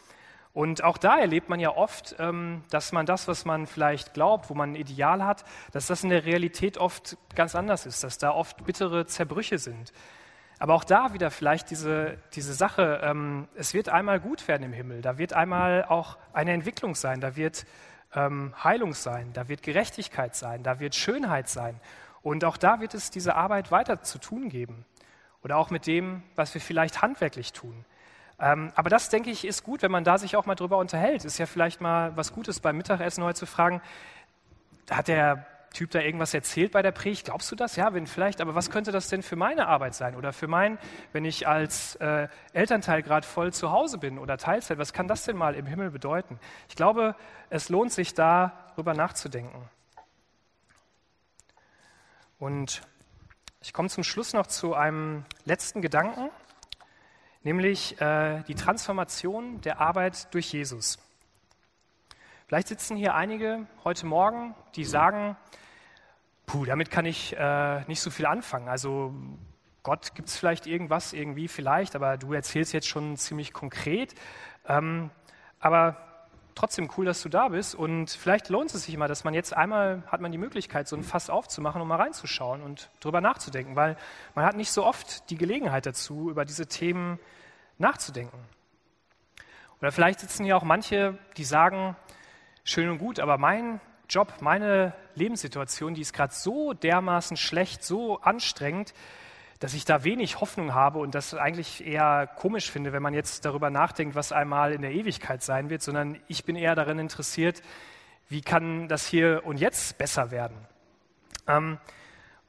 Und 0.53 0.85
auch 0.85 0.97
da 0.97 1.17
erlebt 1.17 1.49
man 1.49 1.59
ja 1.59 1.75
oft, 1.75 2.15
ähm, 2.17 2.63
dass 2.69 2.93
man 2.93 3.05
das, 3.05 3.27
was 3.27 3.43
man 3.43 3.67
vielleicht 3.67 4.13
glaubt, 4.13 4.49
wo 4.49 4.53
man 4.53 4.71
ein 4.71 4.75
Ideal 4.75 5.25
hat, 5.25 5.43
dass 5.73 5.87
das 5.87 6.03
in 6.03 6.09
der 6.09 6.23
Realität 6.23 6.77
oft 6.77 7.17
ganz 7.35 7.55
anders 7.55 7.85
ist, 7.85 8.05
dass 8.05 8.17
da 8.17 8.31
oft 8.31 8.65
bittere 8.65 9.05
Zerbrüche 9.05 9.57
sind. 9.57 9.91
Aber 10.57 10.73
auch 10.75 10.85
da 10.85 11.13
wieder 11.13 11.29
vielleicht 11.31 11.69
diese, 11.71 12.17
diese 12.33 12.53
Sache, 12.53 13.01
ähm, 13.03 13.49
es 13.55 13.73
wird 13.73 13.89
einmal 13.89 14.21
gut 14.21 14.47
werden 14.47 14.63
im 14.63 14.71
Himmel, 14.71 15.01
da 15.01 15.17
wird 15.17 15.33
einmal 15.33 15.83
auch 15.83 16.17
eine 16.31 16.53
Entwicklung 16.53 16.95
sein, 16.95 17.19
da 17.19 17.35
wird 17.35 17.65
ähm, 18.13 18.53
Heilung 18.63 18.93
sein, 18.93 19.31
da 19.33 19.49
wird 19.49 19.61
Gerechtigkeit 19.61 20.35
sein, 20.35 20.63
da 20.63 20.79
wird 20.79 20.95
Schönheit 20.95 21.49
sein. 21.49 21.81
Und 22.21 22.45
auch 22.45 22.55
da 22.55 22.79
wird 22.79 22.93
es 22.93 23.11
diese 23.11 23.35
Arbeit 23.35 23.71
weiter 23.71 24.01
zu 24.01 24.19
tun 24.19 24.47
geben. 24.47 24.85
Oder 25.45 25.57
auch 25.57 25.69
mit 25.69 25.85
dem, 25.85 26.23
was 26.35 26.55
wir 26.55 26.59
vielleicht 26.59 27.03
handwerklich 27.03 27.53
tun. 27.53 27.85
Ähm, 28.39 28.71
aber 28.73 28.89
das, 28.89 29.09
denke 29.09 29.29
ich, 29.29 29.45
ist 29.45 29.63
gut, 29.63 29.83
wenn 29.83 29.91
man 29.91 30.03
da 30.03 30.17
sich 30.17 30.35
auch 30.35 30.47
mal 30.47 30.55
drüber 30.55 30.79
unterhält. 30.79 31.23
Ist 31.23 31.37
ja 31.37 31.45
vielleicht 31.45 31.81
mal 31.81 32.17
was 32.17 32.33
Gutes 32.33 32.59
beim 32.59 32.77
Mittagessen 32.77 33.23
heute 33.23 33.37
zu 33.37 33.45
fragen, 33.45 33.79
hat 34.89 35.07
der 35.07 35.45
Typ 35.71 35.91
da 35.91 35.99
irgendwas 35.99 36.33
erzählt 36.33 36.71
bei 36.71 36.81
der 36.81 36.91
Predigt? 36.91 37.25
Glaubst 37.25 37.51
du 37.51 37.55
das? 37.55 37.75
Ja, 37.75 37.93
wenn 37.93 38.07
vielleicht, 38.07 38.41
aber 38.41 38.55
was 38.55 38.71
könnte 38.71 38.91
das 38.91 39.07
denn 39.07 39.21
für 39.21 39.35
meine 39.35 39.67
Arbeit 39.67 39.93
sein? 39.93 40.15
Oder 40.15 40.33
für 40.33 40.47
mein, 40.47 40.79
wenn 41.13 41.25
ich 41.25 41.47
als 41.47 41.95
äh, 41.97 42.27
Elternteil 42.53 43.03
gerade 43.03 43.27
voll 43.27 43.53
zu 43.53 43.69
Hause 43.69 43.99
bin 43.99 44.17
oder 44.17 44.39
Teilzeit, 44.39 44.79
was 44.79 44.93
kann 44.93 45.07
das 45.07 45.25
denn 45.25 45.37
mal 45.37 45.53
im 45.53 45.67
Himmel 45.67 45.91
bedeuten? 45.91 46.39
Ich 46.69 46.75
glaube, 46.75 47.15
es 47.51 47.69
lohnt 47.69 47.91
sich 47.91 48.15
da 48.15 48.71
drüber 48.73 48.95
nachzudenken. 48.95 49.69
Und 52.39 52.81
ich 53.65 53.73
komme 53.73 53.89
zum 53.89 54.03
Schluss 54.03 54.33
noch 54.33 54.47
zu 54.47 54.75
einem 54.75 55.25
letzten 55.43 55.81
Gedanken 55.81 56.29
nämlich 57.45 58.01
äh, 58.01 58.41
die 58.47 58.55
Transformation 58.55 59.61
der 59.61 59.79
Arbeit 59.79 60.33
durch 60.33 60.51
Jesus. 60.51 60.97
Vielleicht 62.47 62.67
sitzen 62.67 62.97
hier 62.97 63.13
einige 63.13 63.67
heute 63.83 64.07
Morgen, 64.07 64.55
die 64.75 64.83
sagen, 64.83 65.37
puh, 66.47 66.65
damit 66.65 66.89
kann 66.91 67.05
ich 67.05 67.35
äh, 67.37 67.81
nicht 67.85 68.01
so 68.01 68.09
viel 68.09 68.25
anfangen. 68.25 68.67
Also 68.67 69.13
Gott 69.83 70.15
gibt 70.15 70.29
es 70.29 70.37
vielleicht 70.37 70.65
irgendwas, 70.65 71.13
irgendwie 71.13 71.47
vielleicht, 71.47 71.95
aber 71.95 72.17
du 72.17 72.33
erzählst 72.33 72.73
jetzt 72.73 72.87
schon 72.87 73.15
ziemlich 73.15 73.53
konkret. 73.53 74.15
Ähm, 74.67 75.11
aber 75.59 76.04
trotzdem 76.55 76.89
cool, 76.97 77.05
dass 77.05 77.21
du 77.21 77.29
da 77.29 77.49
bist 77.49 77.75
und 77.75 78.09
vielleicht 78.09 78.49
lohnt 78.49 78.73
es 78.73 78.85
sich 78.85 78.93
immer, 78.93 79.07
dass 79.07 79.25
man 79.25 79.33
jetzt 79.33 79.55
einmal 79.55 80.03
hat 80.07 80.21
man 80.21 80.31
die 80.31 80.37
Möglichkeit, 80.37 80.87
so 80.87 80.95
ein 80.95 81.03
Fass 81.03 81.29
aufzumachen, 81.29 81.81
um 81.81 81.87
mal 81.87 81.97
reinzuschauen 81.97 82.63
und 82.63 82.89
drüber 83.01 83.21
nachzudenken, 83.21 83.75
weil 83.75 83.97
man 84.33 84.45
hat 84.45 84.55
nicht 84.55 84.71
so 84.71 84.85
oft 84.85 85.29
die 85.29 85.37
Gelegenheit 85.37 85.85
dazu, 85.85 86.29
über 86.29 86.45
diese 86.45 86.67
Themen 86.67 87.19
nachzudenken. 87.77 88.39
Oder 89.81 89.91
vielleicht 89.91 90.21
sitzen 90.21 90.45
hier 90.45 90.55
auch 90.55 90.63
manche, 90.63 91.17
die 91.35 91.43
sagen, 91.43 91.97
schön 92.63 92.89
und 92.89 92.97
gut, 92.97 93.19
aber 93.19 93.37
mein 93.37 93.81
Job, 94.09 94.35
meine 94.39 94.93
Lebenssituation, 95.15 95.93
die 95.93 96.01
ist 96.01 96.13
gerade 96.13 96.33
so 96.33 96.73
dermaßen 96.73 97.35
schlecht, 97.35 97.83
so 97.83 98.19
anstrengend, 98.21 98.93
dass 99.59 99.73
ich 99.73 99.85
da 99.85 100.03
wenig 100.03 100.41
Hoffnung 100.41 100.73
habe 100.73 100.99
und 100.99 101.15
das 101.15 101.33
eigentlich 101.33 101.85
eher 101.85 102.27
komisch 102.27 102.69
finde, 102.69 102.91
wenn 102.93 103.01
man 103.01 103.13
jetzt 103.13 103.45
darüber 103.45 103.69
nachdenkt, 103.69 104.15
was 104.15 104.31
einmal 104.31 104.73
in 104.73 104.81
der 104.81 104.91
Ewigkeit 104.91 105.41
sein 105.43 105.69
wird, 105.69 105.81
sondern 105.81 106.19
ich 106.27 106.43
bin 106.43 106.55
eher 106.55 106.75
darin 106.75 106.99
interessiert, 106.99 107.61
wie 108.27 108.41
kann 108.41 108.87
das 108.87 109.07
hier 109.07 109.41
und 109.45 109.57
jetzt 109.57 109.97
besser 109.97 110.31
werden. 110.31 110.57
Ähm, 111.47 111.77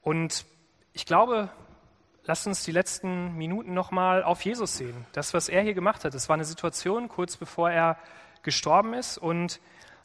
und 0.03 0.45
ich 0.93 1.07
glaube, 1.07 1.51
lasst 2.25 2.47
uns 2.47 2.65
die 2.65 2.73
letzten 2.73 3.37
Minuten 3.37 3.75
nochmal 3.75 4.25
auf 4.25 4.43
Jesus 4.43 4.77
sehen. 4.77 5.07
Das, 5.13 5.35
was 5.35 5.49
er 5.49 5.63
hier 5.63 5.75
gemacht 5.75 6.05
hat, 6.05 6.15
das 6.15 6.29
war 6.29 6.35
eine 6.35 6.45
Situation 6.45 7.09
kurz 7.09 7.37
bevor 7.37 7.71
er 7.71 7.99
gestorben 8.43 8.95
ist 8.95 9.19
und 9.19 9.61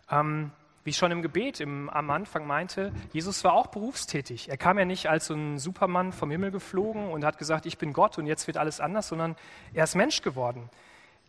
ähm, 0.09 0.51
wie 0.83 0.91
ich 0.91 0.97
schon 0.97 1.11
im 1.11 1.21
Gebet 1.21 1.59
im, 1.59 1.89
am 1.89 2.09
Anfang 2.09 2.47
meinte, 2.47 2.91
Jesus 3.13 3.43
war 3.43 3.53
auch 3.53 3.67
berufstätig. 3.67 4.49
Er 4.49 4.57
kam 4.57 4.79
ja 4.79 4.85
nicht 4.85 5.09
als 5.09 5.27
so 5.27 5.33
ein 5.33 5.59
Supermann 5.59 6.11
vom 6.11 6.31
Himmel 6.31 6.51
geflogen 6.51 7.09
und 7.09 7.23
hat 7.23 7.37
gesagt, 7.37 7.65
ich 7.65 7.77
bin 7.77 7.93
Gott 7.93 8.17
und 8.17 8.25
jetzt 8.25 8.47
wird 8.47 8.57
alles 8.57 8.79
anders, 8.79 9.07
sondern 9.07 9.35
er 9.73 9.83
ist 9.83 9.95
Mensch 9.95 10.21
geworden. 10.21 10.69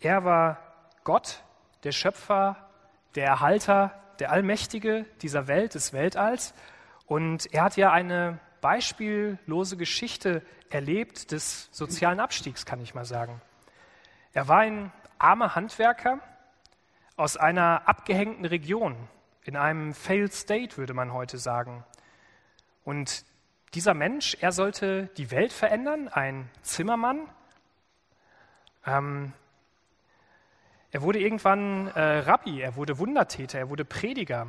Er 0.00 0.24
war 0.24 0.58
Gott, 1.04 1.42
der 1.84 1.92
Schöpfer, 1.92 2.56
der 3.14 3.26
Erhalter, 3.26 3.92
der 4.18 4.32
Allmächtige 4.32 5.04
dieser 5.20 5.48
Welt, 5.48 5.74
des 5.74 5.92
Weltalls. 5.92 6.54
Und 7.06 7.52
er 7.52 7.64
hat 7.64 7.76
ja 7.76 7.92
eine 7.92 8.38
beispiellose 8.60 9.76
Geschichte 9.76 10.42
erlebt 10.70 11.32
des 11.32 11.68
sozialen 11.72 12.20
Abstiegs, 12.20 12.64
kann 12.64 12.80
ich 12.80 12.94
mal 12.94 13.04
sagen. 13.04 13.42
Er 14.32 14.48
war 14.48 14.60
ein 14.60 14.92
armer 15.18 15.54
Handwerker 15.54 16.20
aus 17.16 17.36
einer 17.36 17.82
abgehängten 17.86 18.46
Region, 18.46 18.96
in 19.44 19.56
einem 19.56 19.92
Failed 19.92 20.32
State, 20.32 20.76
würde 20.76 20.94
man 20.94 21.12
heute 21.12 21.38
sagen. 21.38 21.84
Und 22.84 23.24
dieser 23.74 23.94
Mensch, 23.94 24.36
er 24.40 24.52
sollte 24.52 25.06
die 25.16 25.30
Welt 25.30 25.52
verändern, 25.52 26.08
ein 26.08 26.50
Zimmermann. 26.62 27.28
Ähm, 28.86 29.32
er 30.90 31.02
wurde 31.02 31.20
irgendwann 31.20 31.88
äh, 31.88 32.18
Rabbi, 32.18 32.60
er 32.60 32.76
wurde 32.76 32.98
Wundertäter, 32.98 33.58
er 33.58 33.70
wurde 33.70 33.84
Prediger. 33.84 34.46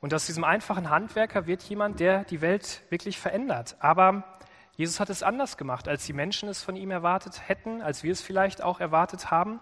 Und 0.00 0.14
aus 0.14 0.26
diesem 0.26 0.44
einfachen 0.44 0.90
Handwerker 0.90 1.46
wird 1.46 1.62
jemand, 1.62 1.98
der 1.98 2.24
die 2.24 2.40
Welt 2.40 2.82
wirklich 2.90 3.18
verändert. 3.18 3.76
Aber 3.80 4.22
Jesus 4.76 5.00
hat 5.00 5.10
es 5.10 5.24
anders 5.24 5.56
gemacht, 5.56 5.88
als 5.88 6.06
die 6.06 6.12
Menschen 6.12 6.48
es 6.48 6.62
von 6.62 6.76
ihm 6.76 6.92
erwartet 6.92 7.48
hätten, 7.48 7.82
als 7.82 8.04
wir 8.04 8.12
es 8.12 8.20
vielleicht 8.20 8.62
auch 8.62 8.78
erwartet 8.78 9.30
haben. 9.30 9.60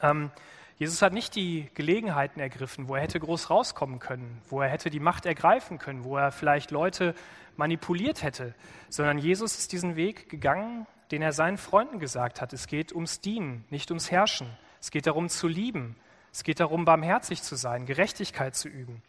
Ähm, 0.00 0.32
Jesus 0.78 1.02
hat 1.02 1.12
nicht 1.12 1.34
die 1.36 1.68
Gelegenheiten 1.74 2.40
ergriffen, 2.40 2.88
wo 2.88 2.96
er 2.96 3.02
hätte 3.02 3.20
groß 3.20 3.50
rauskommen 3.50 3.98
können, 3.98 4.42
wo 4.48 4.60
er 4.60 4.68
hätte 4.68 4.90
die 4.90 5.00
Macht 5.00 5.26
ergreifen 5.26 5.78
können, 5.78 6.04
wo 6.04 6.16
er 6.16 6.32
vielleicht 6.32 6.70
Leute 6.70 7.14
manipuliert 7.56 8.22
hätte, 8.22 8.54
sondern 8.88 9.18
Jesus 9.18 9.58
ist 9.58 9.72
diesen 9.72 9.96
Weg 9.96 10.28
gegangen, 10.28 10.86
den 11.10 11.22
er 11.22 11.32
seinen 11.32 11.58
Freunden 11.58 11.98
gesagt 11.98 12.40
hat. 12.40 12.52
Es 12.52 12.66
geht 12.66 12.92
ums 12.92 13.20
Dienen, 13.20 13.64
nicht 13.70 13.90
ums 13.90 14.10
Herrschen. 14.10 14.48
Es 14.80 14.90
geht 14.90 15.06
darum 15.06 15.28
zu 15.28 15.46
lieben. 15.46 15.96
Es 16.32 16.42
geht 16.42 16.60
darum, 16.60 16.86
barmherzig 16.86 17.42
zu 17.42 17.56
sein, 17.56 17.84
Gerechtigkeit 17.84 18.56
zu 18.56 18.68
üben. 18.68 19.02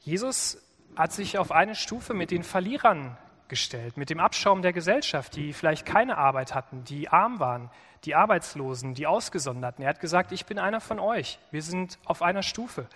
Jesus 0.00 0.58
hat 0.96 1.12
sich 1.12 1.38
auf 1.38 1.52
eine 1.52 1.76
Stufe 1.76 2.12
mit 2.12 2.32
den 2.32 2.42
Verlierern 2.42 3.16
gestellt, 3.52 3.98
mit 3.98 4.08
dem 4.08 4.18
Abschaum 4.18 4.62
der 4.62 4.72
Gesellschaft, 4.72 5.36
die 5.36 5.52
vielleicht 5.52 5.84
keine 5.84 6.16
Arbeit 6.16 6.54
hatten, 6.54 6.84
die 6.84 7.10
arm 7.10 7.38
waren, 7.38 7.70
die 8.04 8.14
Arbeitslosen, 8.14 8.94
die 8.94 9.06
Ausgesonderten. 9.06 9.84
Er 9.84 9.90
hat 9.90 10.00
gesagt, 10.00 10.32
ich 10.32 10.46
bin 10.46 10.58
einer 10.58 10.80
von 10.80 10.98
euch, 10.98 11.38
wir 11.50 11.60
sind 11.60 11.98
auf 12.06 12.22
einer 12.22 12.42
Stufe. 12.42 12.88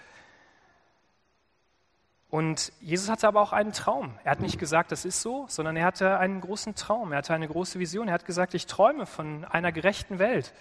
Und 2.30 2.72
Jesus 2.80 3.10
hatte 3.10 3.28
aber 3.28 3.42
auch 3.42 3.52
einen 3.52 3.72
Traum. 3.72 4.18
Er 4.24 4.30
hat 4.30 4.40
nicht 4.40 4.58
gesagt, 4.58 4.92
das 4.92 5.04
ist 5.04 5.20
so, 5.20 5.44
sondern 5.46 5.76
er 5.76 5.84
hatte 5.84 6.18
einen 6.18 6.40
großen 6.40 6.74
Traum, 6.74 7.12
er 7.12 7.18
hatte 7.18 7.34
eine 7.34 7.48
große 7.48 7.78
Vision. 7.78 8.08
Er 8.08 8.14
hat 8.14 8.24
gesagt, 8.24 8.54
ich 8.54 8.64
träume 8.64 9.04
von 9.04 9.44
einer 9.44 9.72
gerechten 9.72 10.18
Welt, 10.18 10.54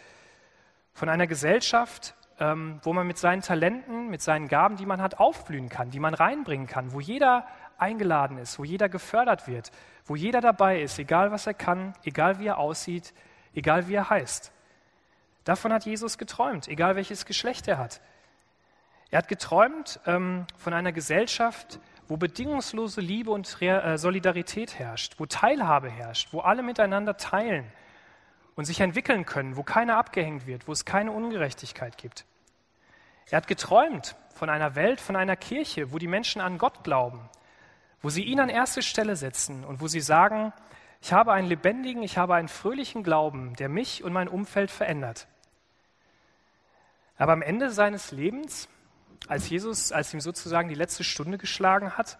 von 0.92 1.08
einer 1.08 1.26
Gesellschaft, 1.26 2.16
ähm, 2.38 2.82
wo 2.84 2.92
man 2.92 3.08
mit 3.08 3.18
seinen 3.18 3.42
Talenten, 3.42 4.10
mit 4.10 4.22
seinen 4.22 4.50
Gaben, 4.50 4.76
die 4.76 4.86
man 4.86 5.02
hat, 5.02 5.22
aufblühen 5.22 5.70
kann, 5.70 5.90
die 5.90 6.02
man 6.02 6.14
reinbringen 6.14 6.68
kann, 6.68 6.92
wo 6.92 7.00
jeder 7.00 7.48
eingeladen 7.78 8.38
ist, 8.38 8.60
wo 8.60 8.64
jeder 8.64 8.90
gefördert 8.90 9.48
wird, 9.48 9.72
wo 10.06 10.16
jeder 10.16 10.42
dabei 10.42 10.82
ist, 10.82 11.00
egal 11.00 11.32
was 11.32 11.48
er 11.48 11.54
kann, 11.54 11.94
egal 12.04 12.40
wie 12.40 12.48
er 12.48 12.58
aussieht, 12.58 13.14
egal 13.54 13.88
wie 13.88 13.96
er 13.96 14.10
heißt. 14.10 14.52
Davon 15.44 15.72
hat 15.72 15.86
Jesus 15.86 16.18
geträumt, 16.18 16.68
egal 16.68 16.96
welches 16.96 17.26
Geschlecht 17.26 17.68
er 17.68 17.78
hat. 17.78 18.02
Er 19.12 19.20
hat 19.20 19.28
geträumt 19.28 20.00
ähm, 20.06 20.46
von 20.58 20.74
einer 20.74 20.92
Gesellschaft, 20.92 21.80
wo 22.08 22.18
bedingungslose 22.18 23.02
Liebe 23.02 23.32
und 23.32 23.62
Re 23.62 23.82
äh, 23.82 23.98
Solidarität 23.98 24.78
herrscht, 24.78 25.16
wo 25.20 25.26
Teilhabe 25.26 25.90
herrscht, 25.90 26.34
wo 26.34 26.40
alle 26.40 26.64
miteinander 26.64 27.18
teilen 27.18 27.66
und 28.56 28.66
sich 28.66 28.80
entwickeln 28.80 29.26
können, 29.26 29.58
wo 29.58 29.64
keiner 29.64 29.98
abgehängt 29.98 30.48
wird, 30.48 30.68
wo 30.68 30.72
es 30.72 30.86
keine 30.86 31.12
Ungerechtigkeit 31.12 31.98
gibt. 31.98 32.26
Er 33.30 33.38
hat 33.38 33.48
geträumt 33.48 34.16
von 34.36 34.50
einer 34.50 34.76
Welt, 34.76 35.02
von 35.02 35.16
einer 35.16 35.36
Kirche, 35.36 35.92
wo 35.92 35.98
die 35.98 36.08
Menschen 36.08 36.42
an 36.42 36.58
Gott 36.58 36.84
glauben, 36.84 37.30
wo 38.06 38.10
sie 38.12 38.24
ihn 38.24 38.40
an 38.40 38.50
erste 38.50 38.84
Stelle 38.84 39.16
setzen 39.16 39.66
und 39.66 39.82
wo 39.82 39.88
sie 39.88 40.00
sagen, 40.00 40.54
ich 41.02 41.12
habe 41.12 41.34
einen 41.34 41.48
lebendigen, 41.48 42.04
ich 42.04 42.20
habe 42.20 42.36
einen 42.36 42.50
fröhlichen 42.50 43.02
Glauben, 43.02 43.56
der 43.56 43.68
mich 43.68 44.04
und 44.04 44.14
mein 44.14 44.28
Umfeld 44.28 44.70
verändert. 44.70 45.26
Aber 47.18 47.34
am 47.34 47.42
Ende 47.42 47.72
seines 47.72 48.12
Lebens, 48.12 48.70
als 49.28 49.50
Jesus, 49.50 49.92
als 49.92 50.14
ihm 50.14 50.22
sozusagen 50.22 50.70
die 50.70 50.76
letzte 50.76 51.04
Stunde 51.04 51.40
geschlagen 51.40 51.98
hat, 51.98 52.20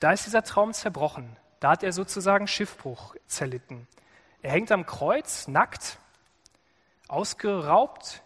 da 0.00 0.10
ist 0.12 0.24
dieser 0.24 0.42
Traum 0.42 0.72
zerbrochen. 0.72 1.36
Da 1.60 1.72
hat 1.72 1.82
er 1.82 1.92
sozusagen 1.92 2.48
Schiffbruch 2.48 3.14
zerlitten. 3.26 3.86
Er 4.40 4.52
hängt 4.52 4.72
am 4.72 4.86
Kreuz, 4.86 5.48
nackt, 5.48 5.98
ausgeraubt, 7.08 8.22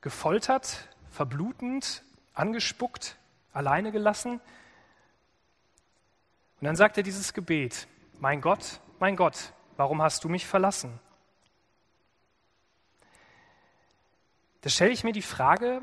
gefoltert, 0.00 0.88
verblutend, 1.10 2.04
angespuckt, 2.34 3.16
alleine 3.52 3.90
gelassen. 3.90 4.40
Und 6.64 6.68
dann 6.68 6.76
sagt 6.76 6.96
er 6.96 7.02
dieses 7.02 7.34
Gebet, 7.34 7.88
mein 8.20 8.40
Gott, 8.40 8.80
mein 8.98 9.16
Gott, 9.16 9.52
warum 9.76 10.00
hast 10.00 10.24
du 10.24 10.30
mich 10.30 10.46
verlassen? 10.46 10.98
Da 14.62 14.70
stelle 14.70 14.90
ich 14.92 15.04
mir 15.04 15.12
die 15.12 15.20
Frage, 15.20 15.82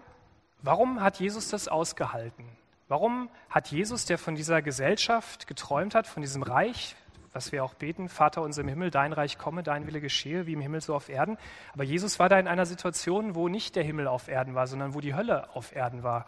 warum 0.63 0.99
hat 0.99 1.19
Jesus 1.19 1.49
das 1.49 1.67
ausgehalten? 1.67 2.49
Warum 2.87 3.29
hat 3.51 3.67
Jesus, 3.67 4.05
der 4.05 4.17
von 4.17 4.33
dieser 4.33 4.63
Gesellschaft 4.63 5.45
geträumt 5.45 5.93
hat, 5.93 6.07
von 6.07 6.23
diesem 6.23 6.41
Reich, 6.41 6.95
was 7.31 7.51
wir 7.51 7.63
auch 7.63 7.75
beten, 7.75 8.09
Vater 8.09 8.41
unser 8.41 8.61
im 8.63 8.67
Himmel, 8.67 8.89
dein 8.89 9.13
Reich 9.13 9.37
komme, 9.37 9.61
dein 9.61 9.85
Wille 9.85 10.01
geschehe, 10.01 10.47
wie 10.47 10.53
im 10.53 10.61
Himmel 10.61 10.81
so 10.81 10.95
auf 10.95 11.09
Erden. 11.09 11.37
Aber 11.73 11.83
Jesus 11.83 12.17
war 12.17 12.27
da 12.27 12.39
in 12.39 12.47
einer 12.47 12.65
Situation, 12.65 13.35
wo 13.35 13.49
nicht 13.49 13.75
der 13.75 13.83
Himmel 13.83 14.07
auf 14.07 14.27
Erden 14.27 14.55
war, 14.55 14.65
sondern 14.65 14.95
wo 14.95 14.99
die 14.99 15.13
Hölle 15.13 15.55
auf 15.55 15.75
Erden 15.75 16.01
war. 16.01 16.25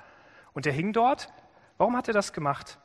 Und 0.54 0.68
er 0.68 0.74
hing 0.74 0.94
dort. 0.94 1.34
Warum 1.80 1.98
hat 1.98 2.08
er 2.08 2.14
das 2.14 2.34
gemacht? 2.34 2.78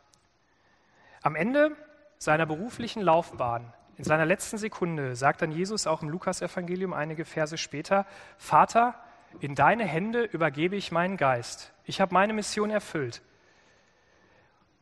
Am 1.22 1.36
Ende 1.36 1.76
seiner 2.18 2.46
beruflichen 2.46 3.02
Laufbahn, 3.02 3.72
in 3.96 4.04
seiner 4.04 4.26
letzten 4.26 4.58
Sekunde, 4.58 5.16
sagt 5.16 5.42
dann 5.42 5.52
Jesus 5.52 5.86
auch 5.86 6.02
im 6.02 6.08
Lukasevangelium 6.08 6.92
einige 6.92 7.24
Verse 7.24 7.58
später, 7.58 8.06
Vater, 8.36 8.94
in 9.40 9.54
deine 9.54 9.84
Hände 9.84 10.22
übergebe 10.22 10.76
ich 10.76 10.92
meinen 10.92 11.16
Geist. 11.16 11.72
Ich 11.84 12.00
habe 12.00 12.14
meine 12.14 12.32
Mission 12.32 12.70
erfüllt. 12.70 13.22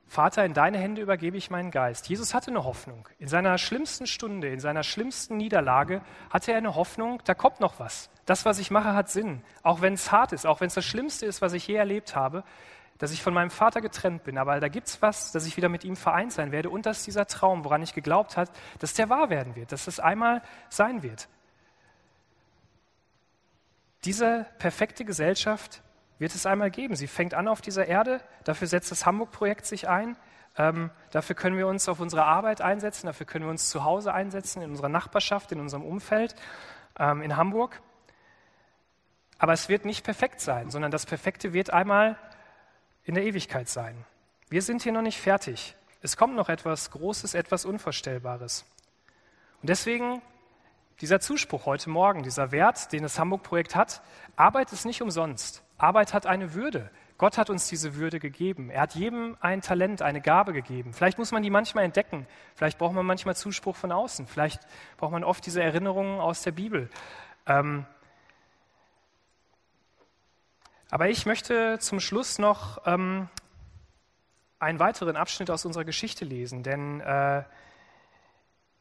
Vater, 0.09 0.45
in 0.45 0.55
deine 0.55 0.78
Hände 0.78 1.03
übergebe 1.03 1.37
ich 1.37 1.51
meinen 1.51 1.72
Geist. 1.72 2.09
Jesus 2.09 2.32
hatte 2.32 2.51
eine 2.51 2.64
Hoffnung. 2.64 3.09
In 3.18 3.26
seiner 3.26 3.59
schlimmsten 3.59 4.07
Stunde, 4.07 4.49
in 4.49 4.61
seiner 4.61 4.84
schlimmsten 4.84 5.37
Niederlage 5.37 6.01
hatte 6.30 6.53
er 6.53 6.59
eine 6.59 6.76
Hoffnung, 6.76 7.20
da 7.24 7.34
kommt 7.34 7.59
noch 7.61 7.80
was. 7.80 8.09
Das, 8.24 8.45
was 8.45 8.59
ich 8.61 8.70
mache, 8.70 8.95
hat 8.95 9.09
Sinn. 9.09 9.43
Auch 9.62 9.80
wenn 9.80 9.95
es 9.95 10.12
hart 10.12 10.32
ist, 10.32 10.47
auch 10.47 10.61
wenn 10.61 10.68
es 10.68 10.74
das 10.74 10.84
Schlimmste 10.84 11.26
ist, 11.26 11.43
was 11.43 11.55
ich 11.55 11.66
je 11.66 11.74
erlebt 11.74 12.14
habe, 12.14 12.45
dass 12.99 13.13
ich 13.13 13.23
von 13.23 13.35
meinem 13.35 13.51
Vater 13.51 13.81
getrennt 13.81 14.25
bin. 14.25 14.39
Aber 14.39 14.61
da 14.61 14.69
gibt 14.69 14.89
es 14.89 15.03
was, 15.03 15.33
dass 15.33 15.47
ich 15.47 15.57
wieder 15.57 15.69
mit 15.69 15.85
ihm 15.85 15.97
vereint 15.97 16.33
sein 16.33 16.53
werde 16.53 16.71
und 16.71 16.87
dass 16.87 17.05
dieser 17.05 17.27
Traum, 17.27 17.65
woran 17.65 17.83
ich 17.83 17.95
geglaubt 17.95 18.37
habe, 18.37 18.51
dass 18.79 18.95
der 18.95 19.09
wahr 19.09 19.31
werden 19.31 19.57
wird, 19.57 19.73
dass 19.73 19.87
es 19.87 20.01
einmal 20.01 20.43
sein 20.69 21.03
wird. 21.03 21.29
Diese 24.05 24.47
perfekte 24.59 25.05
Gesellschaft 25.05 25.83
wird 26.19 26.35
es 26.35 26.47
einmal 26.47 26.71
geben. 26.71 26.97
Sie 26.97 27.09
fängt 27.09 27.35
an 27.35 27.49
auf 27.49 27.61
dieser 27.61 27.87
Erde, 27.87 28.21
dafür 28.45 28.69
setzt 28.69 28.91
das 28.91 29.05
Hamburg-Projekt 29.05 29.67
sich 29.67 29.89
ein. 29.89 30.17
Ähm, 30.57 30.91
dafür 31.11 31.37
können 31.37 31.59
wir 31.59 31.67
uns 31.67 31.89
auf 31.89 32.01
unsere 32.01 32.25
Arbeit 32.25 32.63
einsetzen, 32.63 33.07
dafür 33.07 33.27
können 33.27 33.45
wir 33.45 33.51
uns 33.51 33.69
zu 33.69 33.85
Hause 33.85 34.15
einsetzen, 34.15 34.63
in 34.63 34.71
unserer 34.71 34.89
Nachbarschaft, 34.89 35.53
in 35.53 35.61
unserem 35.61 35.85
Umfeld, 35.85 36.35
ähm, 36.99 37.21
in 37.21 37.37
Hamburg. 37.37 37.83
Aber 39.39 39.53
es 39.53 39.69
wird 39.69 39.85
nicht 39.85 40.03
perfekt 40.03 40.41
sein, 40.41 40.71
sondern 40.71 40.91
das 40.91 41.05
Perfekte 41.05 41.53
wird 41.53 41.71
einmal 41.71 42.17
in 43.07 43.15
der 43.15 43.25
Ewigkeit 43.25 43.69
sein. 43.69 44.05
Wir 44.51 44.63
sind 44.63 44.83
hier 44.83 44.93
noch 44.93 45.03
nicht 45.03 45.21
fertig. 45.21 45.75
Es 46.03 46.17
kommt 46.17 46.35
noch 46.35 46.49
etwas 46.49 46.91
Großes, 46.91 47.35
etwas 47.35 47.65
Unvorstellbares. 47.65 48.67
Und 49.63 49.71
deswegen 49.71 50.21
dieser 51.01 51.21
Zuspruch 51.21 51.67
heute 51.67 51.89
Morgen, 51.89 52.23
dieser 52.23 52.53
Wert, 52.53 52.93
den 52.93 53.03
das 53.03 53.19
Hamburg-Projekt 53.19 53.77
hat, 53.77 54.03
Arbeit 54.35 54.73
ist 54.73 54.85
nicht 54.85 55.03
umsonst. 55.03 55.63
Arbeit 55.79 56.15
hat 56.15 56.27
eine 56.27 56.55
Würde. 56.55 56.91
Gott 57.19 57.39
hat 57.39 57.49
uns 57.49 57.69
diese 57.69 57.95
Würde 57.95 58.19
gegeben. 58.19 58.71
Er 58.71 58.83
hat 58.83 58.95
jedem 58.95 59.37
ein 59.41 59.63
Talent, 59.63 60.03
eine 60.03 60.21
Gabe 60.21 60.53
gegeben. 60.53 60.93
Vielleicht 60.93 61.19
muss 61.19 61.33
man 61.33 61.43
die 61.43 61.51
manchmal 61.51 61.85
entdecken. 61.85 62.27
Vielleicht 62.55 62.79
braucht 62.79 62.95
man 62.95 63.07
manchmal 63.07 63.37
Zuspruch 63.37 63.77
von 63.77 63.93
außen. 63.93 64.27
Vielleicht 64.27 64.61
braucht 64.97 65.13
man 65.13 65.25
oft 65.25 65.47
diese 65.47 65.63
Erinnerungen 65.63 66.21
aus 66.21 66.43
der 66.43 66.53
Bibel. 66.53 66.91
Ähm 67.47 67.87
aber 70.91 71.09
ich 71.09 71.26
möchte 71.26 71.78
zum 71.78 72.01
Schluss 72.01 72.39
noch 72.39 72.78
ähm, 72.87 73.28
einen 74.59 74.78
weiteren 74.78 75.16
Abschnitt 75.16 75.51
aus 75.51 75.64
unserer 75.64 75.84
Geschichte 75.84 76.24
lesen, 76.24 76.62
denn 76.62 77.01
äh, 77.01 77.43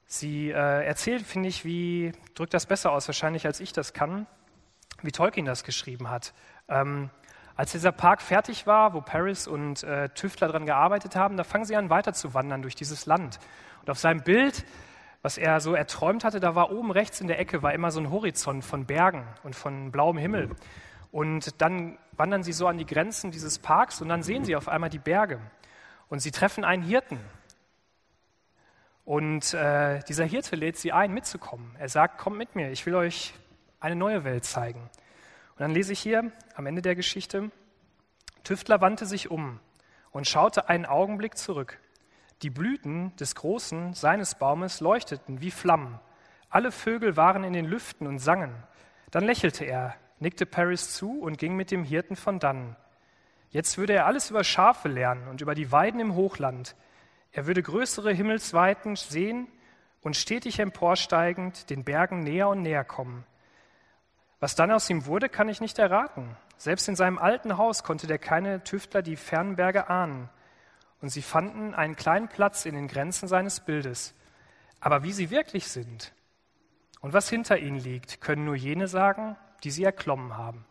Sie 0.07 0.51
äh, 0.51 0.85
erzählt, 0.85 1.25
finde 1.25 1.49
ich, 1.49 1.65
wie, 1.65 2.11
drückt 2.35 2.53
das 2.53 2.67
besser 2.67 2.91
aus 2.91 3.07
wahrscheinlich, 3.07 3.45
als 3.45 3.59
ich 3.59 3.73
das 3.73 3.93
kann, 3.93 4.27
wie 5.01 5.11
Tolkien 5.11 5.45
das 5.45 5.63
geschrieben 5.63 6.09
hat. 6.09 6.33
Ähm, 6.69 7.09
als 7.55 7.71
dieser 7.71 7.91
Park 7.91 8.21
fertig 8.21 8.67
war, 8.67 8.93
wo 8.93 9.01
Paris 9.01 9.47
und 9.47 9.83
äh, 9.83 10.09
Tüftler 10.09 10.47
daran 10.47 10.65
gearbeitet 10.65 11.15
haben, 11.15 11.37
da 11.37 11.43
fangen 11.43 11.65
sie 11.65 11.75
an, 11.75 11.89
weiter 11.89 12.13
zu 12.13 12.33
wandern 12.33 12.61
durch 12.61 12.75
dieses 12.75 13.05
Land. 13.05 13.39
Und 13.81 13.89
auf 13.89 13.97
seinem 13.97 14.21
Bild, 14.21 14.65
was 15.21 15.37
er 15.37 15.59
so 15.59 15.73
erträumt 15.73 16.23
hatte, 16.23 16.39
da 16.39 16.53
war 16.53 16.71
oben 16.71 16.91
rechts 16.91 17.19
in 17.19 17.27
der 17.27 17.39
Ecke 17.39 17.63
war 17.63 17.73
immer 17.73 17.91
so 17.91 17.99
ein 17.99 18.11
Horizont 18.11 18.63
von 18.63 18.85
Bergen 18.85 19.23
und 19.43 19.55
von 19.55 19.91
blauem 19.91 20.17
Himmel. 20.17 20.49
Und 21.15 21.61
dann 21.61 21.97
wandern 22.11 22.43
sie 22.43 22.51
so 22.51 22.67
an 22.67 22.77
die 22.77 22.85
Grenzen 22.85 23.31
dieses 23.31 23.57
Parks 23.57 24.01
und 24.01 24.09
dann 24.09 24.21
sehen 24.21 24.43
sie 24.43 24.55
auf 24.55 24.67
einmal 24.67 24.89
die 24.89 24.99
Berge. 24.99 25.39
Und 26.09 26.19
sie 26.19 26.31
treffen 26.31 26.65
einen 26.65 26.83
Hirten, 26.83 27.19
und 29.05 29.53
äh, 29.53 29.99
dieser 30.07 30.25
Hirte 30.25 30.55
lädt 30.55 30.77
sie 30.77 30.91
ein, 30.91 31.13
mitzukommen. 31.13 31.75
Er 31.77 31.89
sagt, 31.89 32.17
kommt 32.17 32.37
mit 32.37 32.55
mir, 32.55 32.71
ich 32.71 32.87
will 32.87 32.95
euch 32.95 33.35
eine 33.79 33.95
neue 33.95 34.23
Welt 34.23 34.45
zeigen. 34.45 34.79
Und 34.79 35.59
dann 35.59 35.71
lese 35.71 35.93
ich 35.93 35.99
hier 35.99 36.31
am 36.55 36.65
Ende 36.65 36.81
der 36.81 36.95
Geschichte, 36.95 37.51
Tüftler 38.43 38.81
wandte 38.81 39.05
sich 39.05 39.29
um 39.29 39.59
und 40.11 40.27
schaute 40.27 40.69
einen 40.69 40.87
Augenblick 40.87 41.37
zurück. 41.37 41.79
Die 42.41 42.49
Blüten 42.49 43.15
des 43.17 43.35
großen 43.35 43.93
seines 43.93 44.35
Baumes 44.35 44.81
leuchteten 44.81 45.39
wie 45.39 45.51
Flammen. 45.51 45.99
Alle 46.49 46.71
Vögel 46.71 47.15
waren 47.15 47.43
in 47.43 47.53
den 47.53 47.65
Lüften 47.65 48.07
und 48.07 48.17
sangen. 48.17 48.55
Dann 49.11 49.23
lächelte 49.23 49.65
er, 49.65 49.95
nickte 50.19 50.45
Paris 50.45 50.93
zu 50.93 51.19
und 51.19 51.37
ging 51.37 51.55
mit 51.55 51.71
dem 51.71 51.83
Hirten 51.83 52.15
von 52.15 52.39
dannen. 52.39 52.75
Jetzt 53.49 53.77
würde 53.77 53.93
er 53.93 54.05
alles 54.05 54.29
über 54.29 54.43
Schafe 54.43 54.87
lernen 54.87 55.27
und 55.27 55.41
über 55.41 55.55
die 55.55 55.71
Weiden 55.71 55.99
im 55.99 56.15
Hochland, 56.15 56.75
er 57.35 57.47
würde 57.47 57.61
größere 57.61 58.13
Himmelsweiten 58.13 58.95
sehen 58.95 59.49
und 60.01 60.15
stetig 60.15 60.59
emporsteigend 60.59 61.69
den 61.69 61.83
Bergen 61.83 62.21
näher 62.23 62.47
und 62.47 62.61
näher 62.61 62.85
kommen. 62.85 63.25
Was 64.39 64.55
dann 64.55 64.71
aus 64.71 64.89
ihm 64.89 65.05
wurde, 65.05 65.27
kann 65.27 65.49
ich 65.49 65.59
nicht 65.59 65.77
erraten. 65.77 66.37
Selbst 66.55 66.87
in 66.87 66.95
seinem 66.95 67.17
alten 67.17 67.57
Haus 67.57 67.83
konnte 67.83 68.07
der 68.07 68.19
kleine 68.19 68.63
Tüftler 68.63 69.01
die 69.01 69.17
fernen 69.17 69.57
Berge 69.57 69.89
ahnen. 69.89 70.29
Und 71.01 71.09
sie 71.09 71.21
fanden 71.21 71.73
einen 71.73 71.97
kleinen 71.97 72.29
Platz 72.29 72.65
in 72.65 72.73
den 72.73 72.87
Grenzen 72.87 73.27
seines 73.27 73.59
Bildes. 73.59 74.15
Aber 74.79 75.03
wie 75.03 75.11
sie 75.11 75.29
wirklich 75.29 75.67
sind 75.67 76.13
und 77.01 77.11
was 77.11 77.29
hinter 77.29 77.57
ihnen 77.57 77.79
liegt, 77.79 78.21
können 78.21 78.45
nur 78.45 78.55
jene 78.55 78.87
sagen, 78.87 79.35
die 79.65 79.71
sie 79.71 79.83
erklommen 79.83 80.37
haben. 80.37 80.63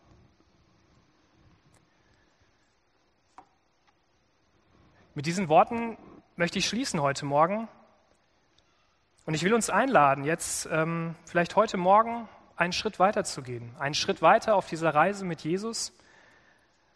Mit 5.13 5.25
diesen 5.25 5.49
Worten 5.49 5.97
möchte 6.37 6.59
ich 6.59 6.67
schließen 6.67 7.01
heute 7.01 7.25
Morgen. 7.25 7.67
Und 9.25 9.33
ich 9.33 9.43
will 9.43 9.53
uns 9.53 9.69
einladen, 9.69 10.23
jetzt 10.23 10.67
ähm, 10.71 11.15
vielleicht 11.25 11.57
heute 11.57 11.75
Morgen 11.75 12.29
einen 12.55 12.71
Schritt 12.71 12.97
weiter 12.97 13.25
zu 13.25 13.41
gehen. 13.41 13.75
Einen 13.79 13.95
Schritt 13.95 14.21
weiter 14.21 14.55
auf 14.55 14.67
dieser 14.67 14.95
Reise 14.95 15.25
mit 15.25 15.41
Jesus. 15.41 15.91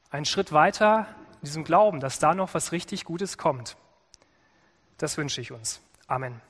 Einen 0.10 0.26
Schritt 0.26 0.54
weiter 0.54 1.06
in 1.42 1.46
diesem 1.46 1.64
Glauben, 1.66 2.00
dass 2.00 2.20
da 2.20 2.34
noch 2.34 2.54
was 2.54 2.72
richtig 2.72 3.04
Gutes 3.04 3.38
kommt. 3.38 3.76
Das 4.98 5.18
wünsche 5.18 5.42
ich 5.42 5.52
uns. 5.52 5.82
Amen. 6.08 6.42